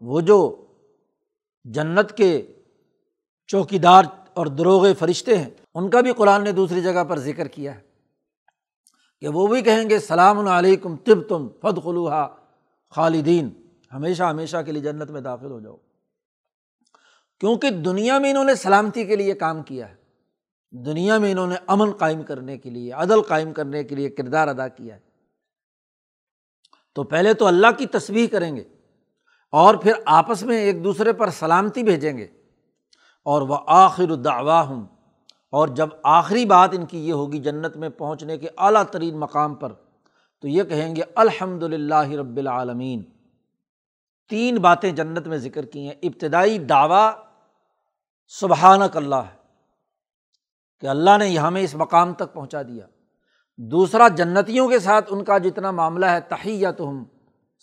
وہ 0.00 0.20
جو 0.20 0.40
جنت 1.64 2.16
کے 2.16 2.52
چوکی 3.46 3.78
دار 3.78 4.04
اور 4.34 4.46
دروغ 4.46 4.86
فرشتے 4.98 5.38
ہیں، 5.38 5.50
ان 5.74 5.90
کا 5.90 6.00
بھی 6.00 6.12
قرآن 6.12 6.44
نے 6.44 6.52
دوسری 6.52 6.82
جگہ 6.82 7.04
پر 7.04 7.18
ذکر 7.18 7.48
کیا 7.48 7.74
ہے۔ 7.74 7.89
کہ 9.20 9.28
وہ 9.28 9.46
بھی 9.46 9.62
کہیں 9.62 9.90
گے، 9.90 9.98
سلام 9.98 10.48
علیکم، 10.48 10.96
طب 10.96 11.28
تم 11.28 11.48
فد 11.48 11.84
خلوحا 11.84 12.28
خالدین، 12.90 13.50
ہمیشہ 13.92 14.22
ہمیشہ 14.22 14.56
کے 14.66 14.72
لیے 14.72 14.82
جنت 14.82 15.10
میں 15.10 15.20
داخل 15.20 15.50
ہو 15.50 15.60
جاؤ۔ 15.60 15.76
کیونکہ 17.40 17.70
دنیا 17.70 18.18
میں 18.18 18.30
انہوں 18.30 18.44
نے 18.44 18.54
سلامتی 18.54 19.04
کے 19.04 19.16
لیے 19.16 19.34
کام 19.34 19.62
کیا 19.62 19.88
ہے، 19.88 19.94
دنیا 20.70 21.18
میں 21.18 21.32
انہوں 21.32 21.46
نے 21.46 21.54
امن 21.66 21.90
قائم 21.90 22.22
کرنے 22.22 22.58
کے 22.58 22.70
لیے، 22.70 22.92
عدل 22.92 23.22
قائم 23.22 23.52
کرنے 23.52 23.84
کے 23.84 23.94
لیے 23.94 24.10
کردار 24.10 24.48
ادا 24.48 24.68
کیا 24.68 24.94
ہے۔ 24.94 25.00
تو 26.94 27.02
پہلے 27.02 27.34
تو 27.34 27.46
اللہ 27.46 27.66
کی 27.78 27.86
تصویر 27.86 28.30
کریں 28.30 28.56
گے 28.56 28.64
اور 29.52 29.74
پھر 29.74 29.92
آپس 30.06 30.42
میں 30.42 30.56
ایک 30.56 30.84
دوسرے 30.84 31.12
پر 31.12 31.30
سلامتی 31.30 31.82
بھیجیں 31.82 32.18
گے۔ 32.18 32.26
اور 33.24 33.42
وہ 33.42 33.56
آخر 33.66 34.14
دعوا 34.14 34.60
ہوں 34.60 34.86
اور 35.50 35.68
جب 35.68 35.88
آخری 36.02 36.44
بات 36.44 36.70
ان 36.72 36.86
کی 36.86 37.08
یہ 37.08 37.12
ہوگی 37.12 37.38
جنت 37.38 37.76
میں 37.76 37.88
پہنچنے 37.88 38.38
کے 38.38 38.48
اعلیٰ 38.58 38.84
ترین 38.84 39.18
مقام 39.18 39.54
پر، 39.54 39.72
تو 40.40 40.48
یہ 40.48 40.62
کہیں 40.62 40.96
گے 40.96 41.02
الحمد 41.14 41.62
للہ 41.62 42.08
رب 42.08 42.36
العالمین۔ 42.36 43.02
تین 44.28 44.58
باتیں 44.58 44.92
جنت 44.92 45.26
میں 45.26 45.38
ذکر 45.38 45.64
کی 45.64 45.80
ہیں۔ 45.80 45.94
ابتدائی 46.02 46.58
دعویٰ 46.58 47.10
سبحانک 48.28 48.96
اللہ 48.96 49.14
ہے 49.14 49.36
کہ 50.80 50.86
اللہ 50.86 51.18
نے 51.18 51.28
یہاں 51.28 51.50
میں 51.50 51.62
اس 51.62 51.74
مقام 51.74 52.14
تک 52.14 52.32
پہنچا 52.32 52.62
دیا۔ 52.62 52.86
دوسرا، 53.56 54.08
جنتیوں 54.08 54.68
کے 54.68 54.78
ساتھ 54.78 55.12
ان 55.12 55.24
کا 55.24 55.38
جتنا 55.38 55.70
معاملہ 55.70 56.06
ہے 56.06 56.20
تحیت 56.20 56.80
ہم 56.80 57.04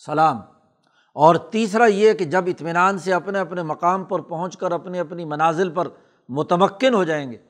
سلام۔ 0.06 0.36
اور 1.14 1.34
تیسرا 1.34 1.86
یہ 1.86 2.12
کہ 2.12 2.24
جب 2.24 2.44
اطمینان 2.46 2.98
سے 2.98 3.12
اپنے 3.12 3.38
اپنے 3.38 3.62
مقام 3.62 4.04
پر 4.04 4.20
پہنچ 4.20 4.56
کر 4.56 4.72
اپنی 4.72 4.98
اپنی 4.98 5.24
منازل 5.24 5.70
پر 5.70 5.88
متمکن 6.28 6.94
ہو 6.94 7.04
جائیں 7.04 7.32
گے 7.32 7.47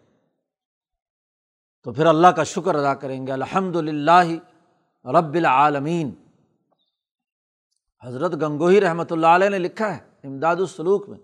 تو 1.85 1.93
پھر 1.93 2.07
اللہ 2.07 2.27
کا 2.27 2.45
شکر 2.45 2.75
ادا 2.75 2.95
کریں 2.95 3.27
گے۔ 3.27 3.33
الحمد 3.33 3.77
للہ 3.77 4.27
رب 5.05 5.35
العالمین۔ 5.35 6.15
حضرت 8.05 8.33
گنگوہی 8.33 8.81
رحمۃ 8.81 9.05
اللہ 9.11 9.27
علیہ 9.27 9.49
نے 9.49 9.59
لکھا 9.59 9.97
ہے 9.97 10.11
امداد 10.25 10.57
السلوک 10.57 11.09
میں 11.09 11.19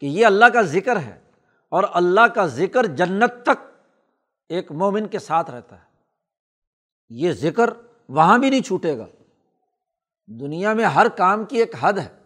کہ 0.00 0.06
یہ 0.06 0.26
اللہ 0.26 0.44
کا 0.44 0.62
ذکر 0.62 1.00
ہے 1.00 1.20
اور 1.68 1.84
اللہ 1.94 2.20
کا 2.20 2.46
ذکر 2.46 2.86
جنت 2.86 3.32
تک 3.42 3.90
ایک 4.48 4.72
مومن 4.72 5.06
کے 5.06 5.18
ساتھ 5.18 5.50
رہتا 5.50 5.76
ہے۔ 5.76 5.84
یہ 7.08 7.32
ذکر 7.32 7.70
وہاں 8.08 8.38
بھی 8.38 8.50
نہیں 8.50 8.60
چھوٹے 8.60 8.98
گا۔ 8.98 9.06
دنیا 10.26 10.72
میں 10.72 10.84
ہر 10.84 11.08
کام 11.08 11.44
کی 11.44 11.56
ایک 11.56 11.72
حد 11.80 11.92
ہے۔ 11.92 12.18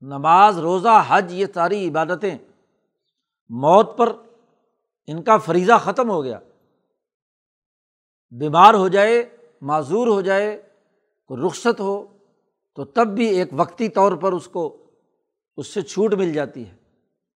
نماز، 0.00 0.58
روزہ، 0.58 1.04
حج، 1.08 1.32
یہ 1.32 1.46
ساری 1.54 1.88
عبادتیں 1.88 2.38
موت 3.48 3.98
پر 3.98 4.12
ان 5.06 5.22
کا 5.22 5.36
فریضہ 5.36 5.72
ختم 5.84 6.10
ہو 6.10 6.24
گیا۔ 6.24 6.38
بیمار 8.30 8.74
ہو 8.74 8.88
جائے، 8.88 9.28
معذور 9.60 10.06
ہو 10.06 10.20
جائے 10.20 10.62
رخصت 11.46 11.80
ہو، 11.80 12.06
تو 12.74 12.84
تب 12.84 13.06
بھی 13.06 13.26
ایک 13.26 13.48
وقتی 13.52 13.88
طور 13.88 14.12
پر 14.12 14.32
اس 14.32 14.48
کو، 14.48 14.76
اس 15.56 15.74
سے 15.74 15.82
چھوٹ 15.82 16.14
مل 16.14 16.32
جاتی 16.32 16.68
ہے۔ 16.68 16.74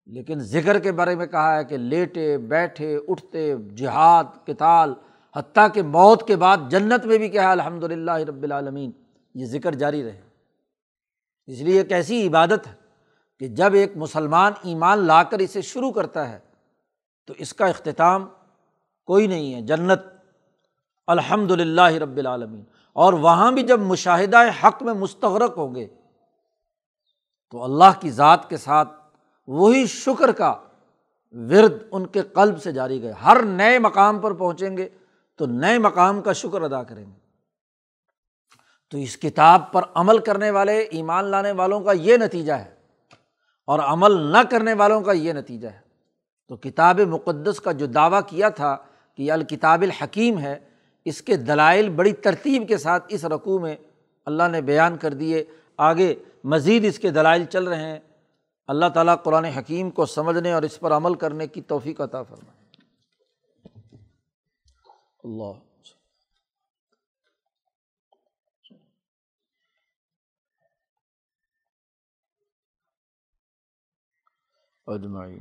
لیکن 0.07 0.38
ذکر 0.38 0.78
کے 0.78 0.93
بارے 0.93 1.14
میں 1.14 1.26
کہا 1.26 1.59
ہے 1.59 1.64
کہ 1.64 1.76
لیٹے، 1.76 2.38
بیٹھے، 2.38 2.99
اٹھتے، 3.09 3.55
جہاد 3.76 4.24
کتال 4.47 4.95
حتیٰ 5.36 5.66
کہ 5.74 5.82
موت 5.82 6.26
کے 6.26 6.36
بعد 6.36 6.57
جنت 6.70 7.07
میں 7.07 7.18
بھی 7.18 7.28
کیا 7.28 7.43
ہے 7.43 7.49
الحمد 7.49 7.84
للہ 7.84 8.11
رب 8.11 8.43
العالمین، 8.43 8.90
یہ 9.34 9.47
ذکر 9.47 9.74
جاری 9.74 10.03
رہے۔ 10.03 10.20
اس 11.47 11.61
لیے 11.61 11.78
ایک 11.78 11.93
ایسی 11.93 12.26
عبادت 12.26 12.66
ہے 12.66 12.74
کہ 13.38 13.49
جب 13.49 13.74
ایک 13.74 13.97
مسلمان 13.97 14.53
ایمان 14.62 14.99
لا 14.99 15.22
کر 15.22 15.38
اسے 15.38 15.62
شروع 15.62 15.93
کرتا 15.93 16.30
ہے، 16.30 16.38
تو 17.26 17.34
اس 17.38 17.55
کا 17.55 17.66
اختتام 17.66 18.26
کوئی 19.07 19.26
نہیں 19.26 19.55
ہے، 19.55 19.61
جنت 19.61 20.01
الحمد 21.07 21.50
للہ 21.50 21.94
رب 21.94 22.16
العالمین۔ 22.16 22.64
اور 22.92 23.12
وہاں 23.12 23.53
بھی 23.53 23.62
جب 23.62 23.80
مشاہدہ 23.80 24.38
حق 24.64 24.82
میں 24.82 24.94
مستغرق 24.94 25.59
ہوں 25.59 25.74
گے، 25.74 25.86
تو 27.50 27.64
اللہ 27.64 28.00
کی 28.00 28.11
ذات 28.11 28.48
کے 28.48 28.57
ساتھ 28.57 28.88
وہی 29.46 29.86
شکر 29.86 30.32
کا 30.32 30.55
ورد 31.32 31.72
ان 31.90 32.07
کے 32.07 32.22
قلب 32.22 32.62
سے 32.62 32.72
جاری 32.72 33.03
گئے۔ 33.03 33.12
ہر 33.12 33.42
نئے 33.42 33.78
مقام 33.78 34.18
پر 34.18 34.32
پہنچیں 34.32 34.76
گے 34.76 34.88
تو 35.36 35.46
نئے 35.46 35.78
مقام 35.78 36.22
کا 36.22 36.32
شکر 36.32 36.62
ادا 36.62 36.82
کریں 36.82 37.07
گے۔ 37.07 37.18
تو 38.90 38.98
اس 38.98 39.16
کتاب 39.16 39.72
پر 39.72 39.82
عمل 39.94 40.18
کرنے 40.18 40.50
والے، 40.50 40.78
ایمان 40.78 41.24
لانے 41.24 41.53
والوں 41.53 41.80
کا 41.80 41.92
یہ 41.92 42.16
نتیجہ 42.16 42.53
ہے 42.53 42.74
اور 43.66 43.78
عمل 43.78 44.12
نہ 44.12 44.38
کرنے 44.50 44.72
والوں 44.72 45.00
کا 45.00 45.12
یہ 45.12 45.32
نتیجہ 45.32 45.68
ہے۔ 45.68 45.80
تو 46.48 46.57
کتاب 46.57 47.00
مقدس 47.00 47.61
کا 47.61 47.72
جو 47.72 47.86
دعویٰ 47.86 48.20
کیا 48.26 48.48
تھا 48.48 48.76
کہ 49.16 49.22
یہ 49.22 49.32
الکتاب 49.32 49.82
الحکیم 49.82 50.38
ہے 50.38 50.71
اس 51.05 51.22
کے 51.22 51.36
دلائل 51.36 51.90
بڑی 51.90 52.12
ترتیب 52.12 52.68
کے 52.68 52.78
ساتھ 52.78 53.05
اس 53.09 53.24
رقوع 53.24 53.59
میں 53.59 53.76
اللہ 54.24 54.42
نے 54.48 54.61
بیان 54.61 54.96
کر 54.96 55.14
دیے۔ 55.14 55.44
آگے 55.76 56.14
مزید 56.44 56.84
اس 56.84 56.98
کے 56.98 57.11
دلائل 57.11 57.44
چل 57.44 57.68
رہے 57.68 57.84
ہیں۔ 57.84 57.98
اللہ 58.66 58.86
تعالیٰ 58.94 59.16
قرآن 59.24 59.44
حکیم 59.44 59.90
کو 59.90 60.07
سمجھنے 60.07 60.53
اور 60.53 60.62
اس 60.62 60.80
پر 60.80 60.92
عمل 60.92 61.14
کرنے 61.14 61.46
کی 61.46 61.62
توفیق 61.62 62.00
عطا 62.00 62.22
فرمائے۔ 62.22 62.62
اللہ۔ 65.24 65.72
اجمعین۔ 74.86 75.40